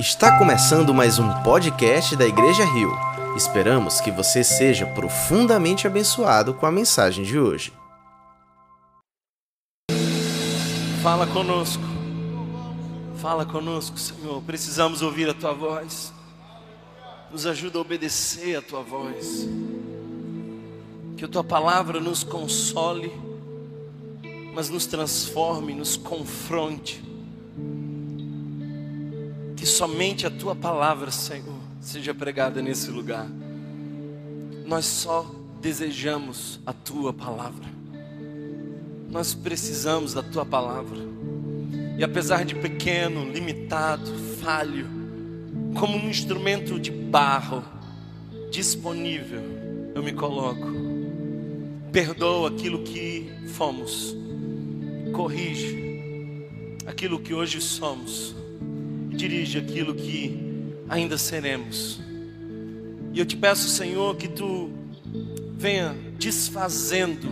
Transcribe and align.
Está 0.00 0.38
começando 0.38 0.94
mais 0.94 1.18
um 1.18 1.28
podcast 1.42 2.16
da 2.16 2.26
Igreja 2.26 2.64
Rio. 2.64 2.90
Esperamos 3.36 4.00
que 4.00 4.10
você 4.10 4.42
seja 4.42 4.86
profundamente 4.86 5.86
abençoado 5.86 6.54
com 6.54 6.64
a 6.64 6.72
mensagem 6.72 7.22
de 7.22 7.38
hoje. 7.38 7.70
Fala 11.02 11.26
conosco. 11.26 11.82
Fala 13.18 13.44
conosco, 13.44 13.98
Senhor. 13.98 14.40
Precisamos 14.40 15.02
ouvir 15.02 15.28
a 15.28 15.34
tua 15.34 15.52
voz. 15.52 16.14
Nos 17.30 17.44
ajuda 17.44 17.76
a 17.76 17.82
obedecer 17.82 18.56
a 18.56 18.62
tua 18.62 18.80
voz. 18.80 19.46
Que 21.18 21.26
a 21.26 21.28
tua 21.28 21.44
palavra 21.44 22.00
nos 22.00 22.24
console, 22.24 23.12
mas 24.54 24.70
nos 24.70 24.86
transforme, 24.86 25.74
nos 25.74 25.98
confronte 25.98 27.09
que 29.60 29.66
somente 29.66 30.26
a 30.26 30.30
tua 30.30 30.56
palavra, 30.56 31.10
Senhor, 31.10 31.60
seja 31.82 32.14
pregada 32.14 32.62
nesse 32.62 32.90
lugar. 32.90 33.26
Nós 34.64 34.86
só 34.86 35.30
desejamos 35.60 36.58
a 36.64 36.72
tua 36.72 37.12
palavra. 37.12 37.68
Nós 39.10 39.34
precisamos 39.34 40.14
da 40.14 40.22
tua 40.22 40.46
palavra. 40.46 40.96
E 41.98 42.02
apesar 42.02 42.46
de 42.46 42.54
pequeno, 42.54 43.30
limitado, 43.30 44.10
falho, 44.42 44.86
como 45.78 45.94
um 45.94 46.08
instrumento 46.08 46.80
de 46.80 46.90
barro 46.90 47.62
disponível, 48.50 49.42
eu 49.94 50.02
me 50.02 50.14
coloco. 50.14 50.68
Perdoa 51.92 52.48
aquilo 52.48 52.82
que 52.82 53.30
fomos. 53.48 54.16
Corrige 55.12 56.80
aquilo 56.86 57.20
que 57.20 57.34
hoje 57.34 57.60
somos 57.60 58.39
dirige 59.10 59.58
aquilo 59.58 59.94
que 59.94 60.50
ainda 60.88 61.18
seremos. 61.18 62.00
E 63.12 63.18
eu 63.18 63.26
te 63.26 63.36
peço, 63.36 63.68
Senhor, 63.68 64.16
que 64.16 64.28
tu 64.28 64.70
venha 65.56 65.94
desfazendo 66.18 67.28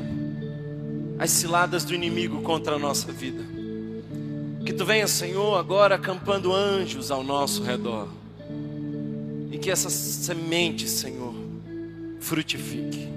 as 1.18 1.30
ciladas 1.30 1.84
do 1.84 1.94
inimigo 1.94 2.42
contra 2.42 2.76
a 2.76 2.78
nossa 2.78 3.10
vida. 3.10 3.42
Que 4.64 4.72
tu 4.72 4.84
venha, 4.84 5.06
Senhor, 5.06 5.56
agora 5.56 5.94
acampando 5.94 6.52
anjos 6.52 7.10
ao 7.10 7.24
nosso 7.24 7.62
redor. 7.62 8.08
E 9.50 9.58
que 9.58 9.70
essa 9.70 9.88
semente, 9.88 10.88
Senhor, 10.88 11.34
frutifique. 12.20 13.08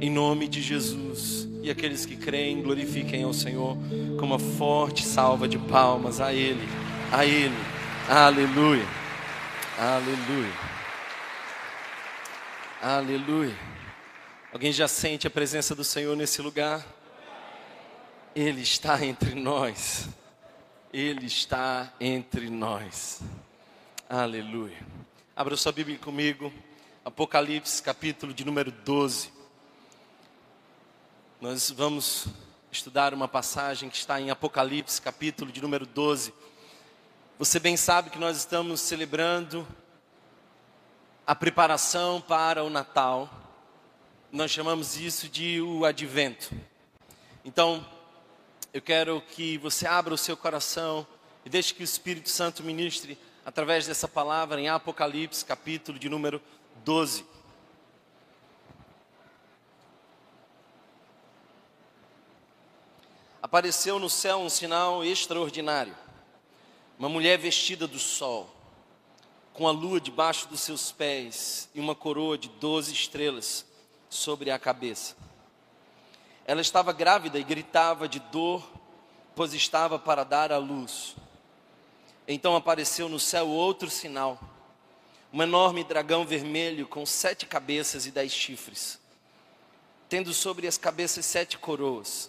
Em 0.00 0.10
nome 0.10 0.46
de 0.46 0.62
Jesus. 0.62 1.48
E 1.62 1.70
aqueles 1.70 2.06
que 2.06 2.16
creem, 2.16 2.62
glorifiquem 2.62 3.24
ao 3.24 3.32
Senhor 3.32 3.76
com 4.18 4.24
uma 4.24 4.38
forte 4.38 5.04
salva 5.04 5.48
de 5.48 5.58
palmas 5.58 6.20
a 6.20 6.32
Ele, 6.32 6.66
a 7.10 7.26
Ele. 7.26 7.77
Aleluia. 8.10 8.86
Aleluia. 9.78 10.54
Aleluia. 12.80 13.58
Alguém 14.50 14.72
já 14.72 14.88
sente 14.88 15.26
a 15.26 15.30
presença 15.30 15.74
do 15.74 15.84
Senhor 15.84 16.16
nesse 16.16 16.40
lugar? 16.40 16.86
Ele 18.34 18.62
está 18.62 19.04
entre 19.04 19.34
nós. 19.34 20.08
Ele 20.90 21.26
está 21.26 21.92
entre 22.00 22.48
nós. 22.48 23.20
Aleluia. 24.08 24.78
Abra 25.36 25.54
sua 25.54 25.72
Bíblia 25.72 25.98
comigo. 25.98 26.50
Apocalipse, 27.04 27.82
capítulo 27.82 28.32
de 28.32 28.42
número 28.42 28.72
12. 28.72 29.30
Nós 31.42 31.70
vamos 31.70 32.26
estudar 32.72 33.12
uma 33.12 33.28
passagem 33.28 33.90
que 33.90 33.98
está 33.98 34.18
em 34.18 34.30
Apocalipse, 34.30 35.02
capítulo 35.02 35.52
de 35.52 35.60
número 35.60 35.84
12 35.84 36.32
você 37.38 37.60
bem 37.60 37.76
sabe 37.76 38.10
que 38.10 38.18
nós 38.18 38.36
estamos 38.36 38.80
celebrando 38.80 39.64
a 41.24 41.36
preparação 41.36 42.20
para 42.20 42.64
o 42.64 42.70
Natal. 42.70 43.30
Nós 44.32 44.50
chamamos 44.50 44.96
isso 44.96 45.28
de 45.28 45.60
o 45.60 45.84
advento. 45.84 46.50
Então, 47.44 47.86
eu 48.74 48.82
quero 48.82 49.20
que 49.20 49.56
você 49.58 49.86
abra 49.86 50.12
o 50.12 50.18
seu 50.18 50.36
coração 50.36 51.06
e 51.44 51.48
deixe 51.48 51.72
que 51.72 51.80
o 51.80 51.84
Espírito 51.84 52.28
Santo 52.28 52.64
ministre 52.64 53.16
através 53.46 53.86
dessa 53.86 54.08
palavra 54.08 54.60
em 54.60 54.68
Apocalipse, 54.68 55.44
capítulo 55.44 55.96
de 55.96 56.08
número 56.08 56.42
12. 56.84 57.24
Apareceu 63.40 64.00
no 64.00 64.10
céu 64.10 64.38
um 64.38 64.50
sinal 64.50 65.04
extraordinário 65.04 66.07
uma 66.98 67.08
mulher 67.08 67.38
vestida 67.38 67.86
do 67.86 67.98
sol, 67.98 68.52
com 69.52 69.68
a 69.68 69.70
lua 69.70 70.00
debaixo 70.00 70.48
dos 70.48 70.60
seus 70.60 70.90
pés 70.90 71.68
e 71.72 71.80
uma 71.80 71.94
coroa 71.94 72.36
de 72.36 72.48
doze 72.48 72.92
estrelas 72.92 73.64
sobre 74.10 74.50
a 74.50 74.58
cabeça. 74.58 75.16
Ela 76.44 76.60
estava 76.60 76.92
grávida 76.92 77.38
e 77.38 77.44
gritava 77.44 78.08
de 78.08 78.18
dor, 78.18 78.68
pois 79.36 79.54
estava 79.54 79.98
para 79.98 80.24
dar 80.24 80.50
à 80.50 80.58
luz. 80.58 81.14
Então 82.26 82.56
apareceu 82.56 83.08
no 83.08 83.20
céu 83.20 83.46
outro 83.46 83.88
sinal, 83.88 84.40
um 85.32 85.40
enorme 85.42 85.84
dragão 85.84 86.26
vermelho 86.26 86.86
com 86.86 87.06
sete 87.06 87.46
cabeças 87.46 88.06
e 88.06 88.10
dez 88.10 88.32
chifres, 88.32 88.98
tendo 90.08 90.34
sobre 90.34 90.66
as 90.66 90.76
cabeças 90.76 91.24
sete 91.24 91.58
coroas 91.58 92.28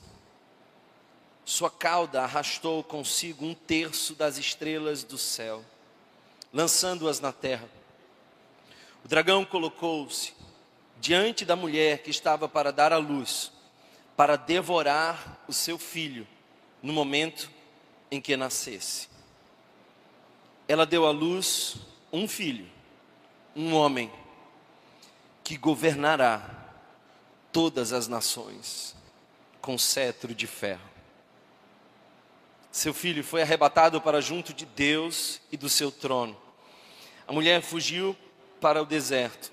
sua 1.50 1.72
cauda 1.72 2.22
arrastou 2.22 2.84
consigo 2.84 3.44
um 3.44 3.56
terço 3.56 4.14
das 4.14 4.38
estrelas 4.38 5.04
do 5.04 5.18
céu, 5.18 5.66
lançando-as 6.54 7.20
na 7.20 7.32
terra. 7.32 7.68
O 9.04 9.08
dragão 9.08 9.44
colocou-se 9.44 10.32
diante 11.02 11.44
da 11.46 11.56
mulher 11.56 12.04
que 12.04 12.12
estava 12.12 12.48
para 12.48 12.72
dar 12.72 12.94
à 12.94 12.98
luz, 12.98 13.52
para 14.16 14.36
devorar 14.36 15.40
o 15.48 15.52
seu 15.52 15.80
filho 15.80 16.28
no 16.84 16.94
momento 16.94 17.50
em 18.12 18.22
que 18.22 18.38
nascesse. 18.38 19.10
Ela 20.68 20.86
deu 20.86 21.08
à 21.08 21.10
luz 21.10 21.78
um 22.14 22.28
filho, 22.28 22.70
um 23.56 23.74
homem, 23.74 24.12
que 25.44 25.58
governará 25.58 26.48
todas 27.52 27.92
as 27.92 28.08
nações 28.08 28.96
com 29.60 29.80
cetro 29.80 30.36
de 30.36 30.46
ferro. 30.46 30.89
Seu 32.72 32.94
filho 32.94 33.24
foi 33.24 33.42
arrebatado 33.42 34.00
para 34.00 34.22
junto 34.22 34.54
de 34.54 34.66
Deus 34.66 35.42
e 35.52 35.58
do 35.58 35.68
seu 35.68 35.92
trono. 35.92 36.38
A 37.28 37.34
mulher 37.34 37.62
fugiu 37.62 38.16
para 38.62 38.82
o 38.82 38.86
deserto, 38.86 39.52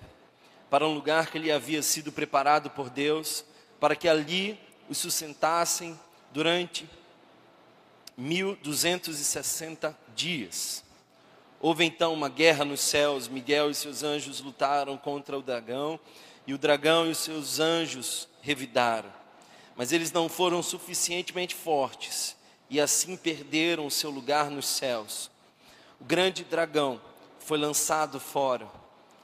para 0.69 0.87
um 0.87 0.93
lugar 0.93 1.31
que 1.31 1.39
lhe 1.39 1.51
havia 1.51 1.83
sido 1.83 2.13
preparado 2.13 2.69
por 2.69 2.91
Deus, 2.91 3.45
para 3.81 3.97
que 3.97 4.09
ali 4.09 4.61
os 4.89 4.99
sustentassem 4.99 5.99
durante 6.31 6.89
1260 8.19 9.97
dias. 10.15 10.85
Houve 11.59 11.85
então 11.85 12.13
uma 12.13 12.29
guerra 12.29 12.67
nos 12.67 12.81
céus, 12.81 13.29
Miguel 13.29 13.71
e 13.71 13.75
seus 13.75 14.03
anjos 14.03 14.41
lutaram 14.41 14.99
contra 14.99 15.39
o 15.39 15.43
dragão, 15.43 15.99
e 16.47 16.53
o 16.53 16.59
dragão 16.59 17.07
e 17.07 17.13
os 17.13 17.19
seus 17.19 17.61
anjos 17.61 18.29
revidaram. 18.43 19.11
Mas 19.75 19.91
eles 19.91 20.13
não 20.13 20.29
foram 20.29 20.63
suficientemente 20.63 21.55
fortes 21.55 22.37
e 22.69 22.81
assim 22.81 23.17
perderam 23.17 23.87
o 23.87 23.91
seu 23.91 24.11
lugar 24.11 24.51
nos 24.51 24.67
céus. 24.67 25.31
O 26.01 26.05
grande 26.05 26.45
dragão 26.45 27.01
foi 27.39 27.59
lançado 27.59 28.19
fora. 28.19 28.69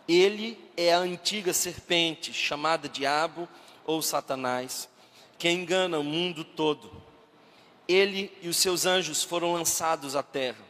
Ele 0.06 0.58
é 0.76 0.92
a 0.92 0.98
antiga 0.98 1.52
serpente, 1.52 2.32
chamada 2.32 2.88
Diabo 2.88 3.48
ou 3.84 4.00
Satanás, 4.00 4.88
que 5.38 5.48
engana 5.50 5.98
o 5.98 6.04
mundo 6.04 6.44
todo. 6.44 7.02
Ele 7.88 8.32
e 8.40 8.48
os 8.48 8.56
seus 8.56 8.86
anjos 8.86 9.24
foram 9.24 9.52
lançados 9.52 10.14
à 10.14 10.22
terra. 10.22 10.64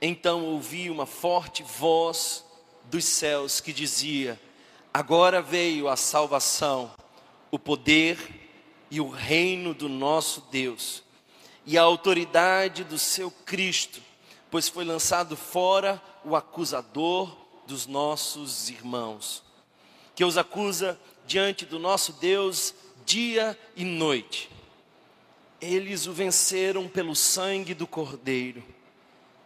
Então 0.00 0.44
ouvi 0.44 0.90
uma 0.90 1.06
forte 1.06 1.62
voz 1.62 2.44
dos 2.84 3.04
céus 3.04 3.60
que 3.60 3.72
dizia: 3.72 4.40
Agora 4.92 5.40
veio 5.40 5.88
a 5.88 5.96
salvação, 5.96 6.92
o 7.50 7.58
poder 7.58 8.18
e 8.90 9.00
o 9.00 9.08
reino 9.08 9.72
do 9.72 9.88
nosso 9.88 10.42
Deus 10.50 11.05
e 11.66 11.76
a 11.76 11.82
autoridade 11.82 12.84
do 12.84 12.96
seu 12.96 13.28
Cristo, 13.28 14.00
pois 14.48 14.68
foi 14.68 14.84
lançado 14.84 15.36
fora 15.36 16.00
o 16.24 16.36
acusador 16.36 17.36
dos 17.66 17.88
nossos 17.88 18.70
irmãos, 18.70 19.42
que 20.14 20.24
os 20.24 20.38
acusa 20.38 20.98
diante 21.26 21.66
do 21.66 21.80
nosso 21.80 22.12
Deus 22.12 22.72
dia 23.04 23.58
e 23.74 23.84
noite. 23.84 24.48
Eles 25.60 26.06
o 26.06 26.12
venceram 26.12 26.86
pelo 26.86 27.16
sangue 27.16 27.74
do 27.74 27.86
Cordeiro 27.86 28.62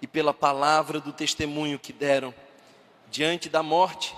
e 0.03 0.07
pela 0.07 0.35
palavra 0.35 1.01
do 1.01 1.13
testemunho 1.13 1.79
que 1.79 1.93
deram. 1.93 2.35
Diante 3.11 3.49
da 3.49 3.63
morte, 3.63 4.15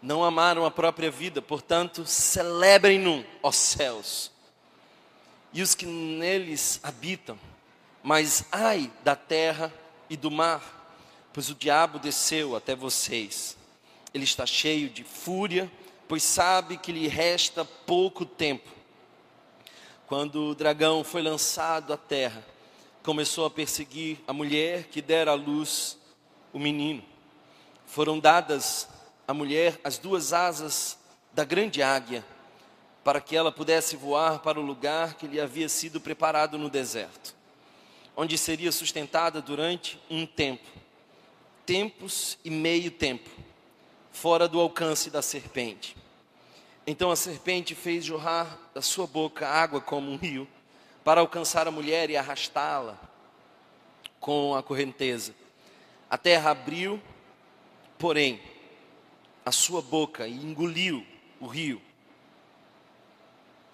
não 0.00 0.24
amaram 0.24 0.64
a 0.64 0.70
própria 0.70 1.10
vida, 1.10 1.42
portanto, 1.42 2.06
celebrem-no, 2.06 3.24
ó 3.42 3.52
céus 3.52 4.31
e 5.52 5.62
os 5.62 5.74
que 5.74 5.86
neles 5.86 6.80
habitam. 6.82 7.38
Mas 8.02 8.44
ai 8.50 8.90
da 9.04 9.14
terra 9.14 9.72
e 10.08 10.16
do 10.16 10.30
mar, 10.30 10.96
pois 11.32 11.48
o 11.50 11.54
diabo 11.54 11.98
desceu 11.98 12.56
até 12.56 12.74
vocês. 12.74 13.56
Ele 14.12 14.24
está 14.24 14.44
cheio 14.44 14.88
de 14.88 15.04
fúria, 15.04 15.70
pois 16.08 16.22
sabe 16.22 16.76
que 16.76 16.92
lhe 16.92 17.08
resta 17.08 17.64
pouco 17.64 18.26
tempo. 18.26 18.68
Quando 20.06 20.50
o 20.50 20.54
dragão 20.54 21.02
foi 21.02 21.22
lançado 21.22 21.92
à 21.92 21.96
terra, 21.96 22.44
começou 23.02 23.46
a 23.46 23.50
perseguir 23.50 24.18
a 24.26 24.32
mulher 24.32 24.84
que 24.84 25.00
dera 25.00 25.30
à 25.30 25.34
luz 25.34 25.98
o 26.52 26.58
menino. 26.58 27.02
Foram 27.86 28.18
dadas 28.18 28.88
à 29.26 29.32
mulher 29.32 29.80
as 29.82 29.98
duas 29.98 30.32
asas 30.32 30.98
da 31.32 31.44
grande 31.44 31.82
águia, 31.82 32.24
para 33.04 33.20
que 33.20 33.34
ela 33.34 33.50
pudesse 33.50 33.96
voar 33.96 34.38
para 34.40 34.60
o 34.60 34.62
lugar 34.62 35.14
que 35.14 35.26
lhe 35.26 35.40
havia 35.40 35.68
sido 35.68 36.00
preparado 36.00 36.56
no 36.56 36.70
deserto, 36.70 37.34
onde 38.16 38.38
seria 38.38 38.70
sustentada 38.70 39.42
durante 39.42 40.00
um 40.08 40.24
tempo, 40.24 40.68
tempos 41.66 42.38
e 42.44 42.50
meio 42.50 42.90
tempo, 42.90 43.28
fora 44.12 44.46
do 44.46 44.60
alcance 44.60 45.10
da 45.10 45.20
serpente. 45.22 45.96
Então 46.86 47.10
a 47.10 47.16
serpente 47.16 47.74
fez 47.74 48.04
jorrar 48.04 48.58
da 48.74 48.82
sua 48.82 49.06
boca 49.06 49.48
água 49.48 49.80
como 49.80 50.10
um 50.10 50.16
rio, 50.16 50.46
para 51.04 51.20
alcançar 51.20 51.66
a 51.66 51.70
mulher 51.72 52.10
e 52.10 52.16
arrastá-la 52.16 52.96
com 54.20 54.54
a 54.54 54.62
correnteza. 54.62 55.34
A 56.08 56.16
terra 56.16 56.52
abriu, 56.52 57.02
porém, 57.98 58.40
a 59.44 59.50
sua 59.50 59.82
boca 59.82 60.28
e 60.28 60.36
engoliu 60.36 61.04
o 61.40 61.48
rio 61.48 61.82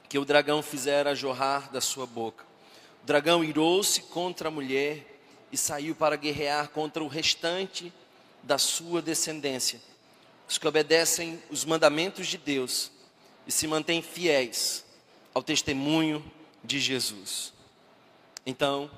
que 0.09 0.19
o 0.19 0.25
dragão 0.25 0.63
fizera 0.63 1.15
jorrar 1.15 1.71
da 1.71 1.81
sua 1.81 2.07
boca. 2.07 2.45
O 3.03 3.07
dragão 3.07 3.45
irou-se 3.45 4.03
contra 4.03 4.49
a 4.49 4.51
mulher 4.51 5.05
e 5.53 5.57
saiu 5.57 5.95
para 5.95 6.17
guerrear 6.17 6.69
contra 6.71 7.03
o 7.03 7.09
restante 7.09 7.93
da 8.43 8.57
sua 8.59 9.03
descendência, 9.03 9.81
os 10.49 10.57
que 10.57 10.67
obedecem 10.67 11.43
os 11.51 11.65
mandamentos 11.65 12.27
de 12.27 12.39
Deus 12.39 12.91
e 13.47 13.53
se 13.53 13.67
mantêm 13.67 14.01
fiéis 14.01 14.85
ao 15.35 15.43
testemunho 15.43 16.25
de 16.65 16.79
Jesus. 16.81 17.53
Então, 18.47 18.91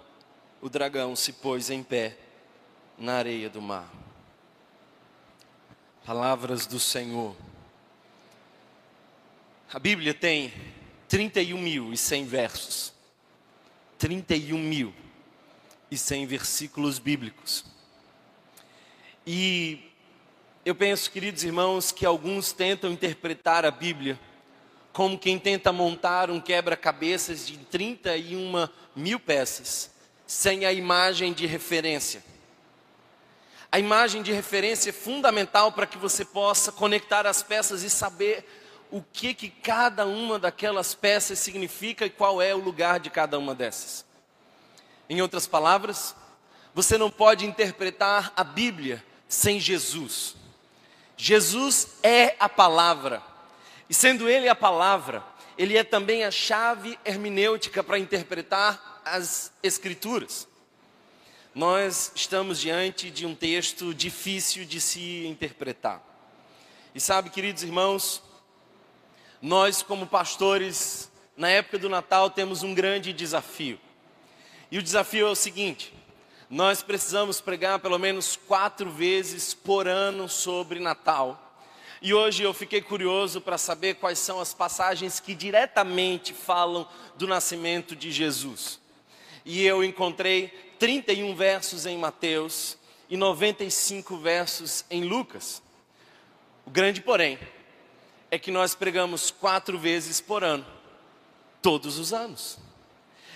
o 0.61 0.69
dragão 0.69 1.17
se 1.17 1.33
pôs 1.33 1.71
em 1.71 1.83
pé 1.83 2.17
na 2.97 3.15
areia 3.15 3.49
do 3.49 3.61
mar. 3.61 3.91
Palavras 6.05 6.67
do 6.67 6.79
Senhor. 6.79 7.35
A 9.73 9.79
Bíblia 9.79 10.13
tem 10.13 10.53
31 11.11 11.59
mil 11.59 11.93
e 11.93 11.97
100 11.97 12.25
versos. 12.25 12.93
31 13.99 14.57
mil 14.57 14.95
e 15.91 15.99
100 15.99 16.25
versículos 16.25 17.01
bíblicos. 17.01 17.65
E 19.27 19.91
eu 20.65 20.73
penso, 20.73 21.11
queridos 21.11 21.43
irmãos, 21.43 21.91
que 21.91 22.07
alguns 22.07 22.53
tentam 22.53 22.93
interpretar 22.93 23.65
a 23.65 23.73
Bíblia 23.73 24.19
como 24.93 25.19
quem 25.19 25.37
tenta 25.37 25.73
montar 25.73 26.31
um 26.31 26.41
quebra-cabeças 26.41 27.45
de 27.45 27.59
31 27.59 28.69
mil 28.95 29.19
peças, 29.19 29.91
sem 30.29 30.65
a 30.65 30.73
imagem 30.73 31.33
de 31.33 31.45
referência. 31.45 32.23
A 33.73 33.81
imagem 33.81 34.23
de 34.23 34.33
referência 34.33 34.91
é 34.91 34.93
fundamental 34.93 35.73
para 35.73 35.87
que 35.87 35.99
você 35.99 36.25
possa 36.25 36.71
conectar 36.71 37.27
as 37.27 37.43
peças 37.43 37.83
e 37.83 37.91
saber 37.91 38.47
o 38.91 39.03
que, 39.13 39.35
que 39.35 39.49
cada 39.49 40.07
uma 40.07 40.39
daquelas 40.39 40.95
peças 40.95 41.39
significa 41.39 42.05
e 42.07 42.11
qual 42.11 42.43
é 42.43 42.55
o 42.55 42.59
lugar 42.59 43.01
de 43.01 43.11
cada 43.11 43.39
uma 43.39 43.55
dessas. 43.55 44.05
Em 45.09 45.21
outras 45.23 45.47
palavras, 45.47 46.15
você 46.75 46.97
não 46.97 47.11
pode 47.11 47.47
interpretar 47.47 48.33
a 48.37 48.45
Bíblia 48.45 49.05
sem 49.29 49.61
Jesus. 49.61 50.37
Jesus 51.17 51.99
é 52.03 52.37
a 52.39 52.49
palavra. 52.49 53.23
E 53.89 53.95
sendo 53.95 54.29
ele 54.29 54.49
a 54.49 54.55
palavra, 54.55 55.23
ele 55.59 55.77
é 55.77 55.85
também 55.85 56.25
a 56.25 56.31
chave 56.31 56.99
hermenêutica 57.05 57.83
para 57.83 57.99
interpretar 57.99 59.03
as 59.05 59.53
Escrituras. 59.63 60.49
Nós 61.55 62.13
estamos 62.15 62.61
diante 62.61 63.11
de 63.11 63.27
um 63.27 63.35
texto 63.35 63.93
difícil 63.93 64.65
de 64.65 64.81
se 64.81 65.27
interpretar. 65.27 66.01
E 66.95 67.01
sabe, 67.01 67.31
queridos 67.31 67.63
irmãos, 67.63 68.23
nós, 69.41 69.83
como 69.83 70.07
pastores, 70.07 71.11
na 71.37 71.49
época 71.49 71.79
do 71.79 71.89
Natal, 71.89 72.31
temos 72.31 72.63
um 72.63 72.75
grande 72.75 73.13
desafio. 73.13 73.79
E 74.71 74.79
o 74.79 74.83
desafio 74.83 75.27
é 75.27 75.31
o 75.31 75.35
seguinte: 75.35 75.93
nós 76.49 76.83
precisamos 76.83 77.41
pregar 77.41 77.79
pelo 77.79 77.99
menos 77.99 78.37
quatro 78.37 78.91
vezes 78.91 79.55
por 79.55 79.89
ano 79.89 80.29
sobre 80.29 80.81
Natal 80.81 81.51
e 82.03 82.15
hoje 82.15 82.43
eu 82.43 82.55
fiquei 82.55 82.81
curioso 82.81 83.43
para 83.43 83.59
saber 83.59 83.97
quais 83.97 84.19
são 84.19 84.41
as 84.41 84.55
passagens 84.55 85.21
que 85.21 85.35
diretamente 85.35 86.33
falam 86.33 86.89
do 87.17 87.29
nascimento 87.29 87.95
de 87.95 88.11
Jesus. 88.11 88.81
E 89.45 89.67
eu 89.67 89.85
encontrei 89.85 90.49
31 90.79 91.35
versos 91.35 91.85
em 91.85 91.99
Mateus 91.99 92.79
e 93.11 93.19
95 93.19 94.17
versos 94.17 94.83
em 94.91 95.05
Lucas. 95.05 95.63
O 96.65 96.71
grande 96.71 97.03
porém 97.03 97.39
é 98.31 98.38
que 98.38 98.50
nós 98.50 98.75
pregamos 98.75 99.31
quatro 99.31 99.79
vezes 99.79 100.21
por 100.21 100.44
ano, 100.44 100.65
todos 101.61 101.99
os 101.99 102.12
anos. 102.12 102.59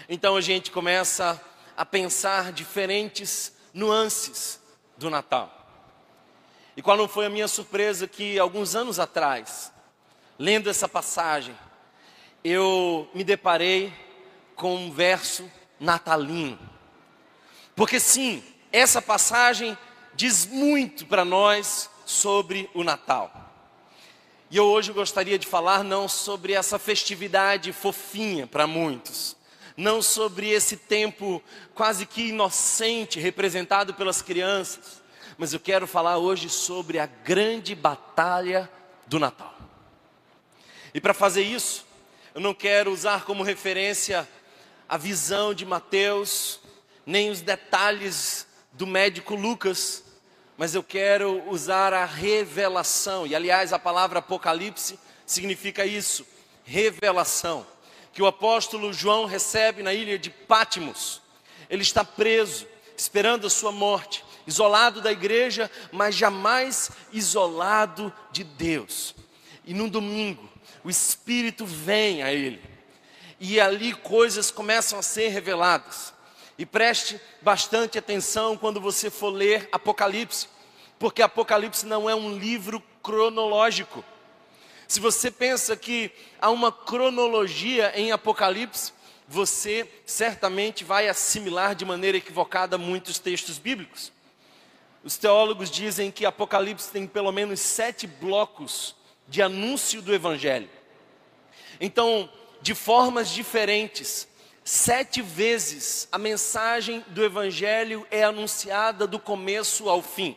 Então 0.09 0.37
a 0.37 0.41
gente 0.41 0.71
começa 0.71 1.41
a 1.77 1.85
pensar 1.85 2.53
diferentes 2.53 3.53
nuances 3.73 4.61
do 4.97 5.11
Natal. 5.11 5.51
E 6.77 6.83
qual 6.83 6.97
não 6.97 7.09
foi 7.09 7.27
a 7.27 7.31
minha 7.31 7.49
surpresa 7.49 8.07
que 8.07 8.39
alguns 8.39 8.75
anos 8.75 9.01
atrás, 9.01 9.73
lendo 10.39 10.71
essa 10.71 10.89
passagem, 10.89 11.57
eu 12.43 13.09
me 13.15 13.25
deparei 13.25 13.93
com 14.55 14.77
um 14.77 14.93
verso 14.93 15.51
natalino. 15.81 16.59
Porque 17.75 17.99
sim, 17.99 18.43
essa 18.71 19.03
passagem 19.03 19.77
diz 20.15 20.47
muito 20.47 21.07
para 21.07 21.25
nós 21.25 21.91
sobre 22.05 22.71
o 22.75 22.85
Natal. 22.85 23.44
E 24.51 24.57
eu 24.57 24.67
hoje 24.67 24.93
gostaria 24.93 25.39
de 25.39 25.47
falar 25.47 25.83
não 25.83 26.09
sobre 26.09 26.53
essa 26.53 26.79
festividade 26.79 27.73
fofinha 27.73 28.47
para 28.47 28.67
muitos, 28.67 29.37
não 29.77 30.01
sobre 30.03 30.51
esse 30.51 30.77
tempo 30.77 31.43
quase 31.75 32.07
que 32.07 32.29
inocente 32.29 33.19
representado 33.19 33.95
pelas 33.95 34.23
crianças, 34.23 35.03
mas 35.37 35.53
eu 35.53 35.59
quero 35.59 35.87
falar 35.87 36.19
hoje 36.19 36.49
sobre 36.49 36.99
a 36.99 37.07
grande 37.07 37.75
batalha 37.75 38.71
do 39.07 39.19
Natal. 39.19 39.55
E 40.93 41.01
para 41.01 41.15
fazer 41.15 41.43
isso, 41.43 41.85
eu 42.35 42.41
não 42.41 42.55
quero 42.55 42.93
usar 42.93 43.25
como 43.25 43.43
referência 43.43 44.29
a 44.89 44.97
visão 44.97 45.53
de 45.53 45.65
Mateus, 45.65 46.61
nem 47.05 47.31
os 47.31 47.41
detalhes 47.41 48.47
do 48.73 48.87
médico 48.87 49.35
Lucas, 49.35 50.04
mas 50.57 50.75
eu 50.75 50.83
quero 50.83 51.49
usar 51.49 51.93
a 51.93 52.05
revelação. 52.05 53.27
E 53.27 53.35
aliás, 53.35 53.73
a 53.73 53.79
palavra 53.79 54.21
Apocalipse 54.21 54.99
significa 55.27 55.85
isso, 55.85 56.27
revelação, 56.65 57.67
que 58.13 58.23
o 58.23 58.27
apóstolo 58.27 58.93
João 58.93 59.25
recebe 59.25 59.83
na 59.83 59.93
ilha 59.93 60.19
de 60.19 60.31
Pátimos. 60.31 61.21
Ele 61.69 61.83
está 61.83 62.05
preso, 62.05 62.67
esperando 62.97 63.47
a 63.47 63.51
sua 63.51 63.73
morte 63.73 64.25
isolado 64.47 65.01
da 65.01 65.13
igreja, 65.13 65.71
mas 65.91 66.15
jamais 66.15 66.91
isolado 67.13 68.13
de 68.31 68.45
Deus. 68.45 69.15
E 69.65 69.73
no 69.73 69.89
domingo, 69.89 70.49
o 70.83 70.91
Espírito 70.91 71.65
vem 71.65 72.23
a 72.23 72.33
ele, 72.33 72.63
e 73.41 73.61
ali 73.61 73.93
coisas 73.93 74.51
começam 74.51 74.99
a 74.99 75.03
ser 75.03 75.29
reveladas. 75.29 76.14
E 76.57 76.65
preste 76.65 77.21
bastante 77.43 77.99
atenção 77.99 78.57
quando 78.57 78.81
você 78.81 79.11
for 79.11 79.31
ler 79.31 79.69
Apocalipse, 79.73 80.49
porque 80.99 81.21
Apocalipse 81.21 81.85
não 81.85 82.09
é 82.09 82.15
um 82.15 82.37
livro 82.37 82.83
cronológico. 83.03 84.05
Se 84.87 85.01
você 85.01 85.31
pensa 85.31 85.77
que 85.77 86.13
há 86.41 86.51
uma 86.51 86.71
cronologia 86.71 87.93
em 87.99 88.13
Apocalipse, 88.13 88.93
você 89.27 89.89
certamente 90.07 90.85
vai 90.85 91.09
assimilar 91.09 91.75
de 91.75 91.85
maneira 91.85 92.19
equivocada 92.19 92.79
muitos 92.79 93.19
textos 93.19 93.59
bíblicos. 93.59 94.13
Os 95.03 95.17
teólogos 95.17 95.71
dizem 95.71 96.11
que 96.11 96.25
Apocalipse 96.25 96.91
tem 96.91 97.07
pelo 97.07 97.33
menos 97.33 97.61
sete 97.61 98.07
blocos 98.07 98.95
de 99.27 99.43
anúncio 99.43 100.01
do 100.01 100.15
Evangelho. 100.15 100.69
Então, 101.81 102.31
de 102.63 102.75
formas 102.75 103.29
diferentes, 103.29 104.29
sete 104.65 105.21
vezes 105.21 106.09
a 106.11 106.17
mensagem 106.17 107.05
do 107.09 107.23
Evangelho 107.23 108.07
é 108.11 108.25
anunciada 108.25 109.07
do 109.07 109.19
começo 109.19 109.89
ao 109.89 110.01
fim. 110.01 110.37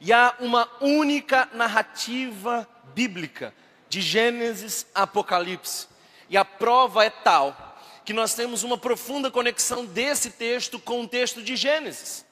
E 0.00 0.12
há 0.12 0.34
uma 0.40 0.66
única 0.80 1.46
narrativa 1.52 2.66
bíblica, 2.94 3.54
de 3.88 4.00
Gênesis 4.00 4.86
a 4.94 5.02
Apocalipse. 5.02 5.88
E 6.30 6.36
a 6.36 6.44
prova 6.44 7.04
é 7.04 7.10
tal 7.10 7.78
que 8.04 8.14
nós 8.14 8.34
temos 8.34 8.62
uma 8.62 8.78
profunda 8.78 9.30
conexão 9.30 9.84
desse 9.84 10.30
texto 10.30 10.78
com 10.78 11.02
o 11.02 11.08
texto 11.08 11.42
de 11.42 11.54
Gênesis. 11.54 12.24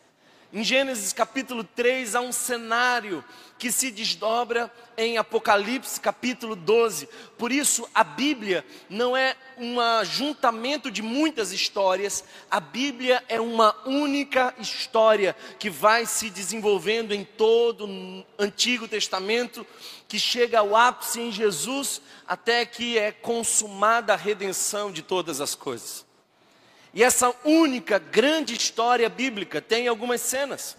Em 0.51 0.65
Gênesis 0.65 1.13
capítulo 1.13 1.63
3 1.63 2.15
há 2.15 2.23
um 2.23 2.33
cenário 2.33 3.23
que 3.59 3.73
se 3.73 3.91
desdobra 3.91 4.73
em 4.97 5.19
Apocalipse 5.19 6.01
capítulo 6.01 6.55
12. 6.55 7.09
Por 7.37 7.51
isso, 7.51 7.89
a 7.95 8.05
Bíblia 8.05 8.65
não 8.89 9.17
é 9.17 9.37
um 9.59 9.81
ajuntamento 9.81 10.91
de 10.91 11.03
muitas 11.03 11.53
histórias, 11.53 12.25
a 12.51 12.61
Bíblia 12.61 13.23
é 13.29 13.41
uma 13.41 13.75
única 13.85 14.55
história 14.59 15.35
que 15.59 15.69
vai 15.69 16.07
se 16.07 16.31
desenvolvendo 16.31 17.13
em 17.13 17.25
todo 17.25 17.87
o 17.87 18.25
Antigo 18.39 18.87
Testamento, 18.87 19.67
que 20.07 20.19
chega 20.19 20.61
ao 20.61 20.77
ápice 20.77 21.21
em 21.21 21.33
Jesus, 21.33 22.01
até 22.27 22.65
que 22.65 22.97
é 22.97 23.11
consumada 23.11 24.13
a 24.13 24.17
redenção 24.17 24.93
de 24.93 25.03
todas 25.03 25.41
as 25.41 25.55
coisas. 25.55 26.07
E 26.95 27.03
essa 27.03 27.35
única 27.45 27.99
grande 27.99 28.55
história 28.55 29.09
bíblica 29.09 29.61
tem 29.61 29.89
algumas 29.89 30.21
cenas. 30.21 30.77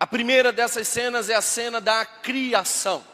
A 0.00 0.06
primeira 0.06 0.50
dessas 0.50 0.88
cenas 0.88 1.28
é 1.28 1.34
a 1.34 1.42
cena 1.42 1.78
da 1.78 2.06
criação. 2.06 3.04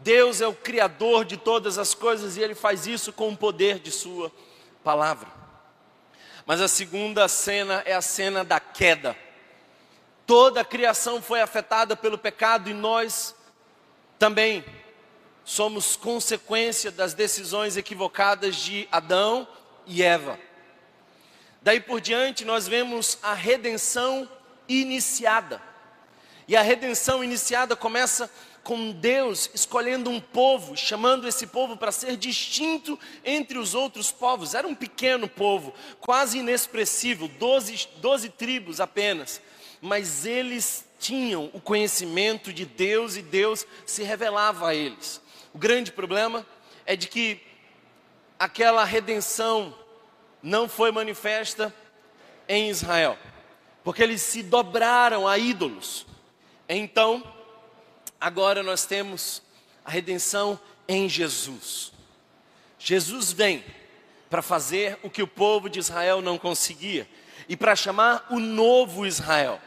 Deus 0.00 0.40
é 0.40 0.48
o 0.48 0.54
criador 0.54 1.24
de 1.24 1.36
todas 1.36 1.78
as 1.78 1.94
coisas 1.94 2.36
e 2.36 2.40
ele 2.40 2.56
faz 2.56 2.88
isso 2.88 3.12
com 3.12 3.28
o 3.28 3.36
poder 3.36 3.78
de 3.78 3.92
sua 3.92 4.32
palavra. 4.82 5.28
Mas 6.44 6.60
a 6.60 6.66
segunda 6.66 7.28
cena 7.28 7.84
é 7.86 7.94
a 7.94 8.02
cena 8.02 8.42
da 8.42 8.58
queda. 8.58 9.16
Toda 10.26 10.62
a 10.62 10.64
criação 10.64 11.22
foi 11.22 11.40
afetada 11.40 11.94
pelo 11.94 12.18
pecado 12.18 12.68
e 12.68 12.74
nós 12.74 13.32
também 14.18 14.64
somos 15.44 15.94
consequência 15.94 16.90
das 16.90 17.14
decisões 17.14 17.76
equivocadas 17.76 18.56
de 18.56 18.88
Adão 18.90 19.46
e 19.86 20.02
Eva. 20.02 20.36
Daí 21.62 21.80
por 21.80 22.00
diante, 22.00 22.44
nós 22.44 22.66
vemos 22.66 23.18
a 23.22 23.34
redenção 23.34 24.28
iniciada. 24.68 25.67
E 26.48 26.56
a 26.56 26.62
redenção 26.62 27.22
iniciada 27.22 27.76
começa 27.76 28.30
com 28.64 28.90
Deus 28.90 29.50
escolhendo 29.52 30.08
um 30.08 30.18
povo, 30.18 30.74
chamando 30.74 31.28
esse 31.28 31.46
povo 31.46 31.76
para 31.76 31.92
ser 31.92 32.16
distinto 32.16 32.98
entre 33.22 33.58
os 33.58 33.74
outros 33.74 34.10
povos. 34.10 34.54
Era 34.54 34.66
um 34.66 34.74
pequeno 34.74 35.28
povo, 35.28 35.74
quase 36.00 36.38
inexpressivo, 36.38 37.28
doze, 37.28 37.86
doze 37.98 38.30
tribos 38.30 38.80
apenas. 38.80 39.42
Mas 39.80 40.24
eles 40.24 40.86
tinham 40.98 41.50
o 41.52 41.60
conhecimento 41.60 42.50
de 42.50 42.64
Deus 42.64 43.14
e 43.16 43.22
Deus 43.22 43.66
se 43.84 44.02
revelava 44.02 44.68
a 44.68 44.74
eles. 44.74 45.20
O 45.52 45.58
grande 45.58 45.92
problema 45.92 46.46
é 46.86 46.96
de 46.96 47.08
que 47.08 47.42
aquela 48.38 48.84
redenção 48.84 49.76
não 50.42 50.66
foi 50.66 50.90
manifesta 50.90 51.74
em 52.48 52.70
Israel, 52.70 53.18
porque 53.84 54.02
eles 54.02 54.22
se 54.22 54.42
dobraram 54.42 55.28
a 55.28 55.36
ídolos. 55.36 56.07
Então, 56.68 57.24
agora 58.20 58.62
nós 58.62 58.84
temos 58.84 59.42
a 59.84 59.90
redenção 59.90 60.60
em 60.86 61.08
Jesus. 61.08 61.92
Jesus 62.78 63.32
vem 63.32 63.64
para 64.28 64.42
fazer 64.42 64.98
o 65.02 65.08
que 65.08 65.22
o 65.22 65.26
povo 65.26 65.70
de 65.70 65.78
Israel 65.78 66.20
não 66.20 66.36
conseguia 66.36 67.08
e 67.48 67.56
para 67.56 67.74
chamar 67.74 68.26
o 68.30 68.38
novo 68.38 69.06
Israel. 69.06 69.58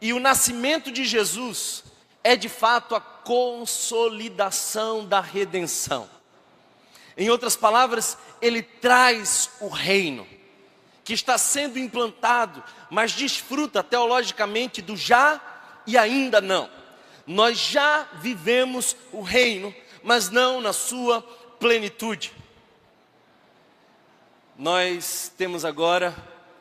E 0.00 0.12
o 0.12 0.20
nascimento 0.20 0.92
de 0.92 1.04
Jesus 1.04 1.82
é 2.22 2.36
de 2.36 2.48
fato 2.48 2.94
a 2.94 3.00
consolidação 3.00 5.04
da 5.04 5.20
redenção. 5.20 6.08
Em 7.16 7.30
outras 7.30 7.56
palavras, 7.56 8.16
ele 8.40 8.62
traz 8.62 9.50
o 9.60 9.68
reino 9.68 10.26
que 11.02 11.12
está 11.12 11.36
sendo 11.36 11.78
implantado, 11.78 12.62
mas 12.88 13.12
desfruta 13.12 13.82
teologicamente 13.82 14.80
do 14.80 14.96
já 14.96 15.40
e 15.88 15.98
ainda 15.98 16.40
não. 16.40 16.70
Nós 17.26 17.58
já 17.58 18.04
vivemos 18.20 18.96
o 19.12 19.22
reino, 19.22 19.74
mas 20.02 20.30
não 20.30 20.60
na 20.60 20.72
sua 20.72 21.22
plenitude. 21.58 22.32
Nós 24.56 25.32
temos 25.36 25.64
agora 25.64 26.14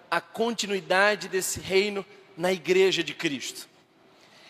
a 0.09 0.19
continuidade 0.19 1.27
desse 1.27 1.59
reino 1.59 2.05
na 2.35 2.51
igreja 2.51 3.03
de 3.03 3.13
Cristo. 3.13 3.67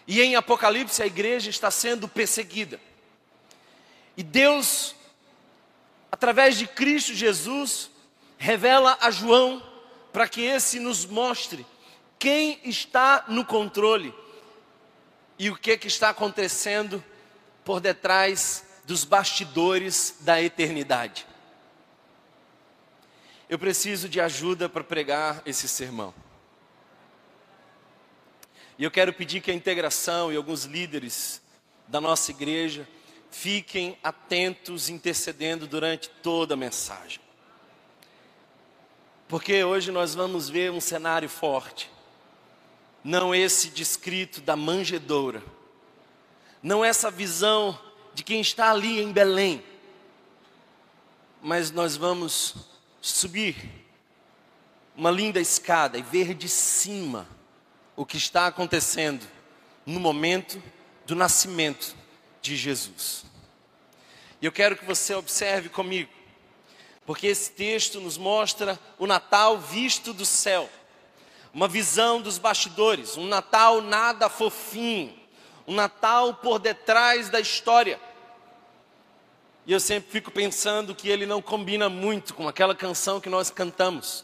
E 0.08 0.22
em 0.22 0.36
Apocalipse 0.36 1.04
a 1.04 1.08
igreja 1.08 1.50
está 1.50 1.70
sendo 1.70 2.08
perseguida. 2.08 2.80
E 4.16 4.24
Deus 4.24 4.96
através 6.12 6.58
de 6.58 6.68
Cristo 6.68 7.14
Jesus, 7.14 7.92
revela 8.38 8.98
a 9.02 9.12
João 9.12 9.62
para 10.12 10.28
que 10.28 10.42
esse 10.42 10.80
nos 10.80 11.06
mostre 11.06 11.66
quem 12.18 12.60
está 12.64 13.26
no 13.28 13.46
controle 13.46 14.14
e 15.38 15.50
o 15.50 15.56
que, 15.56 15.78
que 15.78 15.88
está 15.88 16.10
acontecendo 16.10 17.04
por 17.64 17.80
detrás 17.80 18.66
dos 18.86 19.04
bastidores 19.04 20.16
da 20.22 20.42
eternidade. 20.42 21.28
Eu 23.50 23.60
preciso 23.60 24.08
de 24.08 24.20
ajuda 24.20 24.70
para 24.70 24.84
pregar 24.84 25.42
esse 25.46 25.68
sermão. 25.68 26.14
E 28.78 28.84
eu 28.84 28.92
quero 28.92 29.12
pedir 29.12 29.42
que 29.42 29.52
a 29.52 29.54
integração 29.54 30.32
e 30.32 30.36
alguns 30.36 30.64
líderes 30.64 31.42
da 31.88 32.00
nossa 32.00 32.32
igreja 32.32 32.88
fiquem 33.30 33.98
atentos, 34.04 34.90
intercedendo 34.90 35.68
durante 35.68 36.10
toda 36.10 36.54
a 36.54 36.58
mensagem. 36.58 37.20
Porque 39.28 39.64
hoje 39.64 39.92
nós 39.92 40.16
vamos 40.16 40.50
ver 40.50 40.72
um 40.72 40.80
cenário 40.80 41.28
forte. 41.28 41.92
Não 43.08 43.34
esse 43.34 43.70
descrito 43.70 44.42
da 44.42 44.58
manjedoura. 44.58 45.42
Não 46.62 46.84
essa 46.84 47.10
visão 47.10 47.80
de 48.14 48.22
quem 48.22 48.42
está 48.42 48.70
ali 48.70 49.02
em 49.02 49.14
Belém. 49.14 49.64
Mas 51.42 51.72
nós 51.72 51.96
vamos 51.96 52.54
subir 53.02 53.56
uma 54.94 55.10
linda 55.10 55.40
escada 55.40 55.98
e 55.98 56.02
ver 56.02 56.34
de 56.34 56.50
cima 56.50 57.26
o 57.96 58.06
que 58.06 58.18
está 58.18 58.46
acontecendo 58.46 59.26
no 59.86 60.02
momento 60.02 60.62
do 61.06 61.16
nascimento 61.16 61.96
de 62.42 62.58
Jesus. 62.58 63.24
E 64.42 64.46
eu 64.46 64.52
quero 64.52 64.76
que 64.76 64.84
você 64.84 65.16
observe 65.16 65.70
comigo, 65.70 66.12
porque 67.06 67.28
esse 67.28 67.52
texto 67.52 68.02
nos 68.02 68.18
mostra 68.18 68.78
o 69.00 69.08
Natal 69.08 69.58
visto 69.58 70.12
do 70.12 70.26
céu, 70.26 70.70
uma 71.58 71.68
visão 71.68 72.22
dos 72.22 72.38
bastidores, 72.38 73.18
um 73.18 73.26
Natal 73.26 73.82
nada 73.82 74.30
fofinho, 74.30 75.12
um 75.66 75.74
Natal 75.74 76.36
por 76.36 76.60
detrás 76.60 77.30
da 77.30 77.40
história. 77.40 78.00
E 79.66 79.72
eu 79.72 79.80
sempre 79.80 80.12
fico 80.12 80.30
pensando 80.30 80.94
que 80.94 81.10
ele 81.10 81.26
não 81.26 81.42
combina 81.42 81.90
muito 81.90 82.36
com 82.36 82.48
aquela 82.48 82.76
canção 82.76 83.20
que 83.20 83.28
nós 83.28 83.50
cantamos. 83.50 84.24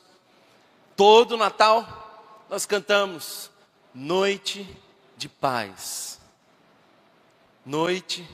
Todo 0.96 1.36
Natal 1.36 2.46
nós 2.48 2.68
cantamos 2.68 3.50
Noite 3.96 4.70
de 5.18 5.28
Paz 5.28 6.22
noite 7.66 8.28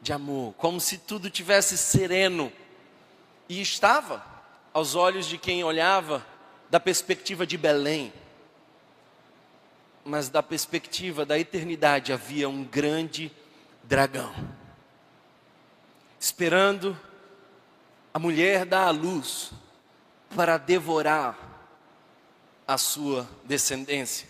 de 0.00 0.12
amor, 0.12 0.54
como 0.54 0.80
se 0.80 0.98
tudo 0.98 1.30
tivesse 1.30 1.78
sereno. 1.78 2.52
E 3.48 3.62
estava 3.62 4.22
aos 4.74 4.94
olhos 4.94 5.26
de 5.26 5.38
quem 5.38 5.62
olhava 5.64 6.26
da 6.68 6.80
perspectiva 6.80 7.46
de 7.46 7.56
Belém. 7.56 8.12
Mas 10.04 10.28
da 10.28 10.42
perspectiva 10.42 11.24
da 11.24 11.38
eternidade 11.38 12.12
havia 12.12 12.48
um 12.48 12.64
grande 12.64 13.30
dragão, 13.84 14.34
esperando 16.18 16.98
a 18.12 18.18
mulher 18.18 18.64
dar 18.64 18.86
à 18.86 18.90
luz 18.90 19.52
para 20.34 20.58
devorar 20.58 21.38
a 22.66 22.78
sua 22.78 23.28
descendência. 23.44 24.26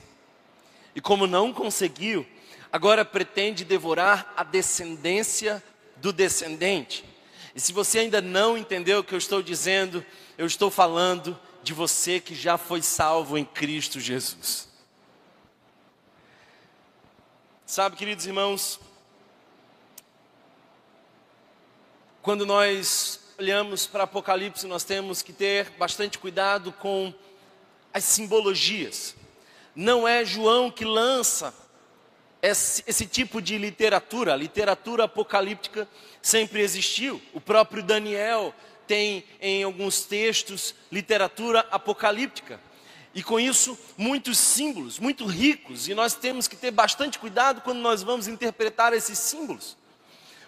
E 0.95 1.01
como 1.01 1.27
não 1.27 1.53
conseguiu, 1.53 2.27
agora 2.71 3.05
pretende 3.05 3.65
devorar 3.65 4.33
a 4.37 4.43
descendência 4.43 5.63
do 5.97 6.13
descendente. 6.13 7.05
E 7.55 7.61
se 7.61 7.73
você 7.73 8.01
ainda 8.01 8.21
não 8.21 8.57
entendeu 8.57 9.01
o 9.01 9.05
que 9.05 9.15
eu 9.15 9.19
estou 9.19 9.43
dizendo, 9.43 10.05
eu 10.39 10.47
estou 10.47 10.71
falando 10.71 11.39
de 11.63 11.73
você 11.73 12.19
que 12.19 12.35
já 12.35 12.57
foi 12.57 12.83
salvo 12.83 13.37
em 13.39 13.45
Cristo 13.45 14.01
Jesus. 14.01 14.72
Sabe, 17.73 17.97
queridos 17.97 18.27
irmãos, 18.27 18.79
quando 22.21 22.45
nós 22.45 23.19
olhamos 23.39 23.87
para 23.87 24.05
Apocalipse, 24.05 24.67
nós 24.67 24.85
temos 24.85 25.23
que 25.23 25.33
ter 25.33 25.71
bastante 25.79 26.19
cuidado 26.19 26.71
com 26.71 27.15
as 27.91 28.05
simbologias. 28.05 29.17
Não 29.75 30.07
é 30.07 30.23
João 30.23 30.71
que 30.71 30.85
lança 30.85 31.55
esse, 32.43 32.85
esse 32.87 33.07
tipo 33.07 33.41
de 33.41 33.57
literatura, 33.57 34.37
literatura 34.37 35.05
apocalíptica, 35.05 35.89
sempre 36.21 36.61
existiu. 36.61 37.23
O 37.33 37.41
próprio 37.41 37.83
Daniel 37.83 38.55
tem 38.87 39.25
em 39.41 39.63
alguns 39.63 40.03
textos 40.03 40.75
literatura 40.91 41.67
apocalíptica. 41.71 42.61
E 43.15 43.23
com 43.23 43.39
isso, 43.39 43.79
muitos 43.97 44.39
símbolos, 44.39 44.99
muito 44.99 45.27
ricos, 45.27 45.87
e 45.87 45.95
nós 45.95 46.15
temos 46.15 46.49
que 46.49 46.57
ter 46.57 46.71
bastante 46.71 47.19
cuidado 47.19 47.61
quando 47.61 47.79
nós 47.79 48.03
vamos 48.03 48.27
interpretar 48.27 48.95
esses 48.95 49.19
símbolos. 49.19 49.77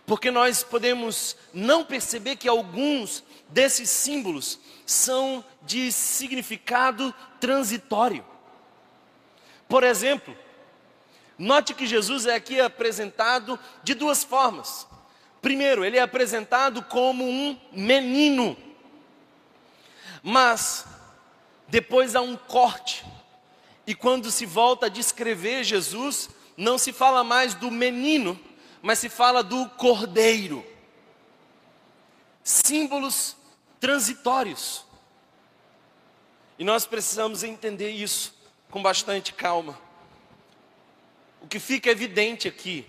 Porque 0.06 0.30
nós 0.30 0.62
podemos 0.62 1.37
não 1.52 1.85
perceber 1.85 2.37
que 2.37 2.49
alguns 2.49 3.23
desses 3.49 3.90
símbolos 3.90 4.59
são 4.87 5.44
de 5.62 5.92
significado 5.92 7.14
transitório. 7.38 8.25
Por 9.68 9.83
exemplo, 9.83 10.37
note 11.38 11.75
que 11.75 11.87
Jesus 11.87 12.26
é 12.26 12.35
aqui 12.35 12.61
apresentado 12.61 13.59
de 13.83 13.94
duas 13.94 14.25
formas. 14.25 14.87
Primeiro, 15.42 15.85
ele 15.85 15.99
é 15.99 16.00
apresentado 16.00 16.83
como 16.83 17.25
um 17.25 17.59
menino, 17.73 18.56
mas 20.23 20.87
depois 21.75 22.14
há 22.14 22.21
um 22.21 22.37
corte, 22.37 23.04
e 23.85 23.97
quando 23.97 24.31
se 24.31 24.47
volta 24.47 24.87
a 24.87 24.88
descrever 24.88 25.64
Jesus, 25.64 26.31
não 26.57 26.78
se 26.78 26.93
fala 26.93 27.25
mais 27.25 27.52
do 27.52 27.69
menino, 27.69 28.38
mas 28.81 29.00
se 29.00 29.09
fala 29.09 29.43
do 29.43 29.69
cordeiro. 29.71 30.64
Símbolos 32.45 33.35
transitórios. 33.81 34.85
E 36.61 36.62
nós 36.62 36.87
precisamos 36.87 37.43
entender 37.43 37.90
isso 37.90 38.33
com 38.71 38.81
bastante 38.81 39.33
calma. 39.33 39.76
O 41.43 41.49
que 41.49 41.59
fica 41.59 41.90
evidente 41.90 42.47
aqui 42.47 42.87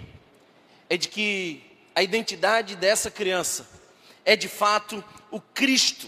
é 0.88 0.96
de 0.96 1.08
que 1.08 1.60
a 1.96 2.04
identidade 2.04 2.75
dessa 2.75 3.10
criança 3.10 3.68
é 4.24 4.36
de 4.36 4.48
fato 4.48 5.04
o 5.32 5.42
Cristo, 5.42 6.08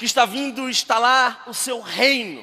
que 0.00 0.06
está 0.06 0.24
vindo 0.24 0.66
instalar 0.66 1.44
o 1.46 1.52
seu 1.52 1.78
reino. 1.78 2.42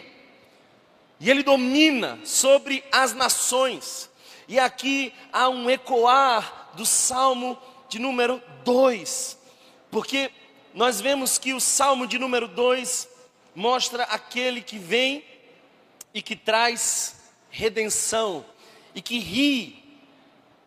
E 1.20 1.28
ele 1.28 1.42
domina 1.42 2.20
sobre 2.24 2.84
as 2.92 3.14
nações. 3.14 4.12
E 4.48 4.60
aqui 4.60 5.12
há 5.34 5.50
um 5.50 5.68
ecoar 5.68 6.70
do 6.76 6.86
Salmo 6.86 7.58
de 7.90 7.98
número 7.98 8.40
2, 8.64 9.40
porque 9.90 10.30
nós 10.72 11.02
vemos 11.02 11.40
que 11.40 11.56
o 11.56 11.60
Salmo 11.60 12.06
de 12.06 12.20
número 12.20 12.48
2 12.48 13.10
mostra 13.56 14.04
aquele 14.04 14.62
que 14.62 14.78
vem 14.78 15.26
e 16.14 16.22
que 16.22 16.36
traz 16.36 17.16
redenção 17.50 18.46
e 18.94 19.02
que 19.02 19.18
ri 19.18 19.84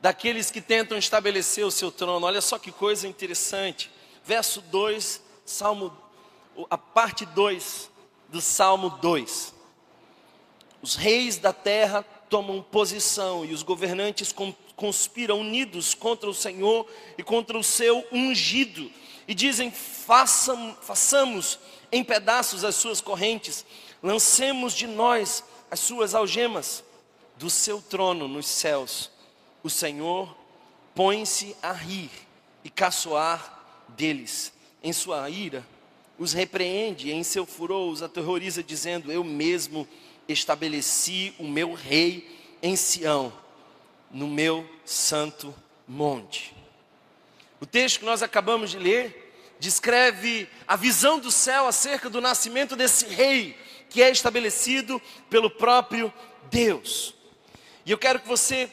daqueles 0.01 0.51
que 0.51 0.61
tentam 0.61 0.99
estabelecer 0.99 1.65
o 1.65 1.71
seu 1.71 1.93
trono. 1.93 2.27
Olha 2.27 2.41
só 2.41 2.59
que 2.59 2.73
coisa 2.73 3.07
interessante. 3.07 3.89
Verso 4.25 4.61
2, 4.61 5.23
Salmo 5.47 6.10
a 6.69 6.77
parte 6.77 7.25
2 7.25 7.91
do 8.29 8.41
Salmo 8.41 8.91
2. 8.91 9.55
Os 10.83 10.95
reis 10.95 11.39
da 11.39 11.53
terra 11.53 12.03
tomam 12.29 12.63
posição 12.63 13.45
e 13.45 13.53
os 13.53 13.63
governantes 13.63 14.35
conspiram 14.77 15.41
unidos 15.41 15.95
contra 15.95 16.29
o 16.29 16.35
Senhor 16.35 16.87
e 17.19 17.23
contra 17.23 17.59
o 17.59 17.65
seu 17.65 18.07
ungido 18.11 18.91
e 19.29 19.35
dizem: 19.35 19.71
Façam, 19.71 20.77
façamos 20.81 21.59
em 21.93 22.03
pedaços 22.03 22.65
as 22.65 22.75
suas 22.75 23.01
correntes, 23.01 23.65
lancemos 24.03 24.75
de 24.75 24.87
nós 24.87 25.45
as 25.71 25.81
suas 25.81 26.15
algemas. 26.15 26.83
Do 27.37 27.49
seu 27.49 27.81
trono 27.81 28.29
nos 28.29 28.47
céus, 28.47 29.11
o 29.63 29.71
Senhor 29.71 30.37
põe-se 30.95 31.57
a 31.63 31.73
rir 31.73 32.11
e 32.63 32.69
caçoar 32.69 33.87
deles. 33.89 34.53
Em 34.83 34.93
sua 34.93 35.31
ira, 35.31 35.67
os 36.21 36.35
repreende, 36.35 37.11
em 37.11 37.25
seu 37.25 37.47
furor 37.47 37.91
os 37.91 38.03
aterroriza, 38.03 38.63
dizendo: 38.63 39.11
Eu 39.11 39.25
mesmo 39.25 39.89
estabeleci 40.29 41.35
o 41.39 41.45
meu 41.45 41.73
rei 41.73 42.29
em 42.63 42.77
Sião, 42.77 43.33
no 44.11 44.29
meu 44.29 44.69
santo 44.85 45.55
monte. 45.89 46.55
O 47.59 47.65
texto 47.65 48.01
que 48.01 48.05
nós 48.05 48.23
acabamos 48.23 48.71
de 48.71 48.79
ler 48.79 49.33
descreve 49.59 50.47
a 50.69 50.77
visão 50.77 51.19
do 51.19 51.31
céu 51.31 51.67
acerca 51.67 52.11
do 52.11 52.21
nascimento 52.21 52.77
desse 52.77 53.07
rei 53.07 53.57
que 53.89 54.03
é 54.03 54.11
estabelecido 54.11 55.01
pelo 55.31 55.49
próprio 55.49 56.13
Deus. 56.51 57.15
E 57.87 57.91
eu 57.91 57.99
quero 57.99 58.21
que 58.21 58.29
você 58.29 58.71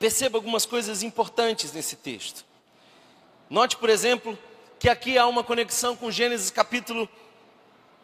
perceba 0.00 0.36
algumas 0.36 0.66
coisas 0.66 1.04
importantes 1.04 1.72
nesse 1.72 1.94
texto. 1.94 2.44
Note, 3.48 3.76
por 3.76 3.88
exemplo, 3.88 4.36
que 4.78 4.88
aqui 4.88 5.16
há 5.16 5.26
uma 5.26 5.42
conexão 5.42 5.96
com 5.96 6.10
Gênesis 6.10 6.50
capítulo 6.50 7.08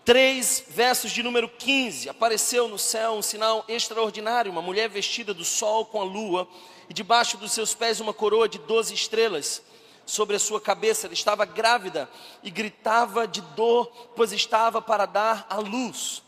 3, 0.04 0.64
versos 0.68 1.12
de 1.12 1.22
número 1.22 1.48
15. 1.48 2.08
Apareceu 2.08 2.66
no 2.66 2.78
céu 2.78 3.12
um 3.12 3.22
sinal 3.22 3.64
extraordinário: 3.68 4.50
uma 4.50 4.62
mulher 4.62 4.88
vestida 4.88 5.35
do 5.35 5.44
sol 5.44 5.87
com 5.87 6.00
a 6.00 6.04
lua, 6.04 6.48
e 6.88 6.94
debaixo 6.94 7.37
dos 7.37 7.52
seus 7.52 7.74
pés 7.74 8.00
uma 8.00 8.14
coroa 8.14 8.48
de 8.48 8.58
doze 8.58 8.94
estrelas 8.94 9.62
sobre 10.06 10.37
a 10.37 10.38
sua 10.38 10.61
cabeça. 10.61 11.06
Ela 11.06 11.14
estava 11.14 11.44
grávida 11.44 12.08
e 12.42 12.50
gritava 12.50 13.28
de 13.28 13.40
dor, 13.40 13.87
pois 14.16 14.32
estava 14.32 14.80
para 14.80 15.06
dar 15.06 15.46
à 15.50 15.56
luz. 15.56 16.22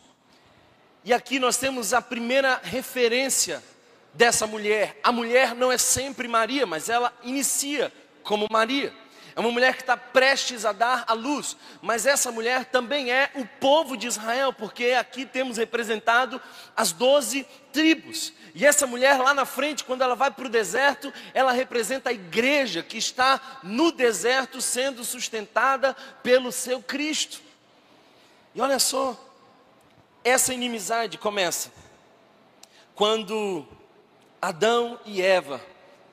E 1.03 1.13
aqui 1.13 1.39
nós 1.39 1.57
temos 1.57 1.93
a 1.93 2.01
primeira 2.01 2.61
referência 2.63 3.63
dessa 4.13 4.47
mulher. 4.47 4.99
A 5.03 5.11
mulher 5.11 5.55
não 5.55 5.73
é 5.73 5.79
sempre 5.79 6.29
Maria, 6.29 6.67
mas 6.67 6.89
ela 6.89 7.13
inicia 7.23 7.93
como 8.23 8.47
Maria. 8.51 8.93
É 9.37 9.41
uma 9.41 9.51
mulher 9.51 9.75
que 9.75 9.83
está 9.83 9.97
prestes 9.97 10.65
a 10.65 10.71
dar 10.71 11.05
à 11.09 11.13
luz, 11.13 11.57
mas 11.83 12.07
essa 12.07 12.31
mulher 12.31 12.67
também 12.67 13.11
é 13.11 13.33
o 13.35 13.45
povo 13.45 13.97
de 13.97 14.07
Israel, 14.07 14.53
porque 14.53 14.93
aqui 14.93 15.27
temos 15.27 15.57
representado 15.57 16.41
as 16.77 16.93
doze 16.93 17.45
tribos. 17.73 18.33
E 18.55 18.65
essa 18.65 18.87
mulher 18.87 19.19
lá 19.19 19.35
na 19.35 19.45
frente, 19.45 19.83
quando 19.83 20.03
ela 20.03 20.15
vai 20.15 20.31
para 20.31 20.47
o 20.47 20.49
deserto, 20.49 21.13
ela 21.33 21.51
representa 21.51 22.11
a 22.11 22.13
igreja 22.13 22.81
que 22.81 22.97
está 22.97 23.59
no 23.65 23.91
deserto 23.91 24.61
sendo 24.61 25.03
sustentada 25.03 25.97
pelo 26.23 26.53
seu 26.53 26.81
Cristo. 26.81 27.43
E 28.55 28.61
olha 28.61 28.79
só, 28.79 29.19
essa 30.23 30.55
inimizade 30.55 31.19
começa 31.19 31.73
quando 32.95 33.67
Adão 34.41 35.01
e 35.05 35.21
Eva 35.21 35.61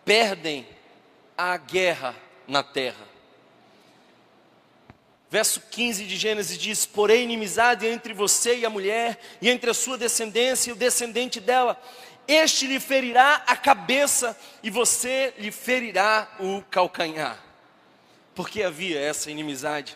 perdem 0.04 0.68
a 1.38 1.56
guerra 1.58 2.16
na 2.48 2.64
terra. 2.64 3.11
Verso 5.32 5.62
15 5.72 6.04
de 6.04 6.17
Gênesis 6.17 6.58
diz: 6.58 6.86
Porém, 6.86 7.24
inimizade 7.24 7.88
entre 7.88 8.13
você 8.13 8.58
e 8.58 8.65
a 8.65 8.70
mulher, 8.70 9.17
e 9.41 9.50
entre 9.50 9.70
a 9.70 9.74
sua 9.74 9.98
descendência 9.98 10.70
e 10.70 10.74
o 10.74 10.76
descendente 10.76 11.39
dela. 11.39 11.82
Este 12.28 12.67
lhe 12.67 12.82
ferirá 12.82 13.41
a 13.48 13.56
cabeça, 13.56 14.38
e 14.62 14.70
você 14.70 15.34
lhe 15.38 15.50
ferirá 15.50 16.30
o 16.38 16.62
calcanhar. 16.70 17.41
Por 18.36 18.50
que 18.50 18.62
havia 18.62 19.00
essa 19.00 19.32
inimizade? 19.32 19.96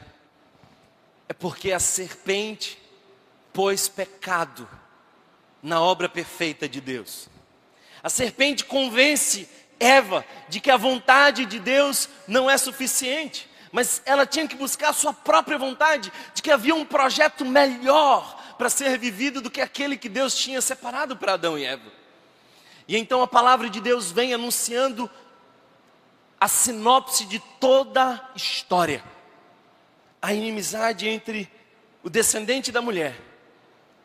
É 1.27 1.33
porque 1.33 1.73
a 1.73 1.79
serpente 1.79 2.81
pôs 3.51 3.89
pecado 3.89 4.69
na 5.61 5.81
obra 5.81 6.07
perfeita 6.07 6.67
de 6.69 6.79
Deus. 6.79 7.27
A 8.01 8.09
serpente 8.09 8.63
convence 8.63 9.49
Eva 9.77 10.25
de 10.47 10.61
que 10.61 10.71
a 10.71 10.77
vontade 10.77 11.45
de 11.45 11.59
Deus 11.59 12.07
não 12.25 12.49
é 12.49 12.57
suficiente 12.57 13.49
mas 13.75 14.01
ela 14.05 14.25
tinha 14.25 14.47
que 14.47 14.55
buscar 14.55 14.91
a 14.91 14.93
sua 14.93 15.11
própria 15.11 15.57
vontade, 15.57 16.09
de 16.33 16.41
que 16.41 16.49
havia 16.49 16.73
um 16.73 16.85
projeto 16.85 17.43
melhor 17.43 18.55
para 18.57 18.69
ser 18.69 18.97
vivido 18.97 19.41
do 19.41 19.51
que 19.51 19.59
aquele 19.59 19.97
que 19.97 20.07
Deus 20.07 20.33
tinha 20.33 20.61
separado 20.61 21.17
para 21.17 21.33
Adão 21.33 21.59
e 21.59 21.65
Eva. 21.65 21.91
E 22.87 22.95
então 22.95 23.21
a 23.21 23.27
palavra 23.27 23.69
de 23.69 23.81
Deus 23.81 24.13
vem 24.13 24.33
anunciando 24.33 25.11
a 26.39 26.47
sinopse 26.47 27.25
de 27.25 27.37
toda 27.59 28.13
a 28.13 28.29
história. 28.33 29.03
A 30.21 30.33
inimizade 30.33 31.09
entre 31.09 31.51
o 32.01 32.09
descendente 32.09 32.71
da 32.71 32.81
mulher 32.81 33.19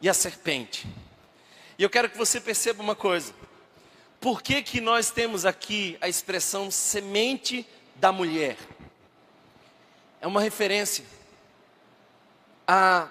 e 0.00 0.08
a 0.08 0.14
serpente. 0.14 0.84
E 1.78 1.82
eu 1.84 1.88
quero 1.88 2.10
que 2.10 2.18
você 2.18 2.40
perceba 2.40 2.82
uma 2.82 2.96
coisa. 2.96 3.32
Por 4.20 4.42
que, 4.42 4.62
que 4.62 4.80
nós 4.80 5.12
temos 5.12 5.46
aqui 5.46 5.96
a 6.00 6.08
expressão 6.08 6.72
semente 6.72 7.64
da 7.94 8.10
mulher? 8.10 8.56
É 10.20 10.26
uma 10.26 10.40
referência 10.40 11.04
a 12.72 13.08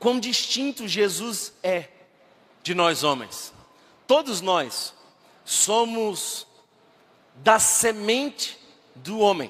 quão 0.00 0.18
distinto 0.18 0.88
Jesus 0.88 1.52
é 1.62 1.88
de 2.60 2.74
nós 2.74 3.04
homens. 3.04 3.52
Todos 4.04 4.40
nós 4.40 4.92
somos 5.44 6.44
da 7.36 7.60
semente 7.60 8.58
do 8.96 9.20
homem. 9.20 9.48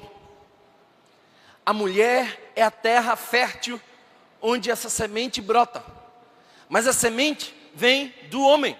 A 1.65 1.73
mulher 1.73 2.51
é 2.55 2.61
a 2.61 2.69
terra 2.69 3.15
fértil 3.15 3.81
onde 4.39 4.69
essa 4.69 4.89
semente 4.89 5.41
brota. 5.41 5.83
Mas 6.69 6.85
a 6.85 6.93
semente 6.93 7.51
vem 7.73 8.13
do 8.29 8.43
homem. 8.43 8.77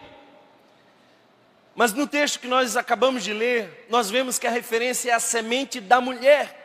Mas 1.74 1.92
no 1.92 2.06
texto 2.06 2.40
que 2.40 2.48
nós 2.48 2.78
acabamos 2.78 3.24
de 3.24 3.34
ler, 3.34 3.88
nós 3.90 4.12
vemos 4.12 4.38
que 4.38 4.46
a 4.46 4.52
referência 4.52 5.10
é 5.10 5.14
a 5.14 5.20
semente 5.20 5.82
da 5.82 6.00
mulher. 6.00 6.63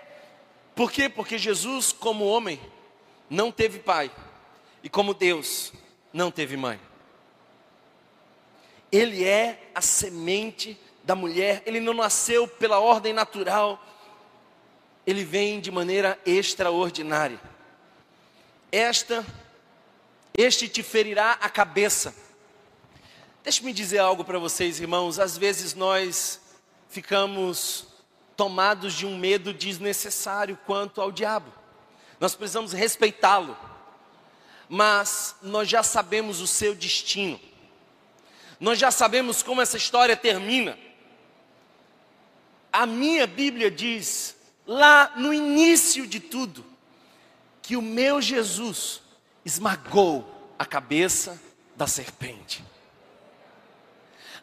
Por 0.79 0.93
quê? 0.93 1.09
Porque 1.09 1.37
Jesus, 1.37 1.91
como 1.91 2.25
homem, 2.25 2.61
não 3.29 3.51
teve 3.51 3.81
pai, 3.81 4.13
e 4.81 4.89
como 4.89 5.13
Deus, 5.13 5.73
não 6.13 6.31
teve 6.31 6.57
mãe. 6.57 6.79
Ele 8.93 9.25
é 9.25 9.73
a 9.75 9.81
semente 9.81 10.79
da 11.03 11.17
mulher, 11.17 11.65
ele 11.67 11.81
não 11.81 11.93
nasceu 11.93 12.47
pela 12.47 12.79
ordem 12.79 13.13
natural, 13.13 13.85
ele 15.05 15.25
vem 15.25 15.59
de 15.59 15.73
maneira 15.73 16.17
extraordinária. 16.25 17.41
Esta, 18.71 19.27
este 20.33 20.69
te 20.69 20.85
ferirá 20.85 21.33
a 21.41 21.49
cabeça. 21.51 22.15
Deixe-me 23.43 23.73
dizer 23.73 23.99
algo 23.99 24.23
para 24.23 24.39
vocês, 24.39 24.79
irmãos. 24.79 25.19
Às 25.19 25.37
vezes 25.37 25.75
nós 25.75 26.41
ficamos 26.89 27.88
tomados 28.39 28.95
de 28.95 29.05
um 29.05 29.19
medo 29.19 29.53
desnecessário 29.53 30.57
quanto 30.65 31.01
ao 31.01 31.11
diabo. 31.11 31.53
Nós 32.21 32.37
precisamos 32.37 32.73
respeitá-lo, 32.73 33.59
mas 34.69 35.35
nós 35.43 35.69
já 35.69 35.83
sabemos 35.83 36.41
o 36.41 36.47
seu 36.47 36.73
destino. 36.73 37.39
Nós 38.61 38.79
já 38.79 38.93
sabemos 38.93 39.43
como 39.43 39.61
essa 39.61 39.77
história 39.77 40.17
termina. 40.17 40.79
A 42.73 42.87
minha 42.87 43.27
Bíblia 43.27 43.73
diz, 43.73 44.37
lá 44.65 45.15
no 45.17 45.35
início 45.35 46.07
de 46.07 46.21
tudo, 46.21 46.65
que 47.61 47.77
o 47.77 47.83
meu 47.83 48.23
Jesus 48.23 49.03
esmagou 49.45 50.53
a 50.57 50.65
cabeça 50.65 51.43
da 51.75 51.89
serpente. 51.89 52.65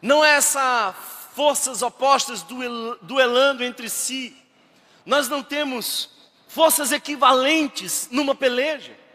Não 0.02 0.22
é 0.22 0.36
essa 0.36 0.94
forças 1.36 1.82
opostas 1.82 2.44
duelando 3.02 3.62
entre 3.62 3.88
si. 3.88 4.36
Nós 5.04 5.28
não 5.28 5.44
temos 5.44 6.10
forças 6.48 6.90
equivalentes 6.90 8.08
numa 8.10 8.34
peleja 8.34 9.06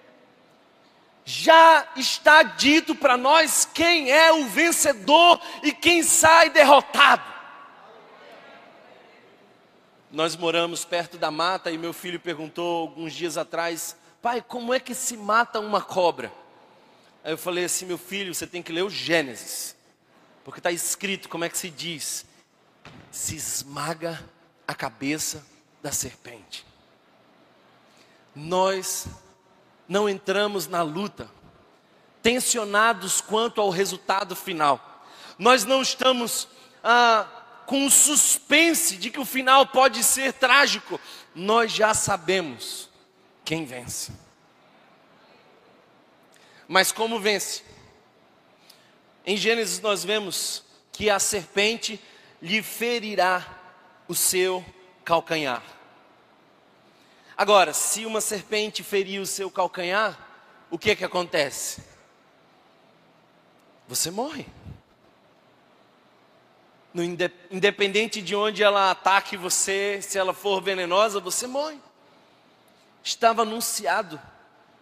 já 1.26 1.88
está 1.96 2.44
dito 2.44 2.96
para 2.96 3.16
nós 3.16 3.66
quem 3.66 4.12
é 4.12 4.32
o 4.34 4.46
vencedor 4.46 5.40
e 5.64 5.72
quem 5.72 6.04
sai 6.04 6.50
derrotado. 6.50 7.24
Nós 10.12 10.36
moramos 10.36 10.84
perto 10.84 11.18
da 11.18 11.32
mata 11.32 11.72
e 11.72 11.78
meu 11.78 11.94
filho 11.94 12.20
perguntou 12.20 12.82
alguns 12.82 13.14
dias 13.14 13.38
atrás: 13.38 13.96
pai, 14.22 14.44
como 14.46 14.74
é 14.74 14.80
que 14.80 14.94
se 14.94 15.16
mata 15.16 15.60
uma 15.60 15.82
cobra? 15.82 16.32
Aí 17.24 17.32
eu 17.32 17.38
falei 17.38 17.66
assim: 17.66 17.86
meu 17.86 17.98
filho, 17.98 18.34
você 18.34 18.46
tem 18.46 18.62
que 18.62 18.74
ler 18.74 18.84
o 18.84 18.90
Gênesis, 18.90 19.76
porque 20.44 20.60
está 20.60 20.72
escrito 20.72 21.30
como 21.30 21.44
é 21.44 21.50
que 21.50 21.58
se 21.58 21.70
diz: 21.70 22.26
se 23.12 23.36
esmaga 23.36 24.24
a 24.68 24.74
cabeça 24.74 25.46
da 25.82 25.92
serpente. 25.92 26.66
Nós 28.36 29.08
não 29.88 30.08
entramos 30.08 30.68
na 30.68 30.82
luta 30.82 31.30
tensionados 32.22 33.20
quanto 33.20 33.60
ao 33.60 33.70
resultado 33.70 34.36
final. 34.36 35.04
Nós 35.38 35.66
não 35.66 35.82
estamos 35.82 36.48
ah, 36.84 37.28
com 37.66 37.86
o 37.86 37.92
suspense 37.92 38.98
de 38.98 39.10
que 39.10 39.20
o 39.20 39.26
final 39.26 39.66
pode 39.66 40.04
ser 40.04 40.34
trágico. 40.34 41.00
Nós 41.34 41.72
já 41.72 41.94
sabemos 41.94 42.90
quem 43.44 43.66
vence. 43.66 44.12
Mas 46.68 46.92
como 46.92 47.20
vence? 47.20 47.64
Em 49.26 49.38
Gênesis 49.38 49.80
nós 49.80 50.04
vemos 50.04 50.64
que 50.92 51.10
a 51.10 51.20
serpente 51.20 52.00
lhe 52.42 52.62
ferirá 52.64 53.46
o 54.08 54.16
seu 54.16 54.66
calcanhar. 55.06 55.64
Agora, 57.38 57.74
se 57.74 58.06
uma 58.06 58.22
serpente 58.22 58.84
ferir 58.84 59.20
o 59.20 59.26
seu 59.26 59.50
calcanhar, 59.50 60.28
o 60.70 60.78
que 60.78 60.92
é 60.92 60.96
que 60.96 61.06
acontece? 61.06 61.84
Você 63.88 64.12
morre. 64.12 64.46
No, 66.94 67.04
independente 67.04 68.22
de 68.22 68.36
onde 68.36 68.64
ela 68.64 68.92
ataque 68.92 69.38
você, 69.38 70.02
se 70.02 70.18
ela 70.18 70.34
for 70.34 70.62
venenosa, 70.62 71.20
você 71.20 71.48
morre. 71.48 71.80
Estava 73.04 73.44
anunciado 73.44 74.22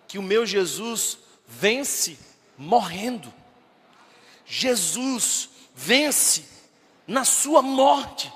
que 0.08 0.18
o 0.18 0.24
meu 0.24 0.46
Jesus 0.46 1.20
vence 1.48 2.18
morrendo. 2.58 3.34
Jesus 4.50 5.48
vence 5.76 6.44
na 7.06 7.24
sua 7.24 7.62
morte. 7.62 8.34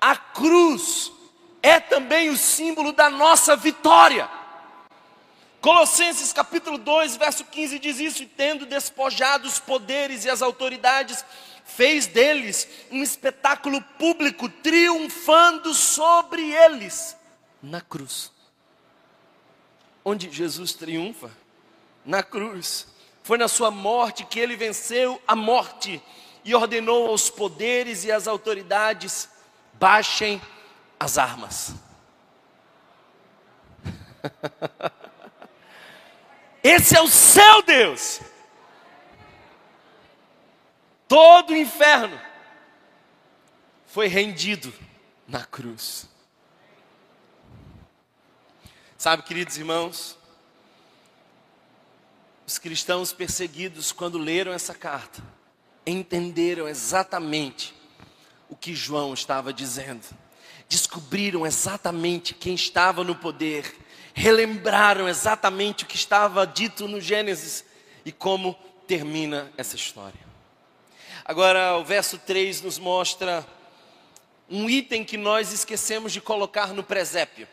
A 0.00 0.16
cruz 0.16 1.10
é 1.60 1.80
também 1.80 2.30
o 2.30 2.36
símbolo 2.36 2.92
da 2.92 3.10
nossa 3.10 3.56
vitória. 3.56 4.30
Colossenses 5.60 6.32
capítulo 6.32 6.78
2, 6.78 7.16
verso 7.16 7.44
15 7.44 7.78
diz 7.80 7.98
isso: 7.98 8.22
e 8.22 8.26
tendo 8.26 8.64
despojado 8.64 9.48
os 9.48 9.58
poderes 9.58 10.24
e 10.24 10.30
as 10.30 10.40
autoridades, 10.40 11.24
fez 11.64 12.06
deles 12.06 12.68
um 12.92 13.02
espetáculo 13.02 13.82
público, 13.98 14.48
triunfando 14.48 15.74
sobre 15.74 16.48
eles 16.48 17.16
na 17.60 17.80
cruz. 17.80 18.30
Onde 20.04 20.30
Jesus 20.30 20.74
triunfa? 20.74 21.30
Na 22.06 22.22
cruz. 22.22 22.86
Foi 23.30 23.38
na 23.38 23.46
sua 23.46 23.70
morte 23.70 24.24
que 24.24 24.40
ele 24.40 24.56
venceu 24.56 25.22
a 25.24 25.36
morte 25.36 26.02
e 26.44 26.52
ordenou 26.52 27.06
aos 27.06 27.30
poderes 27.30 28.02
e 28.02 28.10
às 28.10 28.26
autoridades: 28.26 29.28
baixem 29.74 30.42
as 30.98 31.16
armas. 31.16 31.72
Esse 36.60 36.96
é 36.96 37.00
o 37.00 37.06
seu 37.06 37.62
Deus. 37.62 38.20
Todo 41.06 41.52
o 41.52 41.56
inferno 41.56 42.20
foi 43.86 44.08
rendido 44.08 44.74
na 45.28 45.44
cruz. 45.44 46.08
Sabe, 48.98 49.22
queridos 49.22 49.56
irmãos, 49.56 50.18
os 52.50 52.58
cristãos 52.58 53.12
perseguidos, 53.12 53.92
quando 53.92 54.18
leram 54.18 54.52
essa 54.52 54.74
carta, 54.74 55.22
entenderam 55.86 56.66
exatamente 56.66 57.72
o 58.48 58.56
que 58.56 58.74
João 58.74 59.14
estava 59.14 59.52
dizendo 59.52 60.04
descobriram 60.68 61.46
exatamente 61.46 62.34
quem 62.34 62.54
estava 62.54 63.04
no 63.04 63.14
poder, 63.14 63.72
relembraram 64.14 65.08
exatamente 65.08 65.84
o 65.84 65.86
que 65.86 65.94
estava 65.94 66.44
dito 66.44 66.88
no 66.88 67.00
Gênesis 67.00 67.64
e 68.04 68.10
como 68.10 68.56
termina 68.84 69.52
essa 69.56 69.76
história. 69.76 70.20
Agora, 71.24 71.76
o 71.76 71.84
verso 71.84 72.18
3 72.18 72.62
nos 72.62 72.80
mostra 72.80 73.46
um 74.48 74.68
item 74.68 75.04
que 75.04 75.16
nós 75.16 75.52
esquecemos 75.52 76.12
de 76.12 76.20
colocar 76.20 76.74
no 76.74 76.82
presépio. 76.82 77.46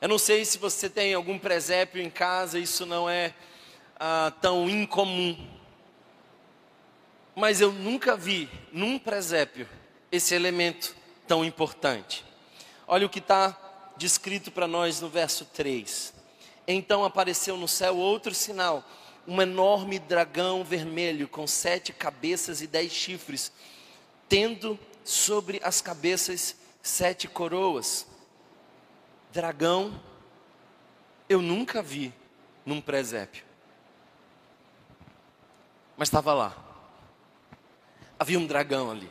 Eu 0.00 0.08
não 0.08 0.18
sei 0.18 0.46
se 0.46 0.56
você 0.56 0.88
tem 0.88 1.12
algum 1.12 1.38
presépio 1.38 2.00
em 2.00 2.08
casa, 2.08 2.58
isso 2.58 2.86
não 2.86 3.08
é 3.08 3.34
ah, 3.98 4.32
tão 4.40 4.68
incomum. 4.68 5.36
Mas 7.34 7.60
eu 7.60 7.72
nunca 7.72 8.16
vi 8.16 8.48
num 8.72 8.98
presépio 8.98 9.68
esse 10.10 10.34
elemento 10.34 10.94
tão 11.26 11.44
importante. 11.44 12.24
Olha 12.86 13.06
o 13.06 13.10
que 13.10 13.18
está 13.18 13.56
descrito 13.96 14.50
para 14.50 14.66
nós 14.66 15.00
no 15.00 15.08
verso 15.08 15.44
3. 15.44 16.14
Então 16.66 17.04
apareceu 17.04 17.56
no 17.56 17.68
céu 17.68 17.96
outro 17.96 18.34
sinal, 18.34 18.84
um 19.26 19.42
enorme 19.42 19.98
dragão 19.98 20.64
vermelho 20.64 21.28
com 21.28 21.46
sete 21.46 21.92
cabeças 21.92 22.62
e 22.62 22.66
dez 22.66 22.92
chifres, 22.92 23.52
tendo 24.28 24.78
sobre 25.04 25.60
as 25.62 25.80
cabeças 25.80 26.56
sete 26.82 27.28
coroas. 27.28 28.06
Dragão, 29.32 30.00
eu 31.28 31.42
nunca 31.42 31.82
vi 31.82 32.12
num 32.64 32.80
presépio, 32.80 33.44
mas 35.98 36.06
estava 36.06 36.32
lá. 36.32 36.56
Havia 38.18 38.38
um 38.38 38.46
dragão 38.46 38.90
ali. 38.90 39.10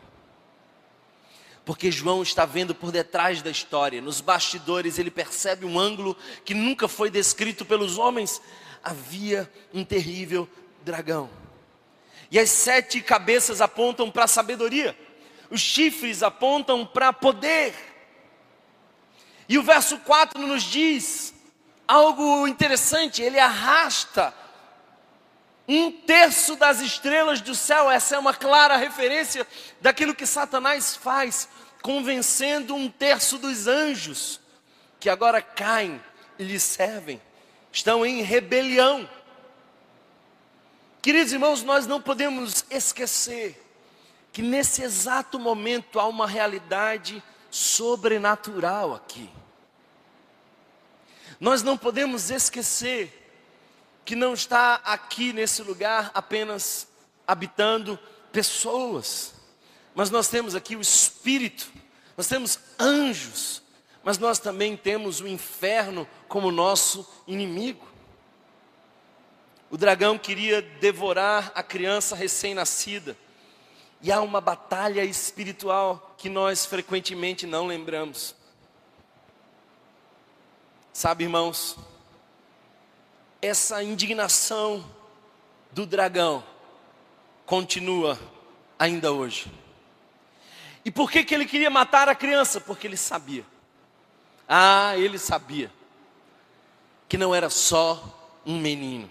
Porque 1.65 1.91
João 1.91 2.23
está 2.23 2.45
vendo 2.45 2.73
por 2.73 2.93
detrás 2.93 3.41
da 3.41 3.51
história, 3.51 4.01
nos 4.01 4.21
bastidores, 4.21 4.97
ele 4.97 5.11
percebe 5.11 5.65
um 5.65 5.77
ângulo 5.77 6.15
que 6.45 6.53
nunca 6.53 6.87
foi 6.87 7.09
descrito 7.09 7.65
pelos 7.65 7.97
homens. 7.97 8.41
Havia 8.81 9.51
um 9.73 9.83
terrível 9.83 10.47
dragão, 10.81 11.29
e 12.31 12.39
as 12.39 12.49
sete 12.49 13.01
cabeças 13.01 13.59
apontam 13.59 14.09
para 14.09 14.23
a 14.23 14.27
sabedoria, 14.27 14.97
os 15.49 15.59
chifres 15.59 16.23
apontam 16.23 16.85
para 16.85 17.11
poder, 17.11 17.75
e 19.49 19.57
o 19.57 19.63
verso 19.63 19.97
4 19.99 20.47
nos 20.47 20.63
diz 20.63 21.33
algo 21.85 22.47
interessante: 22.47 23.21
ele 23.21 23.39
arrasta 23.39 24.33
um 25.67 25.91
terço 25.91 26.55
das 26.55 26.79
estrelas 26.79 27.41
do 27.41 27.53
céu, 27.53 27.91
essa 27.91 28.15
é 28.15 28.19
uma 28.19 28.33
clara 28.33 28.77
referência 28.77 29.45
daquilo 29.81 30.15
que 30.15 30.25
Satanás 30.25 30.95
faz 30.95 31.49
convencendo 31.81 32.73
um 32.73 32.89
terço 32.89 33.37
dos 33.37 33.67
anjos 33.67 34.39
que 34.99 35.09
agora 35.09 35.41
caem 35.41 36.01
e 36.39 36.43
lhe 36.43 36.59
servem, 36.59 37.21
estão 37.71 38.05
em 38.05 38.21
rebelião. 38.21 39.07
Queridos 41.01 41.33
irmãos, 41.33 41.63
nós 41.63 41.85
não 41.85 42.01
podemos 42.01 42.65
esquecer 42.69 43.61
que 44.31 44.41
nesse 44.41 44.83
exato 44.83 45.39
momento 45.39 45.99
há 45.99 46.07
uma 46.07 46.27
realidade 46.27 47.21
sobrenatural 47.51 48.95
aqui. 48.95 49.29
Nós 51.39 51.61
não 51.61 51.77
podemos 51.77 52.29
esquecer 52.29 53.26
que 54.07 54.15
não 54.15 54.33
está 54.33 54.75
aqui 54.85 55.33
nesse 55.33 55.61
lugar 55.61 56.11
apenas 56.13 56.87
habitando 57.27 57.99
pessoas, 58.31 59.33
mas 59.93 60.09
nós 60.09 60.29
temos 60.29 60.55
aqui 60.55 60.77
o 60.77 60.81
Espírito, 60.81 61.69
nós 62.15 62.25
temos 62.25 62.57
anjos, 62.79 63.61
mas 64.01 64.17
nós 64.17 64.39
também 64.39 64.77
temos 64.77 65.19
o 65.19 65.27
inferno 65.27 66.07
como 66.29 66.51
nosso 66.51 67.05
inimigo. 67.27 67.85
O 69.69 69.75
dragão 69.75 70.17
queria 70.17 70.61
devorar 70.61 71.51
a 71.53 71.61
criança 71.61 72.15
recém-nascida, 72.15 73.17
e 74.01 74.09
há 74.09 74.21
uma 74.21 74.39
batalha 74.39 75.03
espiritual 75.03 76.15
que 76.17 76.29
nós 76.29 76.65
frequentemente 76.65 77.45
não 77.45 77.67
lembramos. 77.67 78.33
Sabe, 80.93 81.25
irmãos, 81.25 81.77
essa 83.41 83.83
indignação 83.83 84.83
do 85.71 85.85
dragão 85.85 86.43
continua 87.45 88.19
ainda 88.77 89.11
hoje. 89.11 89.51
E 90.83 90.91
por 90.91 91.11
que, 91.11 91.23
que 91.23 91.35
ele 91.35 91.45
queria 91.45 91.69
matar 91.69 92.09
a 92.09 92.15
criança? 92.15 92.59
Porque 92.59 92.87
ele 92.87 92.97
sabia. 92.97 93.45
Ah, 94.47 94.93
ele 94.97 95.19
sabia 95.19 95.71
que 97.09 97.17
não 97.17 97.35
era 97.35 97.49
só 97.49 98.33
um 98.45 98.57
menino. 98.59 99.09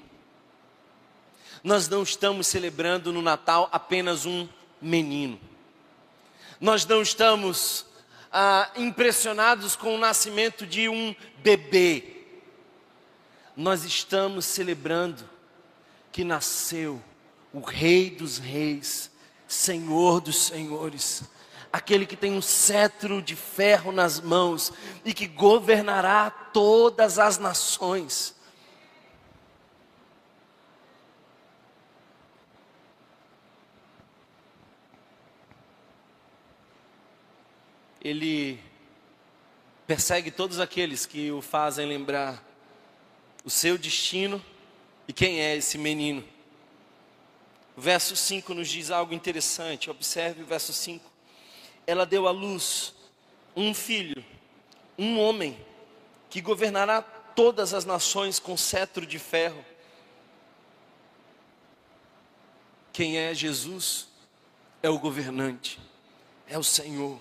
Nós 1.63 1.89
não 1.89 2.03
estamos 2.03 2.47
celebrando 2.47 3.13
no 3.13 3.21
Natal 3.21 3.69
apenas 3.73 4.25
um 4.25 4.49
menino. 4.81 5.39
Nós 6.61 6.87
não 6.87 7.03
estamos 7.03 7.87
ah, 8.33 8.71
impressionados 8.77 9.77
com 9.77 9.95
o 9.95 9.99
nascimento 9.99 10.67
de 10.67 10.89
um 10.89 11.15
bebê 11.39 12.16
nós 13.57 13.85
estamos 13.85 14.45
celebrando 14.45 15.25
que 16.13 16.23
nasceu 16.23 17.03
o 17.53 17.61
Rei 17.61 18.11
dos 18.11 18.37
Reis, 18.37 19.11
Senhor 19.49 20.21
dos 20.21 20.37
Senhores, 20.37 21.25
aquele 21.73 22.05
que 22.05 22.17
tem 22.17 22.33
um 22.33 22.43
cetro 22.43 23.23
de 23.23 23.35
ferro 23.35 23.93
nas 23.93 24.21
mãos 24.21 24.73
e 25.05 25.15
que 25.15 25.27
governará 25.27 26.31
todas 26.31 27.19
as 27.19 27.39
nações. 27.39 28.35
Ele 38.03 38.61
persegue 39.87 40.31
todos 40.31 40.61
aqueles 40.61 41.07
que 41.07 41.33
o 41.33 41.41
fazem 41.41 41.87
lembrar 41.87 42.46
o 43.47 43.51
seu 43.51 43.79
destino 43.79 44.45
e 45.07 45.13
quem 45.13 45.41
é 45.41 45.55
esse 45.55 45.79
menino. 45.79 46.25
O 47.77 47.81
verso 47.81 48.17
5 48.17 48.53
nos 48.53 48.69
diz 48.69 48.91
algo 48.91 49.15
interessante, 49.15 49.89
observe 49.89 50.43
o 50.43 50.47
verso 50.47 50.73
5. 50.73 51.09
Ela 51.87 52.05
deu 52.05 52.27
à 52.27 52.33
luz 52.33 52.93
um 53.55 53.73
filho, 53.73 54.25
um 54.99 55.21
homem, 55.21 55.57
que 56.29 56.41
governará 56.41 57.01
todas 57.01 57.73
as 57.73 57.85
nações 57.85 58.41
com 58.41 58.57
cetro 58.57 59.07
de 59.07 59.19
ferro. 59.19 59.65
Quem 62.93 63.17
é 63.17 63.33
Jesus? 63.33 64.09
É 64.83 64.91
o 64.91 64.99
governante, 64.99 65.79
é 66.49 66.59
o 66.59 66.65
Senhor. 66.65 67.21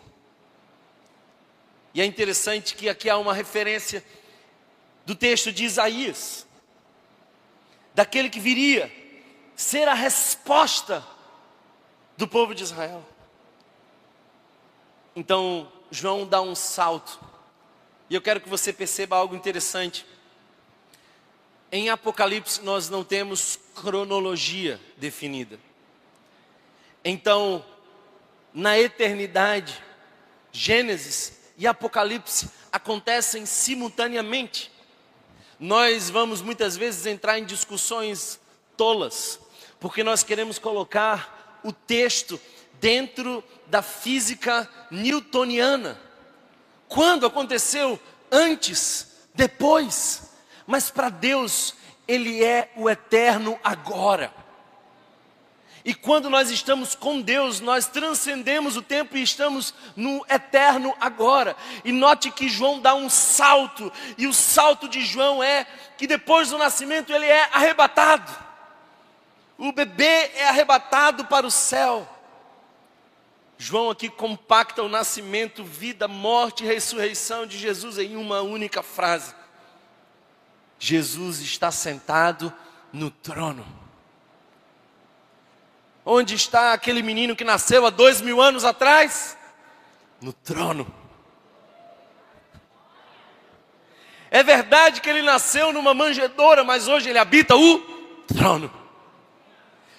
E 1.93 2.01
é 2.01 2.05
interessante 2.05 2.75
que 2.75 2.89
aqui 2.89 3.11
há 3.11 3.17
uma 3.17 3.33
referência 3.33 4.03
do 5.05 5.15
texto 5.15 5.51
de 5.51 5.63
Isaías, 5.63 6.47
daquele 7.93 8.29
que 8.29 8.39
viria 8.39 8.91
ser 9.55 9.87
a 9.87 9.93
resposta 9.93 11.05
do 12.17 12.27
povo 12.27 12.55
de 12.55 12.63
Israel. 12.63 13.05
Então, 15.15 15.71
João 15.91 16.27
dá 16.27 16.41
um 16.41 16.55
salto, 16.55 17.19
e 18.09 18.15
eu 18.15 18.21
quero 18.21 18.41
que 18.41 18.49
você 18.49 18.73
perceba 18.73 19.15
algo 19.15 19.35
interessante. 19.35 20.05
Em 21.71 21.89
Apocalipse, 21.89 22.61
nós 22.61 22.89
não 22.89 23.03
temos 23.03 23.59
cronologia 23.75 24.79
definida. 24.97 25.59
Então, 27.03 27.63
na 28.53 28.79
eternidade, 28.79 29.81
Gênesis 30.51 31.39
e 31.57 31.67
Apocalipse 31.67 32.49
acontecem 32.71 33.45
simultaneamente 33.45 34.74
nós 35.59 36.09
vamos 36.09 36.41
muitas 36.41 36.75
vezes 36.75 37.05
entrar 37.05 37.39
em 37.39 37.45
discussões 37.45 38.39
tolas, 38.75 39.39
porque 39.79 40.03
nós 40.03 40.23
queremos 40.23 40.59
colocar 40.59 41.59
o 41.63 41.71
texto 41.71 42.39
dentro 42.79 43.43
da 43.67 43.81
física 43.81 44.69
newtoniana. 44.91 45.99
Quando 46.87 47.25
aconteceu? 47.25 47.99
Antes, 48.31 49.07
depois. 49.33 50.29
Mas 50.67 50.89
para 50.89 51.09
Deus, 51.09 51.75
Ele 52.07 52.43
é 52.43 52.71
o 52.75 52.89
eterno 52.89 53.59
agora. 53.63 54.33
E 55.85 55.93
quando 55.93 56.31
nós 56.31 56.49
estamos 56.49 56.95
com 56.95 57.21
Deus, 57.21 57.59
nós 57.59 57.85
transcendemos 57.85 58.75
o 58.75 58.81
tempo 58.81 59.15
e 59.15 59.21
estamos 59.21 59.71
no 59.95 60.25
eterno 60.27 60.95
agora. 60.99 61.55
E 61.83 61.91
note 61.91 62.31
que 62.31 62.49
João 62.49 62.81
dá 62.81 62.95
um 62.95 63.07
salto, 63.07 63.93
e 64.17 64.25
o 64.25 64.33
salto 64.33 64.89
de 64.89 65.05
João 65.05 65.43
é 65.43 65.67
que 65.95 66.07
depois 66.07 66.49
do 66.49 66.57
nascimento 66.57 67.13
ele 67.13 67.27
é 67.27 67.47
arrebatado. 67.53 68.35
O 69.59 69.71
bebê 69.71 70.31
é 70.33 70.47
arrebatado 70.47 71.25
para 71.25 71.45
o 71.45 71.51
céu. 71.51 72.09
João 73.55 73.91
aqui 73.91 74.09
compacta 74.09 74.81
o 74.81 74.89
nascimento, 74.89 75.63
vida, 75.63 76.07
morte 76.07 76.63
e 76.63 76.67
ressurreição 76.67 77.45
de 77.45 77.59
Jesus 77.59 77.99
em 77.99 78.15
uma 78.15 78.41
única 78.41 78.81
frase. 78.81 79.35
Jesus 80.79 81.41
está 81.41 81.69
sentado 81.69 82.51
no 82.91 83.11
trono. 83.11 83.84
Onde 86.05 86.35
está 86.35 86.71
aquele 86.73 87.01
menino 87.01 87.35
que 87.35 87.43
nasceu 87.43 87.85
há 87.85 87.89
dois 87.89 88.21
mil 88.21 88.39
anos 88.39 88.63
atrás? 88.63 89.35
No 90.21 90.31
trono. 90.31 90.85
É 94.29 94.43
verdade 94.43 95.01
que 95.01 95.09
ele 95.09 95.23
nasceu 95.23 95.73
numa 95.73 95.93
manjedoura, 95.93 96.63
mas 96.63 96.87
hoje 96.87 97.09
ele 97.09 97.17
habita 97.17 97.55
o 97.55 97.79
trono. 98.27 98.71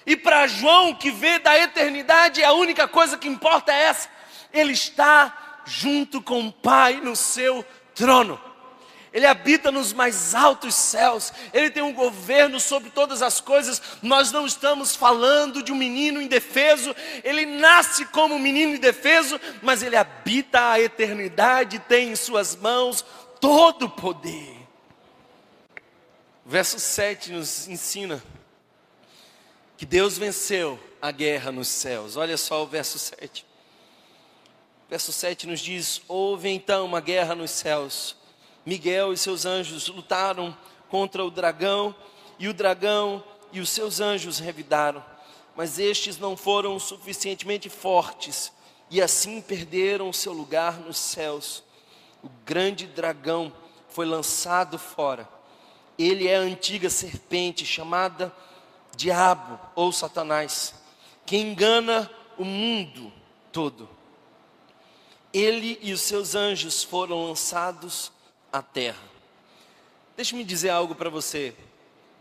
E 0.05 0.15
para 0.15 0.47
João, 0.47 0.93
que 0.93 1.11
vê 1.11 1.39
da 1.39 1.59
eternidade, 1.59 2.41
a 2.41 2.53
única 2.53 2.87
coisa 2.87 3.17
que 3.17 3.27
importa 3.27 3.73
é 3.73 3.83
essa: 3.83 4.09
ele 4.53 4.71
está 4.71 5.61
junto 5.65 6.21
com 6.21 6.47
o 6.47 6.53
Pai 6.53 7.01
no 7.01 7.15
seu 7.15 7.65
trono. 7.93 8.39
Ele 9.17 9.25
habita 9.25 9.71
nos 9.71 9.93
mais 9.93 10.35
altos 10.35 10.75
céus, 10.75 11.33
Ele 11.51 11.71
tem 11.71 11.81
um 11.81 11.91
governo 11.91 12.59
sobre 12.59 12.91
todas 12.91 13.23
as 13.23 13.41
coisas. 13.41 13.81
Nós 13.99 14.31
não 14.31 14.45
estamos 14.45 14.95
falando 14.95 15.63
de 15.63 15.71
um 15.71 15.75
menino 15.75 16.21
indefeso, 16.21 16.95
ele 17.23 17.43
nasce 17.43 18.05
como 18.05 18.35
um 18.35 18.39
menino 18.39 18.75
indefeso, 18.75 19.41
mas 19.63 19.81
ele 19.81 19.95
habita 19.95 20.69
a 20.69 20.79
eternidade, 20.79 21.79
tem 21.79 22.11
em 22.11 22.15
Suas 22.15 22.55
mãos 22.55 23.03
todo 23.41 23.87
o 23.87 23.89
poder. 23.89 24.55
Verso 26.45 26.79
7 26.79 27.31
nos 27.31 27.67
ensina 27.67 28.23
que 29.77 29.85
Deus 29.87 30.15
venceu 30.15 30.79
a 31.01 31.09
guerra 31.09 31.51
nos 31.51 31.69
céus. 31.69 32.17
Olha 32.17 32.37
só 32.37 32.61
o 32.61 32.67
verso 32.67 32.99
7. 32.99 33.43
Verso 34.87 35.11
7 35.11 35.47
nos 35.47 35.59
diz: 35.59 36.03
Houve 36.07 36.49
então 36.49 36.85
uma 36.85 37.01
guerra 37.01 37.33
nos 37.33 37.49
céus 37.49 38.15
Miguel 38.67 39.13
e 39.13 39.17
seus 39.17 39.45
anjos 39.45 39.87
lutaram 39.87 40.53
contra 40.89 41.23
o 41.23 41.31
dragão, 41.31 41.95
e 42.37 42.49
o 42.49 42.53
dragão 42.53 43.23
e 43.53 43.61
os 43.61 43.69
seus 43.69 44.01
anjos 44.01 44.39
revidaram. 44.39 45.01
Mas 45.55 45.79
estes 45.79 46.17
não 46.17 46.35
foram 46.35 46.77
suficientemente 46.77 47.69
fortes, 47.69 48.51
e 48.91 49.01
assim 49.01 49.41
perderam 49.41 50.11
seu 50.11 50.33
lugar 50.33 50.81
nos 50.81 50.97
céus. 50.97 51.63
O 52.21 52.27
grande 52.45 52.85
dragão 52.87 53.53
foi 53.87 54.05
lançado 54.05 54.77
fora. 54.77 55.29
Ele 55.97 56.27
é 56.27 56.35
a 56.35 56.41
antiga 56.41 56.89
serpente 56.89 57.65
chamada 57.65 58.35
Diabo 58.97 59.57
ou 59.75 59.93
Satanás, 59.93 60.73
que 61.25 61.37
engana 61.37 62.11
o 62.37 62.43
mundo 62.43 63.13
todo. 63.49 63.87
Ele 65.31 65.79
e 65.81 65.93
os 65.93 66.01
seus 66.01 66.35
anjos 66.35 66.83
foram 66.83 67.27
lançados 67.27 68.11
a 68.57 68.61
terra. 68.61 69.03
Deixe-me 70.15 70.43
dizer 70.43 70.69
algo 70.69 70.95
para 70.95 71.09
você. 71.09 71.53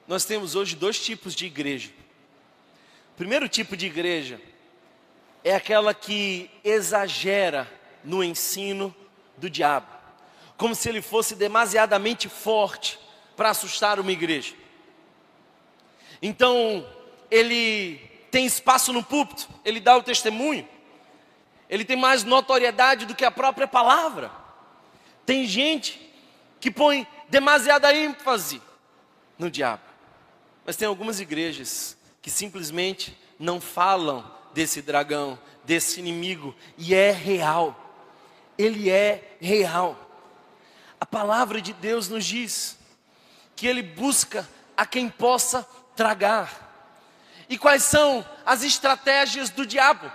Nós 0.07 0.25
temos 0.25 0.55
hoje 0.55 0.77
dois 0.77 1.01
tipos 1.01 1.35
de 1.35 1.47
igreja. 1.47 1.91
primeiro 3.17 3.49
tipo 3.49 3.77
de 3.77 3.87
igreja 3.87 4.41
é 5.43 5.55
aquela 5.55 5.95
que 5.95 6.51
exagera 6.63 7.71
no 8.05 8.23
ensino 8.23 8.95
do 9.37 9.49
diabo, 9.49 9.87
como 10.57 10.75
se 10.75 10.89
ele 10.89 11.01
fosse 11.01 11.35
demasiadamente 11.35 12.29
forte 12.29 12.99
para 13.37 13.51
assustar 13.51 13.99
uma 13.99 14.13
igreja. 14.13 14.55
Então, 16.21 16.87
ele 17.31 17.99
tem 18.31 18.45
espaço 18.45 18.93
no 18.93 19.03
púlpito, 19.03 19.49
ele 19.65 19.81
dá 19.81 19.97
o 19.97 20.03
testemunho, 20.03 20.69
ele 21.69 21.85
tem 21.85 21.97
mais 21.97 22.25
notoriedade 22.25 23.07
do 23.07 23.15
que 23.15 23.25
a 23.25 23.31
própria 23.31 23.67
palavra. 23.67 24.31
Tem 25.25 25.47
gente 25.47 26.06
que 26.67 26.71
põe 26.73 27.07
demasiada 27.29 27.95
ênfase 27.95 28.61
no 29.39 29.49
diabo, 29.49 29.85
mas 30.65 30.75
tem 30.75 30.89
algumas 30.89 31.21
igrejas 31.21 31.97
que 32.21 32.29
simplesmente 32.29 33.17
não 33.39 33.61
falam 33.61 34.29
desse 34.53 34.83
dragão, 34.83 35.39
desse 35.63 36.01
inimigo, 36.01 36.53
e 36.77 36.93
é 36.93 37.13
real, 37.13 37.95
ele 38.59 38.91
é 38.91 39.37
real. 39.41 39.97
A 40.99 41.07
palavra 41.07 41.61
de 41.61 41.73
Deus 41.73 42.09
nos 42.09 42.25
diz 42.25 42.77
que 43.55 43.69
ele 43.69 43.81
busca 43.85 44.45
a 44.77 44.85
quem 44.85 45.09
possa 45.09 45.63
tragar. 45.95 47.47
E 47.49 47.57
quais 47.57 47.85
são 47.85 48.29
as 48.45 48.65
estratégias 48.65 49.51
do 49.51 49.65
diabo? 49.65 50.11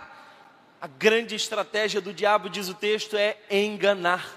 A 0.82 0.88
grande 0.88 1.34
estratégia 1.34 2.02
do 2.02 2.14
diabo, 2.14 2.50
diz 2.50 2.68
o 2.68 2.74
texto, 2.74 3.16
é 3.16 3.38
enganar. 3.50 4.30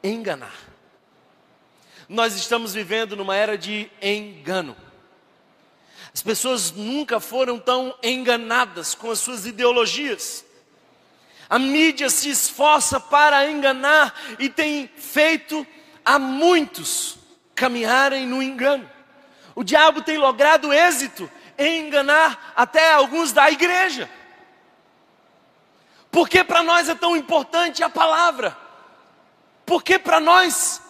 Enganar. 0.00 0.73
Nós 2.08 2.34
estamos 2.34 2.74
vivendo 2.74 3.16
numa 3.16 3.36
era 3.36 3.56
de 3.56 3.90
engano. 4.00 4.76
As 6.12 6.22
pessoas 6.22 6.70
nunca 6.70 7.18
foram 7.18 7.58
tão 7.58 7.94
enganadas 8.02 8.94
com 8.94 9.10
as 9.10 9.18
suas 9.18 9.46
ideologias. 9.46 10.44
A 11.48 11.58
mídia 11.58 12.08
se 12.08 12.30
esforça 12.30 13.00
para 13.00 13.50
enganar 13.50 14.14
e 14.38 14.48
tem 14.48 14.88
feito 14.96 15.66
a 16.04 16.18
muitos 16.18 17.16
caminharem 17.54 18.26
no 18.26 18.42
engano. 18.42 18.88
O 19.54 19.64
diabo 19.64 20.02
tem 20.02 20.18
logrado 20.18 20.72
êxito 20.72 21.30
em 21.58 21.86
enganar 21.86 22.52
até 22.56 22.92
alguns 22.92 23.32
da 23.32 23.50
igreja. 23.50 24.10
Por 26.10 26.28
que 26.28 26.44
para 26.44 26.62
nós 26.62 26.88
é 26.88 26.94
tão 26.94 27.16
importante 27.16 27.82
a 27.82 27.88
palavra? 27.88 28.56
Porque 29.66 29.98
para 29.98 30.20
nós 30.20 30.80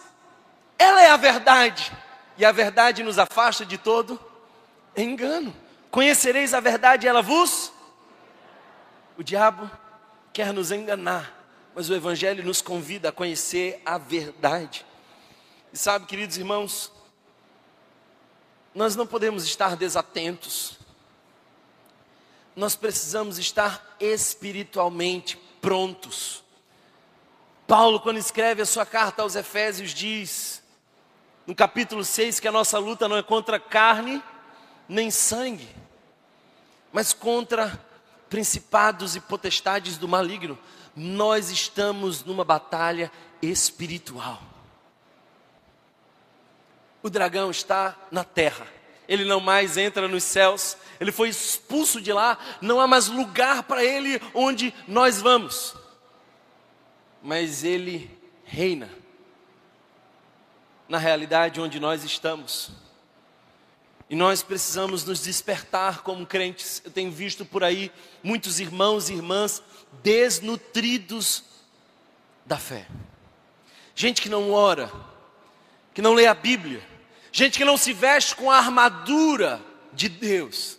ela 0.78 1.02
é 1.02 1.10
a 1.10 1.16
verdade, 1.16 1.92
e 2.37 2.44
a 2.44 2.52
verdade 2.52 3.02
nos 3.02 3.18
afasta 3.18 3.64
de 3.64 3.78
todo 3.78 4.20
engano. 4.96 5.54
Conhecereis 5.90 6.52
a 6.52 6.60
verdade, 6.60 7.06
ela 7.06 7.22
vos. 7.22 7.72
O 9.16 9.22
diabo 9.22 9.70
quer 10.32 10.52
nos 10.52 10.72
enganar, 10.72 11.32
mas 11.74 11.88
o 11.88 11.94
Evangelho 11.94 12.44
nos 12.44 12.60
convida 12.60 13.10
a 13.10 13.12
conhecer 13.12 13.80
a 13.87 13.96
verdade. 13.96 14.84
E 15.72 15.78
sabe, 15.78 16.06
queridos 16.06 16.37
irmãos, 16.37 16.92
nós 18.74 18.96
não 18.96 19.06
podemos 19.06 19.44
estar 19.44 19.76
desatentos, 19.76 20.78
nós 22.56 22.74
precisamos 22.74 23.38
estar 23.38 23.96
espiritualmente 24.00 25.37
prontos. 25.60 26.42
Paulo, 27.66 28.00
quando 28.00 28.18
escreve 28.18 28.62
a 28.62 28.66
sua 28.66 28.84
carta 28.84 29.22
aos 29.22 29.37
Efésios, 29.37 29.92
diz, 29.92 30.62
no 31.46 31.54
capítulo 31.54 32.04
6, 32.04 32.40
que 32.40 32.48
a 32.48 32.52
nossa 32.52 32.78
luta 32.78 33.09
não 33.09 33.16
é 33.16 33.22
contra 33.22 33.61
carne 33.61 34.22
nem 34.88 35.11
sangue, 35.11 35.68
mas 36.92 37.12
contra 37.12 37.80
principados 38.28 39.16
e 39.16 39.20
potestades 39.20 39.96
do 39.98 40.09
maligno. 40.09 40.59
Nós 40.96 41.50
estamos 41.50 42.24
numa 42.24 42.44
batalha 42.44 43.11
espiritual. 43.42 44.42
O 47.02 47.11
dragão 47.11 47.50
está 47.50 47.96
na 48.11 48.24
terra, 48.24 48.66
ele 49.07 49.24
não 49.24 49.40
mais 49.40 49.76
entra 49.76 50.09
nos 50.09 50.24
céus, 50.24 50.76
ele 50.98 51.12
foi 51.12 51.28
expulso 51.28 52.00
de 52.00 52.12
lá, 52.12 52.38
não 52.62 52.80
há 52.80 52.87
mais 52.87 53.09
lugar 53.09 53.64
para 53.64 53.85
ele 53.85 54.20
onde 54.33 54.72
nós 54.88 55.20
vamos, 55.20 55.76
mas 57.22 57.62
ele 57.62 58.11
reina 58.44 59.03
na 60.94 61.00
realidade 61.00 61.61
onde 61.61 61.80
nós 61.80 62.04
estamos. 62.04 62.70
E 64.09 64.14
nós 64.14 64.44
precisamos 64.44 65.04
nos 65.04 65.24
despertar 65.24 66.02
como 66.02 66.24
crentes. 66.24 66.80
Eu 66.85 66.90
tenho 66.92 67.11
visto 67.11 67.44
por 67.44 67.64
aí 67.64 67.90
muitos 68.22 68.61
irmãos 68.61 69.11
e 69.11 69.14
irmãs 69.14 69.61
desnutridos 70.04 71.42
da 72.46 72.59
fé. 72.59 72.87
Gente 73.92 74.22
que 74.22 74.28
não 74.28 74.52
ora, 74.52 74.88
que 75.92 76.00
não 76.00 76.14
lê 76.14 76.28
a 76.28 76.35
Bíblia, 76.35 76.80
gente 77.33 77.59
que 77.59 77.64
não 77.64 77.76
se 77.76 77.92
veste 77.92 78.37
com 78.37 78.48
a 78.48 78.59
armadura 78.59 79.61
de 79.92 80.09
Deus, 80.09 80.78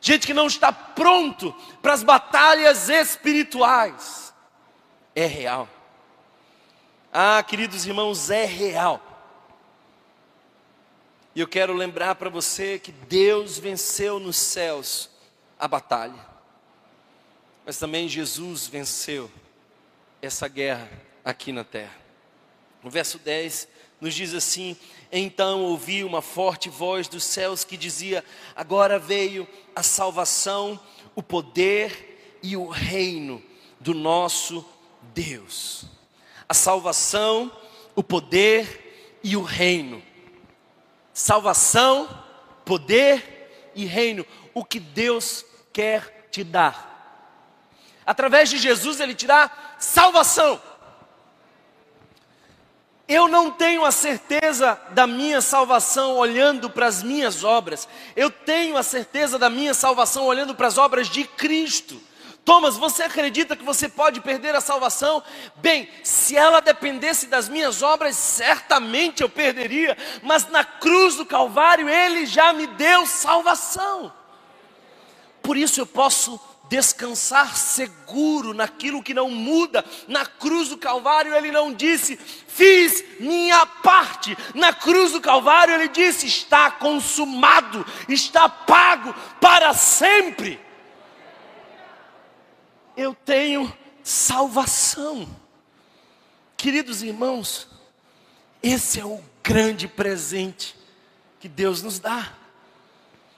gente 0.00 0.28
que 0.28 0.34
não 0.34 0.46
está 0.46 0.72
pronto 0.72 1.52
para 1.82 1.92
as 1.92 2.04
batalhas 2.04 2.88
espirituais. 2.88 4.32
É 5.12 5.26
real. 5.26 5.68
Ah, 7.12 7.42
queridos 7.42 7.84
irmãos, 7.84 8.30
é 8.30 8.44
real. 8.44 9.15
E 11.36 11.40
eu 11.40 11.46
quero 11.46 11.74
lembrar 11.74 12.14
para 12.14 12.30
você 12.30 12.78
que 12.78 12.90
Deus 12.90 13.58
venceu 13.58 14.18
nos 14.18 14.38
céus 14.38 15.10
a 15.58 15.68
batalha, 15.68 16.26
mas 17.66 17.78
também 17.78 18.08
Jesus 18.08 18.66
venceu 18.66 19.30
essa 20.22 20.48
guerra 20.48 20.90
aqui 21.22 21.52
na 21.52 21.62
terra. 21.62 21.94
No 22.82 22.88
verso 22.88 23.18
10 23.18 23.68
nos 24.00 24.14
diz 24.14 24.32
assim: 24.32 24.78
Então 25.12 25.64
ouvi 25.64 26.02
uma 26.04 26.22
forte 26.22 26.70
voz 26.70 27.06
dos 27.06 27.24
céus 27.24 27.64
que 27.64 27.76
dizia: 27.76 28.24
Agora 28.54 28.98
veio 28.98 29.46
a 29.74 29.82
salvação, 29.82 30.80
o 31.14 31.22
poder 31.22 32.38
e 32.42 32.56
o 32.56 32.66
reino 32.66 33.42
do 33.78 33.92
nosso 33.92 34.64
Deus. 35.12 35.84
A 36.48 36.54
salvação, 36.54 37.52
o 37.94 38.02
poder 38.02 39.18
e 39.22 39.36
o 39.36 39.42
reino 39.42 40.02
salvação, 41.16 42.06
poder 42.62 43.72
e 43.74 43.86
reino, 43.86 44.26
o 44.52 44.62
que 44.62 44.78
Deus 44.78 45.46
quer 45.72 46.28
te 46.30 46.44
dar. 46.44 47.32
Através 48.04 48.50
de 48.50 48.58
Jesus, 48.58 49.00
Ele 49.00 49.14
te 49.14 49.26
dá 49.26 49.50
salvação. 49.78 50.60
Eu 53.08 53.28
não 53.28 53.50
tenho 53.50 53.82
a 53.82 53.90
certeza 53.90 54.78
da 54.90 55.06
minha 55.06 55.40
salvação 55.40 56.16
olhando 56.16 56.68
para 56.68 56.86
as 56.86 57.02
minhas 57.02 57.42
obras, 57.42 57.88
eu 58.14 58.30
tenho 58.30 58.76
a 58.76 58.82
certeza 58.82 59.38
da 59.38 59.48
minha 59.48 59.72
salvação 59.72 60.26
olhando 60.26 60.54
para 60.54 60.66
as 60.66 60.76
obras 60.76 61.08
de 61.08 61.24
Cristo. 61.24 61.98
Thomas, 62.46 62.76
você 62.76 63.02
acredita 63.02 63.56
que 63.56 63.64
você 63.64 63.88
pode 63.88 64.20
perder 64.20 64.54
a 64.54 64.60
salvação? 64.60 65.20
Bem, 65.56 65.88
se 66.04 66.36
ela 66.36 66.60
dependesse 66.60 67.26
das 67.26 67.48
minhas 67.48 67.82
obras, 67.82 68.14
certamente 68.14 69.20
eu 69.20 69.28
perderia, 69.28 69.98
mas 70.22 70.48
na 70.48 70.62
cruz 70.62 71.16
do 71.16 71.26
Calvário 71.26 71.88
ele 71.88 72.24
já 72.24 72.52
me 72.52 72.68
deu 72.68 73.04
salvação. 73.04 74.12
Por 75.42 75.56
isso 75.56 75.80
eu 75.80 75.86
posso 75.86 76.40
descansar 76.68 77.56
seguro 77.56 78.54
naquilo 78.54 79.02
que 79.02 79.12
não 79.12 79.28
muda. 79.28 79.84
Na 80.06 80.24
cruz 80.24 80.68
do 80.68 80.78
Calvário 80.78 81.34
ele 81.34 81.50
não 81.50 81.74
disse, 81.74 82.16
fiz 82.16 83.02
minha 83.18 83.66
parte. 83.66 84.38
Na 84.54 84.72
cruz 84.72 85.10
do 85.10 85.20
Calvário 85.20 85.74
ele 85.74 85.88
disse, 85.88 86.28
está 86.28 86.70
consumado, 86.70 87.84
está 88.08 88.48
pago 88.48 89.12
para 89.40 89.74
sempre 89.74 90.64
eu 92.96 93.14
tenho 93.14 93.72
salvação. 94.02 95.28
Queridos 96.56 97.02
irmãos, 97.02 97.68
esse 98.62 98.98
é 98.98 99.04
o 99.04 99.22
grande 99.42 99.86
presente 99.86 100.74
que 101.38 101.48
Deus 101.48 101.82
nos 101.82 101.98
dá. 101.98 102.32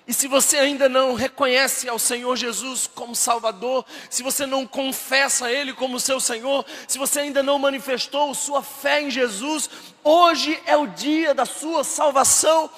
E 0.07 0.15
se 0.15 0.27
você 0.27 0.57
ainda 0.57 0.89
não 0.89 1.13
reconhece 1.15 1.87
ao 1.87 1.99
Senhor 1.99 2.35
Jesus 2.35 2.87
como 2.87 3.15
Salvador, 3.15 3.85
se 4.09 4.23
você 4.23 4.47
não 4.47 4.67
confessa 4.67 5.53
Ele 5.53 5.75
como 5.75 6.01
seu 6.01 6.19
Senhor, 6.19 6.65
se 6.87 6.97
você 6.97 7.21
ainda 7.21 7.43
não 7.43 7.59
manifestou 7.59 8.35
sua 8.35 8.63
fé 8.63 9.03
em 9.03 9.11
Jesus, 9.11 9.69
hoje 10.03 10.59
é 10.65 10.75
o 10.77 10.87
dia 10.87 11.35
da 11.35 11.45
sua 11.45 11.85
salvação, 11.85 12.71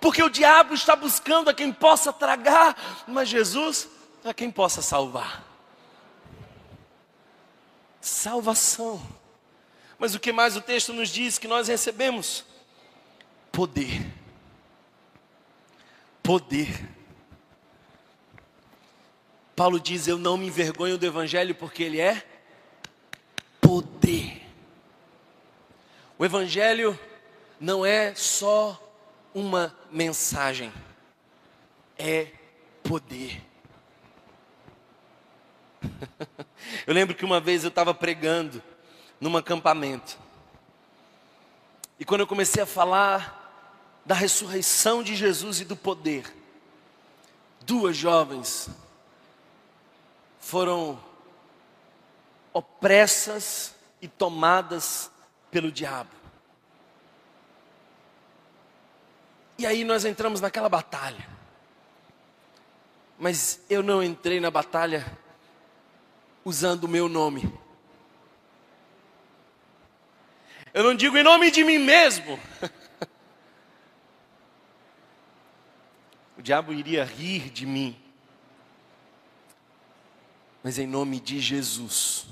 porque 0.00 0.22
o 0.22 0.30
diabo 0.30 0.72
está 0.72 0.96
buscando 0.96 1.50
a 1.50 1.54
quem 1.54 1.72
possa 1.72 2.10
tragar, 2.10 3.04
mas 3.06 3.28
Jesus 3.28 3.86
é 4.24 4.32
quem 4.32 4.50
possa 4.50 4.80
salvar 4.80 5.47
salvação. 8.08 9.00
Mas 9.98 10.14
o 10.14 10.20
que 10.20 10.32
mais 10.32 10.56
o 10.56 10.60
texto 10.60 10.92
nos 10.92 11.08
diz 11.08 11.38
que 11.38 11.48
nós 11.48 11.68
recebemos? 11.68 12.44
Poder. 13.52 14.06
Poder. 16.22 16.88
Paulo 19.56 19.80
diz: 19.80 20.06
Eu 20.06 20.18
não 20.18 20.36
me 20.36 20.46
envergonho 20.46 20.96
do 20.96 21.06
Evangelho 21.06 21.54
porque 21.54 21.82
ele 21.82 22.00
é 22.00 22.24
poder. 23.60 24.42
O 26.16 26.24
Evangelho 26.24 26.98
não 27.60 27.84
é 27.84 28.14
só 28.14 28.80
uma 29.34 29.76
mensagem, 29.90 30.72
é 31.96 32.28
poder. 32.82 33.47
eu 36.86 36.94
lembro 36.94 37.14
que 37.14 37.24
uma 37.24 37.40
vez 37.40 37.64
eu 37.64 37.68
estava 37.68 37.94
pregando 37.94 38.62
num 39.20 39.36
acampamento. 39.36 40.18
E 41.98 42.04
quando 42.04 42.20
eu 42.20 42.26
comecei 42.26 42.62
a 42.62 42.66
falar 42.66 44.00
da 44.04 44.14
ressurreição 44.14 45.02
de 45.02 45.16
Jesus 45.16 45.60
e 45.60 45.64
do 45.64 45.76
poder, 45.76 46.32
duas 47.60 47.96
jovens 47.96 48.70
foram 50.38 50.98
opressas 52.52 53.74
e 54.00 54.08
tomadas 54.08 55.10
pelo 55.50 55.70
diabo. 55.70 56.10
E 59.58 59.66
aí 59.66 59.82
nós 59.82 60.04
entramos 60.04 60.40
naquela 60.40 60.68
batalha. 60.68 61.28
Mas 63.18 63.60
eu 63.68 63.82
não 63.82 64.00
entrei 64.00 64.38
na 64.38 64.50
batalha 64.50 65.04
usando 66.44 66.84
o 66.84 66.88
meu 66.88 67.08
nome. 67.08 67.52
Eu 70.72 70.84
não 70.84 70.94
digo 70.94 71.16
em 71.16 71.22
nome 71.22 71.50
de 71.50 71.64
mim 71.64 71.78
mesmo. 71.78 72.38
o 76.38 76.42
diabo 76.42 76.72
iria 76.72 77.04
rir 77.04 77.50
de 77.50 77.66
mim. 77.66 77.96
Mas 80.62 80.78
em 80.78 80.86
nome 80.86 81.20
de 81.20 81.40
Jesus, 81.40 82.26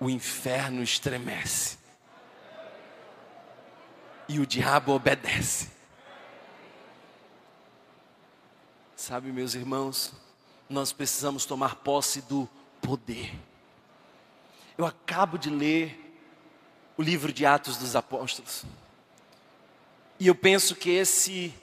o 0.00 0.08
inferno 0.08 0.82
estremece. 0.82 1.76
E 4.28 4.40
o 4.40 4.46
diabo 4.46 4.92
obedece. 4.92 5.70
Sabe, 8.94 9.32
meus 9.32 9.54
irmãos, 9.54 10.12
nós 10.68 10.92
precisamos 10.92 11.44
tomar 11.44 11.76
posse 11.76 12.20
do 12.22 12.48
poder. 12.80 13.32
Eu 14.76 14.84
acabo 14.84 15.38
de 15.38 15.50
ler 15.50 16.08
o 16.96 17.02
livro 17.02 17.32
de 17.32 17.46
Atos 17.46 17.76
dos 17.76 17.96
Apóstolos. 17.96 18.64
E 20.20 20.26
eu 20.26 20.34
penso 20.34 20.74
que 20.74 20.90
esse 20.90 21.54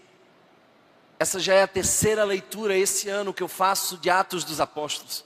essa 1.17 1.39
já 1.39 1.53
é 1.53 1.63
a 1.63 1.67
terceira 1.67 2.23
leitura 2.23 2.77
esse 2.77 3.07
ano 3.09 3.33
que 3.33 3.41
eu 3.41 3.47
faço 3.47 3.97
de 3.97 4.09
Atos 4.09 4.43
dos 4.43 4.59
Apóstolos. 4.59 5.23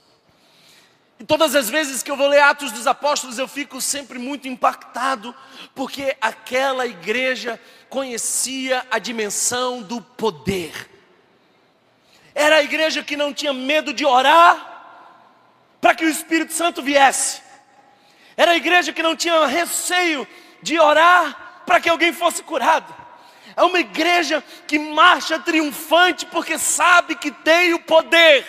E 1.18 1.24
todas 1.24 1.54
as 1.54 1.68
vezes 1.68 2.02
que 2.02 2.10
eu 2.10 2.16
vou 2.16 2.28
ler 2.28 2.40
Atos 2.40 2.72
dos 2.72 2.86
Apóstolos, 2.86 3.38
eu 3.38 3.46
fico 3.46 3.80
sempre 3.80 4.18
muito 4.18 4.48
impactado, 4.48 5.34
porque 5.74 6.16
aquela 6.20 6.86
igreja 6.86 7.60
conhecia 7.88 8.86
a 8.90 8.98
dimensão 8.98 9.82
do 9.82 10.00
poder. 10.00 10.89
Era 12.40 12.56
a 12.56 12.62
igreja 12.62 13.02
que 13.02 13.18
não 13.18 13.34
tinha 13.34 13.52
medo 13.52 13.92
de 13.92 14.06
orar 14.06 14.56
para 15.78 15.94
que 15.94 16.06
o 16.06 16.08
Espírito 16.08 16.54
Santo 16.54 16.80
viesse. 16.80 17.42
Era 18.34 18.52
a 18.52 18.56
igreja 18.56 18.94
que 18.94 19.02
não 19.02 19.14
tinha 19.14 19.44
receio 19.44 20.26
de 20.62 20.80
orar 20.80 21.64
para 21.66 21.78
que 21.78 21.90
alguém 21.90 22.14
fosse 22.14 22.42
curado. 22.42 22.96
É 23.54 23.62
uma 23.62 23.78
igreja 23.78 24.42
que 24.66 24.78
marcha 24.78 25.38
triunfante 25.38 26.24
porque 26.24 26.56
sabe 26.56 27.14
que 27.14 27.30
tem 27.30 27.74
o 27.74 27.78
poder. 27.78 28.46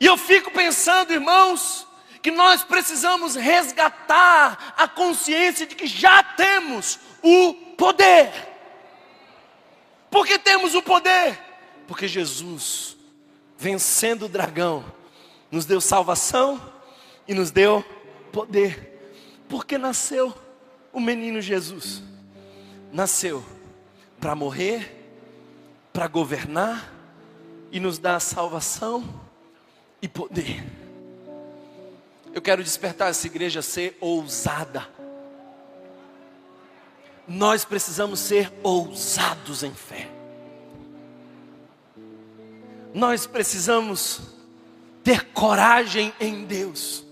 E 0.00 0.06
eu 0.06 0.16
fico 0.16 0.50
pensando, 0.52 1.12
irmãos, 1.12 1.86
que 2.22 2.30
nós 2.30 2.64
precisamos 2.64 3.34
resgatar 3.34 4.72
a 4.78 4.88
consciência 4.88 5.66
de 5.66 5.74
que 5.74 5.86
já 5.86 6.22
temos 6.22 6.98
o 7.22 7.52
poder. 7.76 8.32
Porque 10.10 10.38
temos 10.38 10.74
o 10.74 10.80
poder? 10.80 11.43
Porque 11.86 12.08
Jesus, 12.08 12.96
vencendo 13.58 14.26
o 14.26 14.28
dragão, 14.28 14.84
nos 15.50 15.64
deu 15.64 15.80
salvação 15.80 16.60
e 17.28 17.34
nos 17.34 17.50
deu 17.50 17.84
poder. 18.32 18.92
Porque 19.48 19.78
nasceu 19.78 20.34
o 20.92 21.00
menino 21.00 21.40
Jesus. 21.40 22.02
Nasceu 22.92 23.44
para 24.20 24.34
morrer, 24.34 25.12
para 25.92 26.06
governar 26.06 26.92
e 27.70 27.78
nos 27.78 27.98
dar 27.98 28.20
salvação 28.20 29.22
e 30.00 30.08
poder. 30.08 30.64
Eu 32.32 32.42
quero 32.42 32.64
despertar 32.64 33.10
essa 33.10 33.26
igreja 33.26 33.60
a 33.60 33.62
ser 33.62 33.96
ousada. 34.00 34.88
Nós 37.28 37.64
precisamos 37.64 38.18
ser 38.18 38.52
ousados 38.62 39.62
em 39.62 39.72
fé. 39.72 40.23
Nós 42.94 43.26
precisamos 43.26 44.20
ter 45.02 45.26
coragem 45.32 46.14
em 46.20 46.44
Deus. 46.44 47.04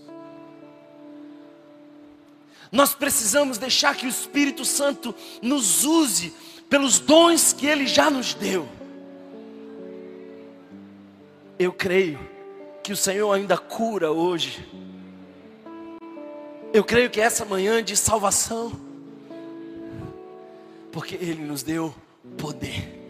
Nós 2.71 2.95
precisamos 2.95 3.57
deixar 3.57 3.93
que 3.93 4.05
o 4.05 4.09
Espírito 4.09 4.63
Santo 4.63 5.13
nos 5.41 5.83
use 5.83 6.33
pelos 6.69 6.99
dons 6.99 7.51
que 7.51 7.67
Ele 7.67 7.85
já 7.85 8.09
nos 8.09 8.33
deu. 8.33 8.65
Eu 11.59 11.73
creio 11.73 12.17
que 12.81 12.93
o 12.93 12.97
Senhor 12.97 13.31
ainda 13.33 13.57
cura 13.57 14.09
hoje. 14.09 14.65
Eu 16.73 16.85
creio 16.85 17.09
que 17.09 17.19
essa 17.19 17.43
manhã 17.43 17.83
de 17.83 17.97
salvação, 17.97 18.71
porque 20.93 21.15
Ele 21.15 21.43
nos 21.43 21.61
deu 21.61 21.93
poder 22.37 23.02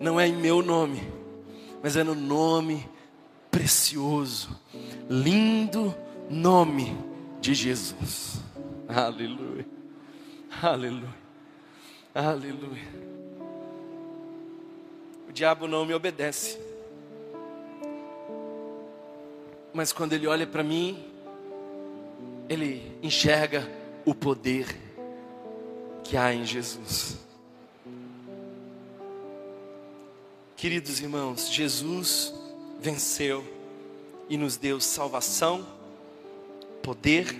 não 0.00 0.18
é 0.18 0.26
em 0.26 0.34
meu 0.34 0.62
nome, 0.62 1.02
mas 1.82 1.96
é 1.96 2.04
no 2.04 2.14
nome 2.14 2.88
precioso, 3.50 4.48
lindo 5.08 5.94
nome 6.28 6.96
de 7.40 7.54
Jesus. 7.54 8.40
Aleluia, 8.88 9.66
aleluia, 10.62 11.14
aleluia. 12.14 13.04
O 15.28 15.32
diabo 15.32 15.66
não 15.66 15.84
me 15.84 15.94
obedece, 15.94 16.58
mas 19.72 19.92
quando 19.92 20.12
ele 20.12 20.26
olha 20.26 20.46
para 20.46 20.62
mim, 20.62 21.04
ele 22.48 22.96
enxerga 23.02 23.68
o 24.04 24.14
poder 24.14 24.76
que 26.02 26.16
há 26.16 26.32
em 26.32 26.44
Jesus. 26.44 27.23
Queridos 30.64 30.98
irmãos, 30.98 31.52
Jesus 31.52 32.32
venceu 32.80 33.44
e 34.30 34.38
nos 34.38 34.56
deu 34.56 34.80
salvação, 34.80 35.62
poder, 36.82 37.36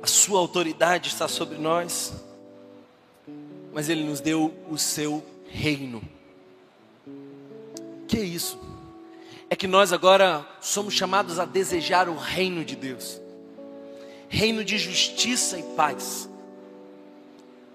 a 0.00 0.06
Sua 0.06 0.38
autoridade 0.38 1.08
está 1.08 1.26
sobre 1.26 1.58
nós, 1.58 2.12
mas 3.72 3.88
Ele 3.88 4.04
nos 4.04 4.20
deu 4.20 4.54
o 4.70 4.78
Seu 4.78 5.26
reino. 5.48 6.00
Que 8.06 8.18
é 8.18 8.22
isso? 8.22 8.56
É 9.50 9.56
que 9.56 9.66
nós 9.66 9.92
agora 9.92 10.46
somos 10.60 10.94
chamados 10.94 11.40
a 11.40 11.44
desejar 11.44 12.08
o 12.08 12.14
reino 12.14 12.64
de 12.64 12.76
Deus, 12.76 13.20
reino 14.28 14.64
de 14.64 14.78
justiça 14.78 15.58
e 15.58 15.64
paz, 15.74 16.28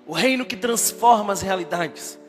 o 0.08 0.14
reino 0.14 0.46
que 0.46 0.56
transforma 0.56 1.34
as 1.34 1.42
realidades 1.42 2.21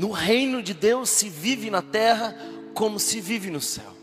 no 0.00 0.12
reino 0.12 0.62
de 0.62 0.72
Deus 0.72 1.10
se 1.10 1.28
vive 1.28 1.70
na 1.70 1.82
terra 1.82 2.34
como 2.72 2.98
se 2.98 3.20
vive 3.20 3.50
no 3.50 3.60
céu. 3.60 3.94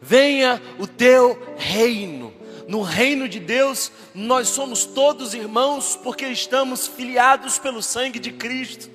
Venha 0.00 0.60
o 0.80 0.86
teu 0.88 1.40
reino. 1.56 2.34
No 2.66 2.82
reino 2.82 3.28
de 3.28 3.38
Deus, 3.38 3.92
nós 4.12 4.48
somos 4.48 4.84
todos 4.84 5.32
irmãos 5.32 5.94
porque 6.02 6.26
estamos 6.26 6.88
filiados 6.88 7.56
pelo 7.56 7.80
sangue 7.80 8.18
de 8.18 8.32
Cristo. 8.32 8.90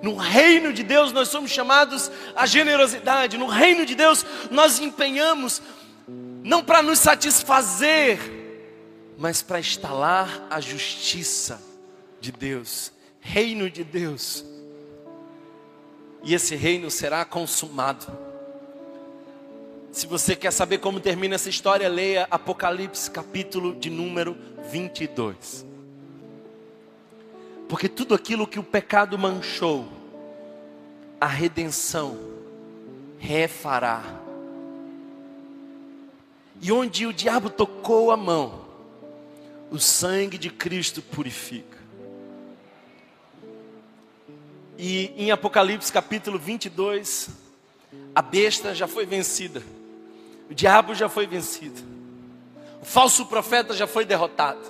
No 0.00 0.16
reino 0.16 0.72
de 0.72 0.82
Deus, 0.82 1.12
nós 1.12 1.28
somos 1.28 1.50
chamados 1.50 2.10
à 2.34 2.46
generosidade. 2.46 3.36
No 3.36 3.46
reino 3.46 3.84
de 3.84 3.94
Deus, 3.94 4.24
nós 4.50 4.78
empenhamos 4.78 5.60
não 6.42 6.64
para 6.64 6.82
nos 6.82 7.00
satisfazer, 7.00 8.18
mas 9.18 9.42
para 9.42 9.60
instalar 9.60 10.46
a 10.48 10.58
justiça 10.58 11.62
de 12.18 12.32
Deus. 12.32 12.90
Reino 13.20 13.68
de 13.68 13.84
Deus 13.84 14.55
e 16.26 16.34
esse 16.34 16.56
reino 16.56 16.90
será 16.90 17.24
consumado. 17.24 18.04
Se 19.92 20.08
você 20.08 20.34
quer 20.34 20.50
saber 20.50 20.78
como 20.78 20.98
termina 20.98 21.36
essa 21.36 21.48
história, 21.48 21.88
leia 21.88 22.26
Apocalipse, 22.28 23.08
capítulo 23.08 23.76
de 23.76 23.88
número 23.88 24.36
22. 24.68 25.64
Porque 27.68 27.88
tudo 27.88 28.12
aquilo 28.12 28.44
que 28.44 28.58
o 28.58 28.64
pecado 28.64 29.16
manchou, 29.16 29.86
a 31.20 31.28
redenção 31.28 32.18
refará. 33.20 34.02
E 36.60 36.72
onde 36.72 37.06
o 37.06 37.12
diabo 37.12 37.50
tocou 37.50 38.10
a 38.10 38.16
mão, 38.16 38.66
o 39.70 39.78
sangue 39.78 40.38
de 40.38 40.50
Cristo 40.50 41.00
purifica. 41.00 41.75
E 44.78 45.12
em 45.16 45.30
Apocalipse 45.30 45.90
capítulo 45.90 46.38
22, 46.38 47.30
a 48.14 48.20
besta 48.20 48.74
já 48.74 48.86
foi 48.86 49.06
vencida, 49.06 49.62
o 50.50 50.54
diabo 50.54 50.94
já 50.94 51.08
foi 51.08 51.26
vencido, 51.26 51.82
o 52.82 52.84
falso 52.84 53.26
profeta 53.26 53.74
já 53.74 53.86
foi 53.86 54.04
derrotado, 54.04 54.60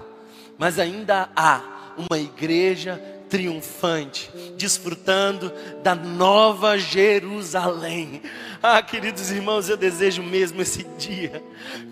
mas 0.57 0.79
ainda 0.79 1.29
há 1.35 1.61
uma 1.99 2.19
igreja 2.19 3.01
triunfante, 3.37 4.31
desfrutando 4.57 5.53
da 5.83 5.95
nova 5.95 6.79
Jerusalém. 6.79 8.23
Ah, 8.63 8.81
queridos 8.81 9.31
irmãos, 9.31 9.69
eu 9.69 9.77
desejo 9.77 10.23
mesmo 10.23 10.63
esse 10.63 10.85
dia. 10.99 11.45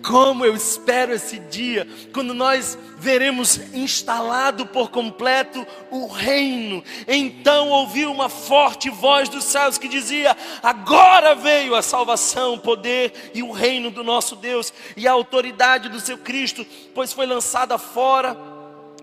Como 0.03 0.43
eu 0.43 0.55
espero 0.55 1.13
esse 1.13 1.37
dia, 1.37 1.87
quando 2.11 2.33
nós 2.33 2.75
veremos 2.97 3.57
instalado 3.75 4.65
por 4.65 4.89
completo 4.89 5.67
o 5.91 6.07
reino. 6.07 6.83
Então 7.07 7.69
ouvi 7.69 8.07
uma 8.07 8.27
forte 8.27 8.89
voz 8.89 9.29
dos 9.29 9.43
céus 9.43 9.77
que 9.77 9.87
dizia: 9.87 10.35
Agora 10.63 11.35
veio 11.35 11.75
a 11.75 11.83
salvação, 11.83 12.55
o 12.55 12.59
poder 12.59 13.31
e 13.35 13.43
o 13.43 13.51
reino 13.51 13.91
do 13.91 14.03
nosso 14.03 14.35
Deus 14.35 14.73
e 14.97 15.07
a 15.07 15.11
autoridade 15.11 15.89
do 15.89 15.99
seu 15.99 16.17
Cristo, 16.17 16.65
pois 16.95 17.13
foi 17.13 17.27
lançada 17.27 17.77
fora 17.77 18.54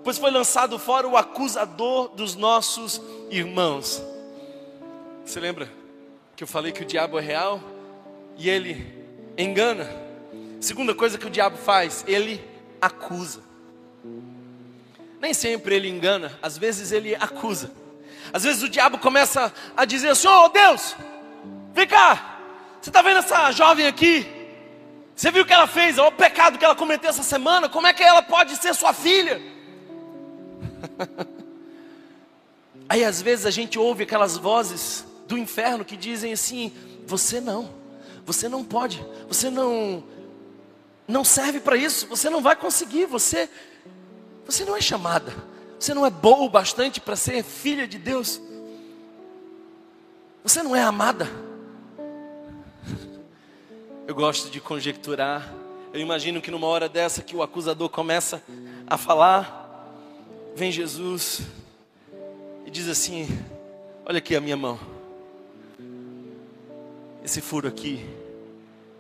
pois 0.05 0.19
foi 0.19 0.31
lançado 0.31 0.79
fora 0.79 1.07
o 1.07 1.17
acusador 1.17 2.09
dos 2.09 2.35
nossos 2.35 3.01
irmãos. 3.31 4.03
Você 5.25 5.39
lembra 5.39 5.71
que 6.37 6.43
eu 6.43 6.49
falei 6.49 6.73
que 6.73 6.83
o 6.83 6.87
diabo 6.87 7.19
é 7.19 7.23
real 7.23 7.61
e 8.37 8.49
ele 8.49 9.05
engana? 9.39 9.89
Segunda 10.61 10.95
coisa 10.95 11.19
que 11.19 11.27
o 11.27 11.31
diabo 11.31 11.57
faz, 11.57 12.05
ele 12.07 12.43
acusa. 12.81 13.41
Nem 15.21 15.33
sempre 15.33 15.77
ele 15.77 15.89
engana, 15.89 16.37
às 16.43 16.59
vezes 16.59 16.91
ele 16.91 17.15
acusa. 17.15 17.71
Às 18.33 18.45
vezes 18.45 18.63
o 18.63 18.69
diabo 18.69 18.99
começa 18.99 19.53
a 19.77 19.85
dizer 19.85 20.11
assim: 20.11 20.27
Oh 20.27 20.49
Deus, 20.49 20.97
vem 21.73 21.87
cá, 21.87 22.39
você 22.81 22.91
está 22.91 23.03
vendo 23.03 23.19
essa 23.19 23.53
jovem 23.53 23.87
aqui? 23.87 24.27
Você 25.15 25.31
viu 25.31 25.43
o 25.43 25.47
que 25.47 25.53
ela 25.53 25.67
fez? 25.67 25.99
Olha 25.99 26.09
o 26.09 26.13
pecado 26.13 26.59
que 26.59 26.65
ela 26.65 26.75
cometeu 26.75 27.11
essa 27.11 27.23
semana. 27.23 27.69
Como 27.69 27.87
é 27.87 27.93
que 27.93 28.03
ela 28.03 28.23
pode 28.23 28.57
ser 28.57 28.75
sua 28.75 28.93
filha? 28.93 29.52
Aí 32.89 33.05
às 33.05 33.23
vezes 33.23 33.47
a 33.47 33.51
gente 33.51 33.79
ouve 33.79 34.03
aquelas 34.03 34.37
vozes 34.37 35.05
do 35.27 35.39
inferno 35.39 35.85
que 35.85 35.97
dizem 35.97 36.33
assim: 36.33 36.73
você 37.07 37.41
não, 37.41 37.71
você 38.25 38.49
não 38.49 38.65
pode, 38.65 39.05
você 39.29 39.51
não 39.51 40.05
não 41.07 41.25
serve 41.25 41.61
para 41.61 41.77
isso, 41.77 42.07
você 42.07 42.31
não 42.31 42.41
vai 42.41 42.55
conseguir, 42.57 43.07
você 43.07 43.49
você 44.45 44.65
não 44.65 44.77
é 44.77 44.81
chamada, 44.81 45.33
você 45.79 45.95
não 45.95 46.05
é 46.05 46.11
boa 46.11 46.45
o 46.45 46.49
bastante 46.49 47.01
para 47.01 47.17
ser 47.17 47.43
filha 47.43 47.87
de 47.87 47.99
Deus. 47.99 48.41
Você 50.43 50.63
não 50.63 50.75
é 50.75 50.83
amada. 50.83 51.29
Eu 54.07 54.15
gosto 54.15 54.51
de 54.51 54.61
conjecturar. 54.61 55.55
Eu 55.93 56.01
imagino 56.01 56.41
que 56.41 56.51
numa 56.51 56.67
hora 56.67 56.89
dessa 56.89 57.23
que 57.23 57.37
o 57.37 57.43
acusador 57.43 57.89
começa 57.89 58.43
a 58.87 58.99
falar, 58.99 59.62
vem 60.55 60.71
Jesus 60.71 61.43
e 62.67 62.71
diz 62.71 62.89
assim: 62.89 63.27
Olha 64.05 64.19
aqui 64.19 64.37
a 64.37 64.41
minha 64.41 64.57
mão. 64.57 64.79
Esse 67.25 67.41
furo 67.41 67.69
aqui 67.69 68.05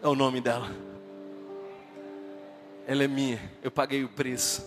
é 0.03 0.09
o 0.09 0.14
nome 0.14 0.40
dela. 0.40 0.70
Ela 2.86 3.05
é 3.05 3.09
minha, 3.09 3.40
eu 3.62 3.70
paguei 3.70 4.05
o 4.05 4.09
preço. 4.09 4.64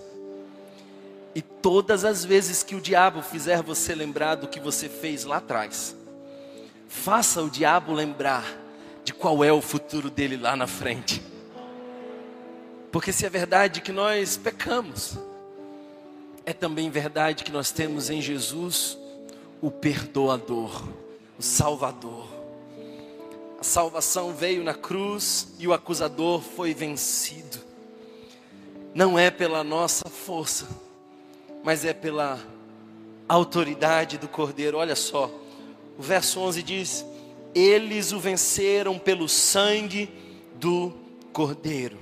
E 1.33 1.41
todas 1.41 2.05
as 2.05 2.23
vezes 2.23 2.63
que 2.63 2.75
o 2.75 2.81
diabo 2.81 3.21
fizer 3.21 3.61
você 3.61 3.93
lembrar 3.93 4.35
do 4.35 4.47
que 4.47 4.59
você 4.59 4.87
fez 4.87 5.25
lá 5.25 5.37
atrás, 5.37 5.95
faça 6.87 7.41
o 7.41 7.49
diabo 7.49 7.91
lembrar 7.91 8.45
de 9.03 9.13
qual 9.13 9.43
é 9.43 9.51
o 9.51 9.61
futuro 9.61 10.09
dele 10.09 10.37
lá 10.37 10.55
na 10.55 10.65
frente. 10.65 11.21
Porque 12.91 13.11
se 13.11 13.25
é 13.25 13.29
verdade 13.29 13.81
que 13.81 13.91
nós 13.91 14.37
pecamos, 14.37 15.17
é 16.45 16.53
também 16.53 16.89
verdade 16.89 17.43
que 17.43 17.51
nós 17.51 17.71
temos 17.71 18.09
em 18.09 18.21
Jesus 18.21 18.97
o 19.61 19.71
perdoador, 19.71 20.83
o 21.39 21.41
Salvador. 21.41 22.27
A 23.59 23.63
salvação 23.63 24.33
veio 24.33 24.63
na 24.63 24.73
cruz 24.73 25.47
e 25.57 25.67
o 25.67 25.73
acusador 25.73 26.41
foi 26.41 26.73
vencido. 26.73 27.57
Não 28.93 29.17
é 29.17 29.31
pela 29.31 29.63
nossa 29.63 30.07
força, 30.07 30.67
mas 31.63 31.83
é 31.83 31.93
pela 31.93 32.39
autoridade 33.27 34.19
do 34.19 34.27
Cordeiro. 34.27 34.77
Olha 34.77 34.95
só, 34.95 35.31
o 35.97 36.01
verso 36.01 36.39
11 36.39 36.61
diz: 36.61 37.05
Eles 37.55 38.11
o 38.11 38.19
venceram 38.19 38.99
pelo 38.99 39.27
sangue 39.27 40.09
do 40.55 40.93
Cordeiro. 41.33 41.97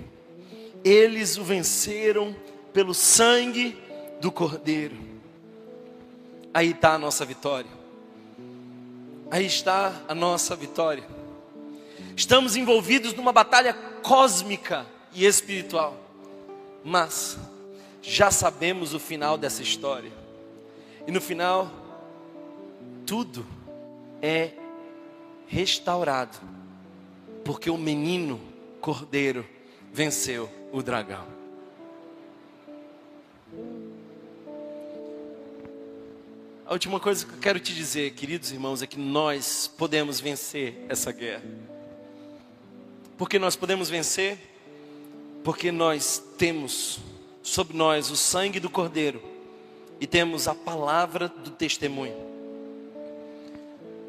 Eles 0.84 1.38
o 1.38 1.44
venceram 1.44 2.36
pelo 2.74 2.94
sangue 2.94 3.82
do 4.24 4.32
Cordeiro. 4.32 4.96
Aí 6.54 6.72
está 6.72 6.94
a 6.94 6.98
nossa 6.98 7.26
vitória. 7.26 7.70
Aí 9.30 9.46
está 9.46 10.02
a 10.08 10.16
nossa 10.16 10.56
vitória. 10.56 11.04
Estamos 12.16 12.56
envolvidos 12.56 13.14
numa 13.14 13.34
batalha 13.34 13.74
cósmica 14.02 14.86
e 15.14 15.26
espiritual. 15.26 15.98
Mas 16.86 17.38
já 18.02 18.32
sabemos 18.32 18.94
o 18.94 19.00
final 19.00 19.38
dessa 19.38 19.62
história. 19.62 20.12
E 21.06 21.12
no 21.12 21.20
final, 21.20 21.70
tudo 23.06 23.46
é 24.22 24.52
restaurado. 25.48 26.38
Porque 27.44 27.70
o 27.70 27.78
menino 27.78 28.40
cordeiro 28.80 29.46
venceu 29.92 30.50
o 30.72 30.82
dragão. 30.82 31.33
A 36.74 36.76
última 36.76 37.00
coisa 37.00 37.24
que 37.24 37.32
eu 37.32 37.38
quero 37.38 37.60
te 37.60 37.72
dizer, 37.72 38.14
queridos 38.14 38.52
irmãos, 38.52 38.82
é 38.82 38.88
que 38.88 38.98
nós 38.98 39.72
podemos 39.78 40.20
vencer 40.20 40.84
essa 40.90 41.12
guerra. 41.12 41.44
Porque 43.16 43.38
nós 43.38 43.56
podemos 43.56 43.92
vencer? 43.92 44.40
Porque 45.44 45.72
nós 45.72 46.24
temos 46.36 46.98
sobre 47.44 47.78
nós 47.78 48.10
o 48.10 48.16
sangue 48.16 48.60
do 48.60 48.72
Cordeiro 48.72 49.22
e 50.02 50.08
temos 50.08 50.48
a 50.48 50.56
palavra 50.56 51.28
do 51.28 51.52
testemunho. 51.52 52.16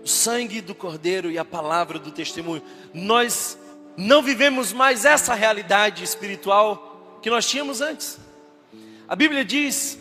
O 0.03 0.09
sangue 0.09 0.63
do 0.63 0.75
Cordeiro 0.75 1.31
e 1.31 1.37
a 1.37 1.45
palavra 1.45 1.99
do 1.99 2.11
testemunho. 2.11 2.63
Nós 2.95 3.59
não 3.95 4.23
vivemos 4.23 4.73
mais 4.73 5.05
essa 5.05 5.35
realidade 5.35 6.03
espiritual 6.03 7.19
que 7.21 7.29
nós 7.29 7.47
tínhamos 7.47 7.83
antes. 7.83 8.19
A 9.07 9.15
Bíblia 9.15 9.45
diz 9.45 9.99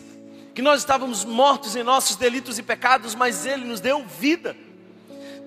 que 0.54 0.62
nós 0.62 0.80
estávamos 0.80 1.24
mortos 1.24 1.74
em 1.74 1.82
nossos 1.82 2.14
delitos 2.14 2.58
e 2.58 2.62
pecados, 2.62 3.14
mas 3.14 3.44
Ele 3.44 3.64
nos 3.64 3.80
deu 3.80 4.04
vida. 4.04 4.56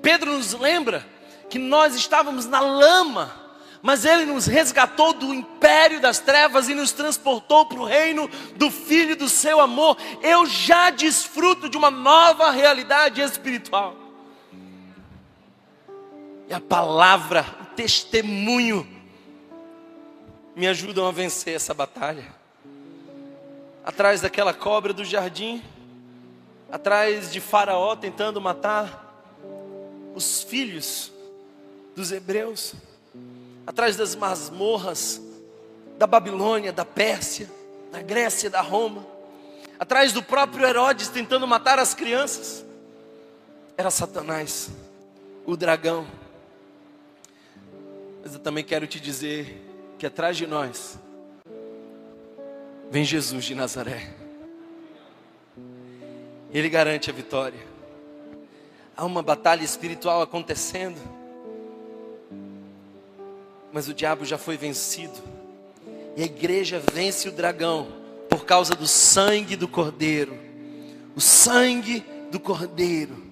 Pedro 0.02 0.34
nos 0.34 0.54
lembra 0.54 1.08
que 1.50 1.58
nós 1.58 1.96
estávamos 1.96 2.46
na 2.46 2.60
lama, 2.60 3.34
mas 3.82 4.04
Ele 4.04 4.26
nos 4.26 4.46
resgatou 4.48 5.14
do 5.14 5.34
império 5.34 6.02
das 6.02 6.20
trevas 6.20 6.68
e 6.68 6.76
nos 6.76 6.92
transportou 6.92 7.66
para 7.66 7.80
o 7.80 7.86
reino 7.86 8.30
do 8.58 8.70
Filho 8.70 9.16
do 9.16 9.30
Seu 9.30 9.62
amor. 9.62 9.98
Eu 10.22 10.46
já 10.46 10.90
desfruto 10.90 11.70
de 11.70 11.78
uma 11.78 11.90
nova 11.90 12.52
realidade 12.52 13.22
espiritual. 13.22 13.96
E 16.50 16.54
a 16.54 16.60
palavra, 16.60 17.46
o 17.62 17.66
testemunho, 17.76 18.86
me 20.54 20.68
ajudam 20.68 21.08
a 21.08 21.12
vencer 21.12 21.56
essa 21.56 21.74
batalha 21.74 22.37
atrás 23.88 24.20
daquela 24.20 24.54
cobra 24.54 24.92
do 24.92 25.06
jardim, 25.06 25.64
atrás 26.70 27.32
de 27.32 27.40
Faraó 27.40 27.96
tentando 27.96 28.42
matar 28.42 29.32
os 30.14 30.44
filhos 30.44 31.10
dos 31.96 32.12
hebreus, 32.12 32.74
atrás 33.66 33.96
das 33.96 34.14
masmorras 34.14 35.22
da 35.98 36.06
Babilônia, 36.06 36.74
da 36.74 36.84
Pérsia, 36.84 37.50
da 37.90 38.02
Grécia, 38.02 38.50
da 38.50 38.60
Roma, 38.60 39.08
atrás 39.80 40.12
do 40.12 40.22
próprio 40.22 40.68
Herodes 40.68 41.08
tentando 41.08 41.48
matar 41.48 41.80
as 41.80 41.94
crianças, 41.94 42.66
era 43.78 43.90
Satanás, 43.90 44.70
o 45.46 45.56
dragão. 45.56 46.06
Mas 48.22 48.34
eu 48.34 48.40
também 48.42 48.66
quero 48.66 48.86
te 48.86 49.00
dizer 49.00 49.66
que 49.98 50.06
atrás 50.06 50.36
de 50.36 50.46
nós 50.46 51.00
Vem 52.90 53.04
Jesus 53.04 53.44
de 53.44 53.54
Nazaré. 53.54 54.08
Ele 56.52 56.70
garante 56.70 57.10
a 57.10 57.14
vitória. 57.14 57.60
há 58.96 59.06
uma 59.06 59.22
batalha 59.22 59.64
espiritual 59.64 60.22
acontecendo, 60.22 61.00
mas 63.72 63.88
o 63.88 63.94
diabo 63.94 64.26
já 64.26 64.38
foi 64.38 64.58
vencido, 64.58 65.22
e 66.16 66.24
a 66.24 66.26
igreja 66.26 66.82
vence 66.94 67.28
o 67.30 67.32
dragão 67.32 67.90
por 68.30 68.46
causa 68.46 68.74
do 68.74 68.88
sangue 68.88 69.56
do 69.56 69.68
Cordeiro. 69.68 70.36
O 71.16 71.22
sangue 71.22 72.04
do 72.32 72.40
Cordeiro 72.40 73.24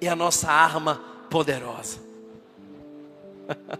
é 0.00 0.08
a 0.08 0.16
nossa 0.16 0.50
arma 0.50 0.96
poderosa. 1.30 2.00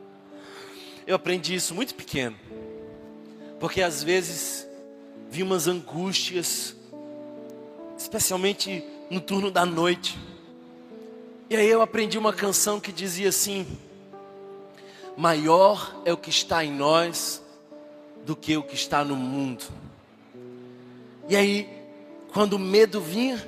Eu 1.06 1.16
aprendi 1.16 1.54
isso 1.54 1.74
muito 1.74 1.94
pequeno, 1.94 2.36
porque 3.58 3.82
às 3.82 4.04
vezes 4.04 4.68
vi 5.32 5.42
umas 5.42 5.66
angústias, 5.66 6.76
especialmente 7.96 8.84
no 9.08 9.18
turno 9.18 9.50
da 9.50 9.64
noite. 9.64 10.18
E 11.48 11.56
aí 11.56 11.66
eu 11.66 11.80
aprendi 11.80 12.18
uma 12.18 12.34
canção 12.34 12.78
que 12.78 12.92
dizia 12.92 13.30
assim: 13.30 13.66
Maior 15.16 16.02
é 16.04 16.12
o 16.12 16.18
que 16.18 16.28
está 16.28 16.62
em 16.62 16.70
nós 16.70 17.42
do 18.26 18.36
que 18.36 18.58
o 18.58 18.62
que 18.62 18.74
está 18.74 19.02
no 19.02 19.16
mundo. 19.16 19.64
E 21.30 21.34
aí, 21.34 21.66
quando 22.34 22.52
o 22.52 22.58
medo 22.58 23.00
vinha, 23.00 23.42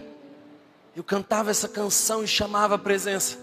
eu 0.97 1.05
cantava 1.05 1.51
essa 1.51 1.69
canção 1.69 2.25
e 2.25 2.27
chamava 2.27 2.77
a 2.77 2.79
presença. 2.79 3.37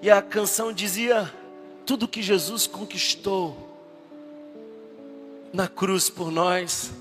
E 0.00 0.08
a 0.08 0.22
canção 0.22 0.72
dizia: 0.72 1.34
tudo 1.84 2.06
que 2.06 2.22
Jesus 2.22 2.68
conquistou 2.68 3.68
na 5.52 5.66
cruz 5.66 6.08
por 6.08 6.30
nós 6.30 6.92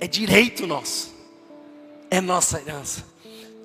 é 0.00 0.06
direito 0.06 0.66
nosso, 0.66 1.14
é 2.10 2.20
nossa 2.20 2.60
herança. 2.60 3.04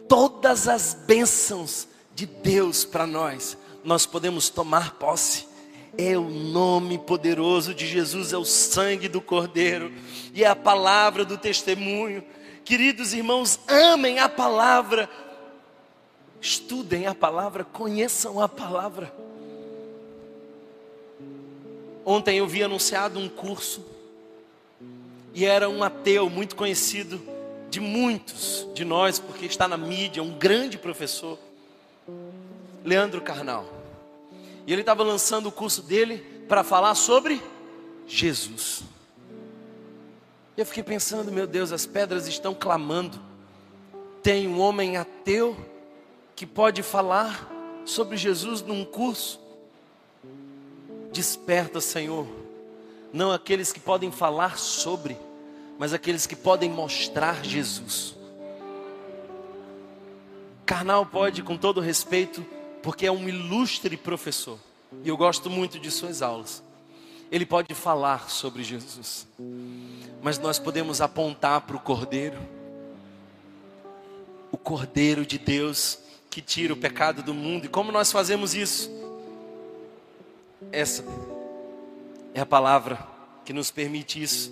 Todas 0.07 0.67
as 0.67 0.93
bênçãos 0.93 1.87
de 2.13 2.25
Deus 2.25 2.83
para 2.83 3.07
nós, 3.07 3.57
nós 3.83 4.05
podemos 4.05 4.49
tomar 4.49 4.95
posse. 4.95 5.49
É 5.97 6.17
o 6.17 6.29
nome 6.29 6.97
poderoso 6.97 7.73
de 7.73 7.85
Jesus, 7.85 8.31
é 8.31 8.37
o 8.37 8.45
sangue 8.45 9.09
do 9.09 9.19
Cordeiro, 9.19 9.91
e 10.33 10.43
é 10.43 10.47
a 10.47 10.55
palavra 10.55 11.25
do 11.25 11.37
testemunho. 11.37 12.23
Queridos 12.63 13.13
irmãos, 13.13 13.59
amem 13.67 14.19
a 14.19 14.29
palavra, 14.29 15.09
estudem 16.39 17.07
a 17.07 17.13
palavra, 17.13 17.65
conheçam 17.65 18.39
a 18.39 18.47
palavra. 18.47 19.13
Ontem 22.05 22.37
eu 22.37 22.47
vi 22.47 22.63
anunciado 22.63 23.19
um 23.19 23.27
curso, 23.27 23.85
e 25.33 25.45
era 25.45 25.69
um 25.69 25.83
ateu 25.83 26.29
muito 26.29 26.55
conhecido 26.55 27.21
de 27.69 27.79
muitos 27.79 28.67
de 28.73 28.83
nós, 28.83 29.17
porque 29.17 29.45
está 29.45 29.67
na 29.67 29.77
mídia, 29.77 30.21
um 30.21 30.37
grande 30.37 30.77
professor, 30.77 31.39
Leandro 32.83 33.21
Carnal. 33.21 33.65
E 34.67 34.73
ele 34.73 34.81
estava 34.81 35.03
lançando 35.03 35.47
o 35.47 35.51
curso 35.51 35.81
dele 35.81 36.17
para 36.47 36.63
falar 36.63 36.95
sobre 36.95 37.41
Jesus. 38.05 38.83
Eu 40.57 40.65
fiquei 40.65 40.83
pensando, 40.83 41.31
meu 41.31 41.47
Deus, 41.47 41.71
as 41.71 41.85
pedras 41.85 42.27
estão 42.27 42.53
clamando. 42.53 43.19
Tem 44.21 44.47
um 44.47 44.59
homem 44.59 44.97
ateu 44.97 45.55
que 46.35 46.45
pode 46.45 46.83
falar 46.83 47.49
sobre 47.85 48.17
Jesus 48.17 48.61
num 48.61 48.83
curso. 48.83 49.39
Desperta, 51.11 51.79
Senhor, 51.79 52.27
não 53.13 53.31
aqueles 53.31 53.71
que 53.71 53.79
podem 53.79 54.11
falar 54.11 54.57
sobre, 54.57 55.17
mas 55.77 55.93
aqueles 55.93 56.25
que 56.25 56.35
podem 56.35 56.69
mostrar 56.69 57.43
Jesus. 57.43 58.15
Carnal 60.65 61.05
pode, 61.05 61.43
com 61.43 61.57
todo 61.57 61.81
respeito, 61.81 62.45
porque 62.81 63.05
é 63.05 63.11
um 63.11 63.27
ilustre 63.27 63.97
professor, 63.97 64.57
e 65.03 65.09
eu 65.09 65.17
gosto 65.17 65.49
muito 65.49 65.79
de 65.79 65.91
suas 65.91 66.21
aulas. 66.21 66.63
Ele 67.31 67.45
pode 67.45 67.73
falar 67.73 68.29
sobre 68.29 68.63
Jesus, 68.63 69.27
mas 70.21 70.37
nós 70.37 70.59
podemos 70.59 71.01
apontar 71.01 71.61
para 71.61 71.75
o 71.75 71.79
Cordeiro, 71.79 72.37
o 74.51 74.57
Cordeiro 74.57 75.25
de 75.25 75.37
Deus 75.37 75.99
que 76.29 76.41
tira 76.41 76.73
o 76.73 76.77
pecado 76.77 77.21
do 77.21 77.33
mundo. 77.33 77.65
E 77.65 77.69
como 77.69 77.91
nós 77.91 78.11
fazemos 78.11 78.55
isso? 78.55 78.89
Essa 80.71 81.03
é 82.33 82.41
a 82.41 82.45
palavra 82.45 82.99
que 83.43 83.53
nos 83.53 83.71
permite 83.71 84.21
isso. 84.21 84.51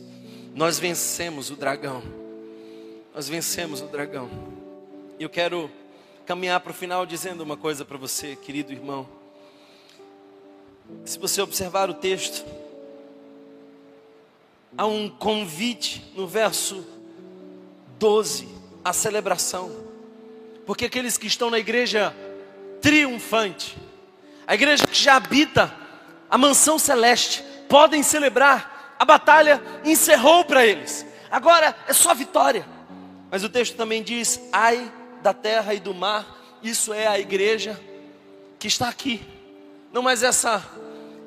Nós 0.54 0.80
vencemos 0.80 1.50
o 1.50 1.56
dragão. 1.56 2.04
Nós 3.14 3.30
vencemos 3.30 3.82
o 3.82 3.86
dragão. 3.86 4.30
E 5.18 5.24
eu 5.24 5.30
quero 5.30 5.70
caminhar 6.26 6.60
para 6.60 6.72
o 6.72 6.76
final 6.76 7.06
dizendo 7.06 7.42
uma 7.42 7.58
coisa 7.58 7.86
para 7.86 7.98
você, 7.98 8.36
querido 8.36 8.72
irmão. 8.72 9.08
Se 11.06 11.18
você 11.20 11.42
observar 11.42 11.90
o 11.90 11.94
texto, 11.94 12.46
há 14.78 14.86
um 14.86 15.10
convite 15.10 16.12
no 16.16 16.28
verso 16.28 16.86
12 17.98 18.48
à 18.84 18.94
celebração. 18.94 19.72
Porque 20.66 20.86
aqueles 20.86 21.18
que 21.18 21.28
estão 21.28 21.50
na 21.50 21.60
igreja 21.60 22.16
triunfante, 22.82 23.78
a 24.46 24.54
igreja 24.54 24.86
que 24.86 25.02
já 25.02 25.16
habita 25.16 25.74
a 26.30 26.38
mansão 26.38 26.78
celeste, 26.78 27.44
podem 27.70 28.04
celebrar, 28.04 28.96
a 29.00 29.06
batalha 29.06 29.62
encerrou 29.86 30.44
para 30.44 30.66
eles, 30.66 31.06
agora 31.32 31.76
é 31.88 31.94
só 31.94 32.14
vitória. 32.14 32.66
Mas 33.32 33.44
o 33.44 33.50
texto 33.50 33.78
também 33.78 34.04
diz: 34.04 34.42
ai 34.52 34.92
da 35.22 35.34
terra 35.34 35.74
e 35.74 35.80
do 35.80 35.94
mar, 35.94 36.60
isso 36.62 36.92
é 36.94 37.08
a 37.08 37.18
igreja 37.18 37.80
que 38.58 38.68
está 38.68 38.90
aqui, 38.90 39.22
não 39.94 40.02
mais 40.02 40.24
essa 40.24 40.66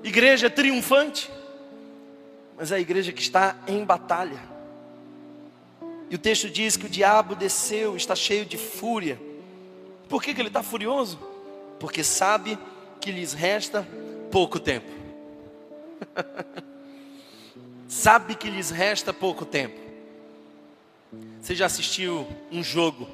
igreja 0.03 0.51
triunfante, 0.51 1.31
mas 2.59 2.73
a 2.73 2.79
igreja 2.79 3.13
que 3.13 3.23
está 3.23 3.57
em 3.67 3.85
batalha. 3.85 4.53
E 6.11 6.15
o 6.15 6.19
texto 6.19 6.51
diz 6.51 6.77
que 6.77 6.85
o 6.85 6.91
diabo 6.91 7.35
desceu, 7.35 7.97
está 7.97 8.15
cheio 8.15 8.45
de 8.45 8.59
fúria 8.59 9.19
por 10.13 10.23
que, 10.23 10.35
que 10.35 10.43
ele 10.43 10.49
está 10.49 10.63
furioso? 10.63 11.19
Porque 11.81 12.05
sabe 12.05 12.59
que 13.01 13.11
lhes 13.11 13.33
resta 13.33 13.89
pouco 14.31 14.61
tempo. 14.61 15.02
sabe 17.89 18.35
que 18.35 18.51
lhes 18.51 18.71
resta 18.71 19.13
pouco 19.13 19.45
tempo. 19.45 19.81
Você 21.41 21.55
já 21.55 21.67
assistiu 21.67 22.27
um 22.51 22.63
jogo 22.63 23.09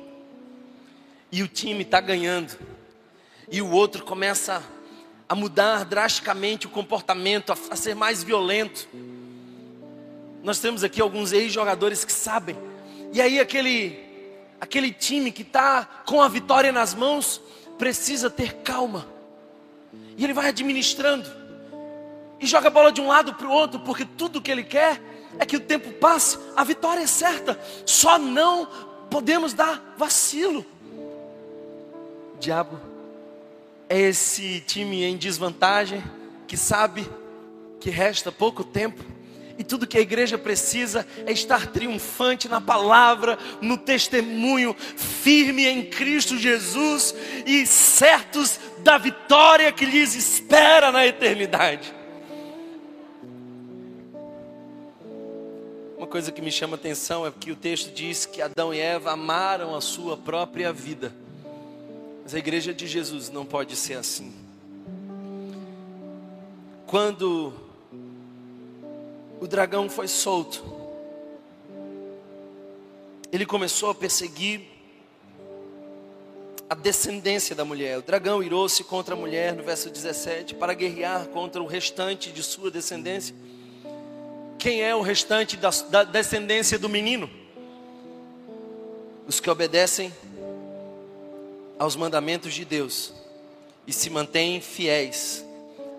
e 1.32 1.42
o 1.42 1.48
time 1.48 1.82
está 1.82 2.00
ganhando 2.00 2.56
e 3.50 3.60
o 3.60 3.70
outro 3.70 4.04
começa 4.04 4.62
a 5.28 5.34
mudar 5.34 5.84
drasticamente 5.84 6.66
o 6.66 6.70
comportamento, 6.70 7.52
a, 7.52 7.76
ser 7.76 7.94
mais 7.94 8.22
violento. 8.22 8.88
Nós 10.42 10.58
temos 10.58 10.84
aqui 10.84 11.00
alguns 11.00 11.32
ex-jogadores 11.32 12.04
que 12.04 12.12
sabem. 12.12 12.56
E 13.12 13.20
aí 13.20 13.40
aquele 13.40 14.08
aquele 14.60 14.92
time 14.92 15.30
que 15.30 15.42
está 15.42 15.84
com 16.04 16.20
a 16.20 16.28
vitória 16.28 16.72
nas 16.72 16.94
mãos, 16.94 17.40
precisa 17.78 18.28
ter 18.28 18.54
calma. 18.56 19.06
E 20.16 20.24
ele 20.24 20.32
vai 20.32 20.48
administrando. 20.48 21.37
E 22.40 22.46
joga 22.46 22.68
a 22.68 22.70
bola 22.70 22.92
de 22.92 23.00
um 23.00 23.08
lado 23.08 23.34
para 23.34 23.46
o 23.46 23.50
outro, 23.50 23.80
porque 23.80 24.04
tudo 24.04 24.40
que 24.40 24.50
ele 24.50 24.62
quer 24.62 25.00
é 25.38 25.44
que 25.44 25.56
o 25.56 25.60
tempo 25.60 25.92
passe, 25.92 26.38
a 26.56 26.64
vitória 26.64 27.02
é 27.02 27.06
certa. 27.06 27.58
Só 27.84 28.18
não 28.18 28.68
podemos 29.10 29.52
dar 29.52 29.94
vacilo. 29.96 30.64
Diabo 32.38 32.80
é 33.88 33.98
esse 33.98 34.60
time 34.60 35.02
em 35.02 35.16
desvantagem 35.16 36.02
que 36.46 36.56
sabe 36.56 37.08
que 37.80 37.90
resta 37.90 38.30
pouco 38.30 38.62
tempo 38.62 39.02
e 39.58 39.64
tudo 39.64 39.88
que 39.88 39.98
a 39.98 40.00
igreja 40.00 40.38
precisa 40.38 41.04
é 41.26 41.32
estar 41.32 41.66
triunfante 41.66 42.48
na 42.48 42.60
palavra, 42.60 43.36
no 43.60 43.76
testemunho, 43.76 44.74
firme 44.74 45.66
em 45.66 45.84
Cristo 45.84 46.38
Jesus 46.38 47.12
e 47.44 47.66
certos 47.66 48.60
da 48.78 48.96
vitória 48.98 49.72
que 49.72 49.84
lhes 49.84 50.14
espera 50.14 50.92
na 50.92 51.04
eternidade. 51.04 51.97
Uma 55.98 56.06
coisa 56.06 56.30
que 56.30 56.40
me 56.40 56.52
chama 56.52 56.76
atenção 56.76 57.26
é 57.26 57.30
que 57.32 57.50
o 57.50 57.56
texto 57.56 57.92
diz 57.92 58.24
que 58.24 58.40
Adão 58.40 58.72
e 58.72 58.78
Eva 58.78 59.10
amaram 59.10 59.74
a 59.74 59.80
sua 59.80 60.16
própria 60.16 60.72
vida. 60.72 61.12
Mas 62.22 62.36
a 62.36 62.38
igreja 62.38 62.72
de 62.72 62.86
Jesus 62.86 63.30
não 63.30 63.44
pode 63.44 63.74
ser 63.74 63.94
assim. 63.94 64.32
Quando 66.86 67.52
o 69.40 69.46
dragão 69.48 69.90
foi 69.90 70.06
solto. 70.06 70.62
Ele 73.32 73.44
começou 73.44 73.90
a 73.90 73.94
perseguir 73.94 74.62
a 76.70 76.76
descendência 76.76 77.56
da 77.56 77.64
mulher. 77.64 77.98
O 77.98 78.02
dragão 78.02 78.40
irou-se 78.40 78.84
contra 78.84 79.14
a 79.14 79.18
mulher, 79.18 79.52
no 79.52 79.64
verso 79.64 79.90
17, 79.90 80.54
para 80.54 80.74
guerrear 80.74 81.26
contra 81.26 81.60
o 81.60 81.66
restante 81.66 82.30
de 82.30 82.42
sua 82.42 82.70
descendência. 82.70 83.34
Quem 84.58 84.82
é 84.82 84.94
o 84.94 85.00
restante 85.00 85.56
da, 85.56 85.70
da 85.70 86.02
descendência 86.02 86.78
do 86.78 86.88
menino? 86.88 87.30
Os 89.26 89.38
que 89.38 89.48
obedecem 89.48 90.12
aos 91.78 91.94
mandamentos 91.94 92.52
de 92.52 92.64
Deus 92.64 93.12
e 93.86 93.92
se 93.92 94.10
mantêm 94.10 94.60
fiéis 94.60 95.44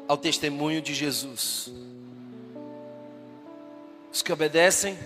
ao 0.08 0.18
testemunho 0.18 0.82
de 0.82 0.94
Jesus. 0.94 1.72
Os 4.12 4.22
que 4.22 4.34
obedecem 4.34 4.98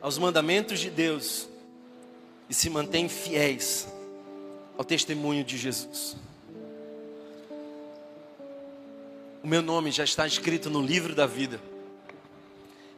aos 0.00 0.16
mandamentos 0.16 0.78
de 0.78 0.88
Deus 0.88 1.48
e 2.48 2.54
se 2.54 2.70
mantêm 2.70 3.08
fiéis 3.08 3.88
ao 4.78 4.84
testemunho 4.84 5.42
de 5.42 5.58
Jesus. 5.58 6.16
O 9.42 9.48
meu 9.48 9.62
nome 9.62 9.90
já 9.90 10.04
está 10.04 10.26
escrito 10.26 10.70
no 10.70 10.80
livro 10.80 11.12
da 11.14 11.26
vida. 11.26 11.60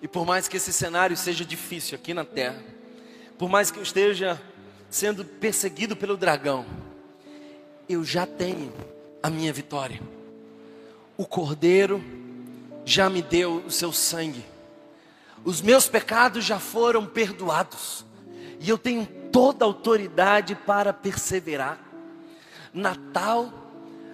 E 0.00 0.06
por 0.08 0.24
mais 0.24 0.46
que 0.46 0.56
esse 0.56 0.72
cenário 0.72 1.16
seja 1.16 1.44
difícil 1.44 1.96
aqui 1.96 2.14
na 2.14 2.24
terra, 2.24 2.62
por 3.36 3.48
mais 3.48 3.70
que 3.70 3.78
eu 3.78 3.82
esteja 3.82 4.40
sendo 4.90 5.24
perseguido 5.24 5.96
pelo 5.96 6.16
dragão, 6.16 6.64
eu 7.88 8.04
já 8.04 8.26
tenho 8.26 8.72
a 9.22 9.30
minha 9.30 9.52
vitória. 9.52 10.00
O 11.16 11.26
Cordeiro 11.26 12.02
já 12.84 13.10
me 13.10 13.20
deu 13.22 13.56
o 13.66 13.70
seu 13.70 13.92
sangue. 13.92 14.44
Os 15.44 15.60
meus 15.60 15.88
pecados 15.88 16.44
já 16.44 16.58
foram 16.58 17.06
perdoados. 17.06 18.04
E 18.60 18.68
eu 18.68 18.78
tenho 18.78 19.06
toda 19.32 19.64
a 19.64 19.68
autoridade 19.68 20.54
para 20.54 20.92
perseverar. 20.92 21.78
Natal 22.72 23.52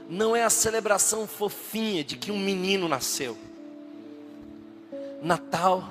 não 0.09 0.35
é 0.35 0.45
a 0.45 0.51
celebração 0.51 1.27
fofinha 1.27 2.05
de 2.05 2.17
que 2.17 2.31
um 2.31 2.39
menino 2.39 2.89
nasceu. 2.89 3.37
Natal 5.25 5.83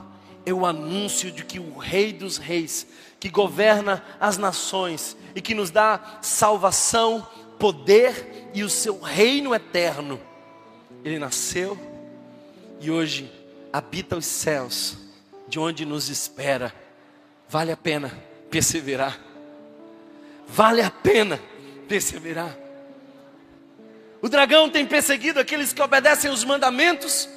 é 0.45 0.53
o 0.53 0.65
anúncio 0.65 1.31
de 1.31 1.43
que 1.43 1.59
o 1.59 1.77
Rei 1.77 2.13
dos 2.13 2.37
Reis, 2.37 2.85
que 3.19 3.29
governa 3.29 4.03
as 4.19 4.37
nações 4.37 5.17
e 5.35 5.41
que 5.41 5.53
nos 5.55 5.71
dá 5.71 6.19
salvação, 6.21 7.27
poder 7.57 8.49
e 8.53 8.63
o 8.63 8.69
seu 8.69 8.99
reino 8.99 9.55
eterno, 9.55 10.19
ele 11.03 11.17
nasceu 11.17 11.77
e 12.79 12.91
hoje 12.91 13.31
habita 13.71 14.17
os 14.17 14.25
céus, 14.25 14.97
de 15.47 15.59
onde 15.59 15.85
nos 15.85 16.09
espera. 16.09 16.73
Vale 17.49 17.71
a 17.71 17.77
pena 17.77 18.11
perseverar. 18.49 19.19
Vale 20.47 20.81
a 20.81 20.91
pena 20.91 21.39
perseverar. 21.87 22.55
O 24.21 24.29
dragão 24.29 24.69
tem 24.69 24.85
perseguido 24.85 25.39
aqueles 25.39 25.73
que 25.73 25.81
obedecem 25.81 26.29
os 26.29 26.43
mandamentos 26.43 27.27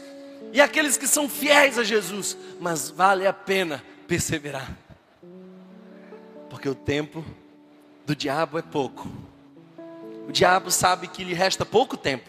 e 0.53 0.61
aqueles 0.61 0.97
que 0.97 1.07
são 1.07 1.29
fiéis 1.29 1.79
a 1.79 1.85
Jesus, 1.85 2.37
mas 2.61 2.89
vale 2.89 3.27
a 3.27 3.33
pena 3.33 3.83
perseverar, 4.07 4.77
porque 6.49 6.69
o 6.69 6.75
tempo 6.75 7.25
do 8.07 8.15
diabo 8.15 8.59
é 8.59 8.63
pouco. 8.63 9.09
O 10.29 10.33
diabo 10.33 10.71
sabe 10.71 11.09
que 11.09 11.25
lhe 11.25 11.35
resta 11.35 11.65
pouco 11.65 11.97
tempo, 11.97 12.29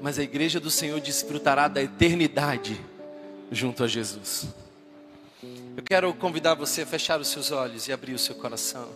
mas 0.00 0.18
a 0.18 0.22
igreja 0.22 0.60
do 0.60 0.70
Senhor 0.70 1.00
desfrutará 1.00 1.68
da 1.68 1.82
eternidade 1.82 2.80
junto 3.50 3.84
a 3.84 3.88
Jesus. 3.88 4.48
Eu 5.76 5.82
quero 5.82 6.12
convidar 6.14 6.54
você 6.54 6.82
a 6.82 6.86
fechar 6.86 7.20
os 7.20 7.28
seus 7.28 7.50
olhos 7.50 7.88
e 7.88 7.92
abrir 7.92 8.12
o 8.12 8.18
seu 8.18 8.34
coração. 8.34 8.88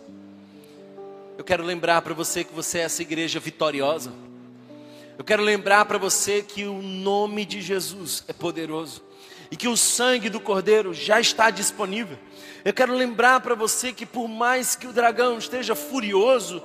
Eu 1.37 1.43
quero 1.43 1.63
lembrar 1.63 2.01
para 2.01 2.13
você 2.13 2.43
que 2.43 2.53
você 2.53 2.79
é 2.79 2.81
essa 2.81 3.01
igreja 3.01 3.39
vitoriosa. 3.39 4.11
Eu 5.17 5.23
quero 5.23 5.41
lembrar 5.41 5.83
para 5.85 5.97
você 5.97 6.43
que 6.43 6.65
o 6.65 6.79
nome 6.79 7.43
de 7.43 7.59
Jesus 7.59 8.23
é 8.27 8.33
poderoso 8.33 9.01
e 9.49 9.55
que 9.55 9.67
o 9.67 9.75
sangue 9.75 10.29
do 10.29 10.39
Cordeiro 10.39 10.93
já 10.93 11.19
está 11.19 11.49
disponível. 11.49 12.19
Eu 12.63 12.71
quero 12.71 12.93
lembrar 12.93 13.39
para 13.39 13.55
você 13.55 13.91
que 13.91 14.05
por 14.05 14.27
mais 14.27 14.75
que 14.75 14.85
o 14.85 14.93
dragão 14.93 15.39
esteja 15.39 15.73
furioso, 15.73 16.61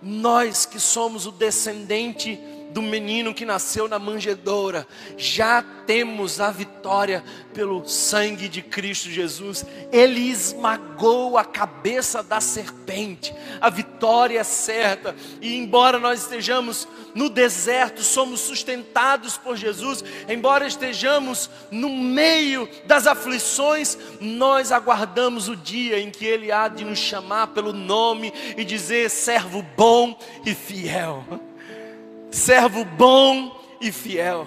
nós 0.00 0.64
que 0.64 0.78
somos 0.78 1.26
o 1.26 1.32
descendente 1.32 2.38
do 2.72 2.80
menino 2.80 3.34
que 3.34 3.44
nasceu 3.44 3.88
na 3.88 3.98
manjedoura, 3.98 4.86
já 5.16 5.62
temos 5.86 6.40
a 6.40 6.50
vitória 6.50 7.24
pelo 7.52 7.86
sangue 7.88 8.48
de 8.48 8.62
Cristo 8.62 9.10
Jesus. 9.10 9.64
Ele 9.92 10.20
esmagou 10.20 11.36
a 11.36 11.44
cabeça 11.44 12.22
da 12.22 12.40
serpente. 12.40 13.34
A 13.60 13.68
vitória 13.68 14.38
é 14.40 14.44
certa. 14.44 15.14
E 15.40 15.56
embora 15.56 15.98
nós 15.98 16.22
estejamos 16.22 16.86
no 17.14 17.28
deserto, 17.28 18.02
somos 18.02 18.40
sustentados 18.40 19.36
por 19.36 19.56
Jesus, 19.56 20.04
embora 20.28 20.66
estejamos 20.66 21.50
no 21.70 21.88
meio 21.88 22.68
das 22.86 23.06
aflições, 23.06 23.98
nós 24.20 24.70
aguardamos 24.70 25.48
o 25.48 25.56
dia 25.56 25.98
em 25.98 26.10
que 26.10 26.24
ele 26.24 26.52
há 26.52 26.68
de 26.68 26.84
nos 26.84 26.98
chamar 26.98 27.48
pelo 27.48 27.72
nome 27.72 28.32
e 28.56 28.64
dizer 28.64 29.10
servo 29.10 29.60
bom 29.76 30.16
e 30.46 30.54
fiel 30.54 31.49
servo 32.30 32.84
bom 32.84 33.60
e 33.80 33.90
fiel. 33.90 34.46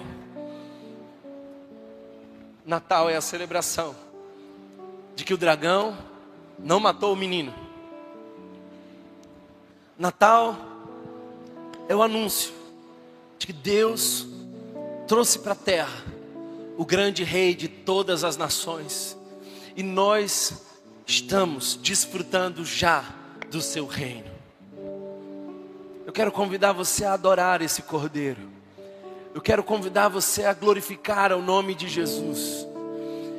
Natal 2.64 3.10
é 3.10 3.16
a 3.16 3.20
celebração 3.20 3.94
de 5.14 5.24
que 5.24 5.34
o 5.34 5.38
dragão 5.38 5.96
não 6.58 6.80
matou 6.80 7.12
o 7.12 7.16
menino. 7.16 7.54
Natal 9.98 10.56
é 11.88 11.94
o 11.94 12.02
anúncio 12.02 12.52
de 13.38 13.46
que 13.46 13.52
Deus 13.52 14.26
trouxe 15.06 15.38
para 15.38 15.52
a 15.52 15.56
terra 15.56 16.04
o 16.76 16.84
grande 16.84 17.22
rei 17.22 17.54
de 17.54 17.68
todas 17.68 18.24
as 18.24 18.36
nações 18.36 19.16
e 19.76 19.82
nós 19.82 20.64
estamos 21.06 21.76
desfrutando 21.76 22.64
já 22.64 23.04
do 23.50 23.60
seu 23.60 23.86
reino. 23.86 24.33
Quero 26.14 26.30
convidar 26.30 26.70
você 26.70 27.04
a 27.04 27.14
adorar 27.14 27.60
esse 27.60 27.82
Cordeiro. 27.82 28.42
Eu 29.34 29.40
quero 29.40 29.64
convidar 29.64 30.08
você 30.08 30.44
a 30.44 30.52
glorificar 30.54 31.32
o 31.32 31.42
nome 31.42 31.74
de 31.74 31.88
Jesus. 31.88 32.64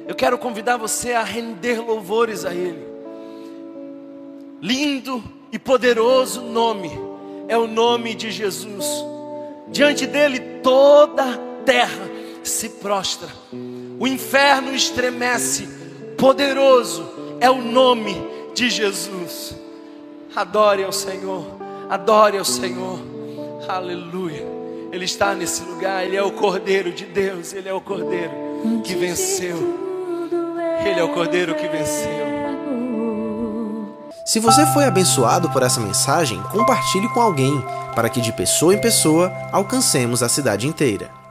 Eu 0.05 0.13
quero 0.13 0.37
convidar 0.37 0.75
você 0.75 1.13
a 1.13 1.23
render 1.23 1.79
louvores 1.79 2.43
a 2.43 2.53
Ele. 2.53 2.85
Lindo 4.61 5.23
e 5.53 5.57
poderoso 5.57 6.41
nome 6.41 6.91
é 7.47 7.57
o 7.57 7.65
nome 7.65 8.13
de 8.13 8.29
Jesus. 8.29 8.85
Diante 9.69 10.05
dele 10.05 10.59
toda 10.61 11.23
a 11.23 11.37
terra 11.63 12.09
se 12.43 12.67
prostra. 12.67 13.29
O 13.97 14.05
inferno 14.05 14.73
estremece. 14.75 15.69
Poderoso 16.17 17.09
é 17.39 17.49
o 17.49 17.61
nome 17.61 18.15
de 18.53 18.69
Jesus. 18.69 19.55
Adore 20.35 20.83
ao 20.83 20.91
Senhor. 20.91 21.54
Adore 21.89 22.37
ao 22.37 22.45
Senhor. 22.45 22.99
Aleluia. 23.67 24.45
Ele 24.91 25.05
está 25.05 25.33
nesse 25.33 25.63
lugar. 25.63 26.03
Ele 26.03 26.15
é 26.15 26.23
o 26.23 26.31
Cordeiro 26.31 26.91
de 26.91 27.05
Deus. 27.05 27.53
Ele 27.53 27.69
é 27.69 27.73
o 27.73 27.81
Cordeiro 27.81 28.31
que 28.83 28.95
venceu. 28.95 29.57
Ele 30.85 30.99
é 30.99 31.03
o 31.03 31.09
Cordeiro 31.09 31.55
que 31.55 31.67
venceu. 31.67 32.25
Se 34.25 34.39
você 34.39 34.65
foi 34.67 34.85
abençoado 34.85 35.49
por 35.51 35.61
essa 35.61 35.79
mensagem, 35.79 36.41
compartilhe 36.51 37.07
com 37.09 37.21
alguém, 37.21 37.63
para 37.93 38.09
que 38.09 38.19
de 38.19 38.33
pessoa 38.33 38.73
em 38.73 38.81
pessoa 38.81 39.31
alcancemos 39.51 40.23
a 40.23 40.29
cidade 40.29 40.67
inteira. 40.67 41.24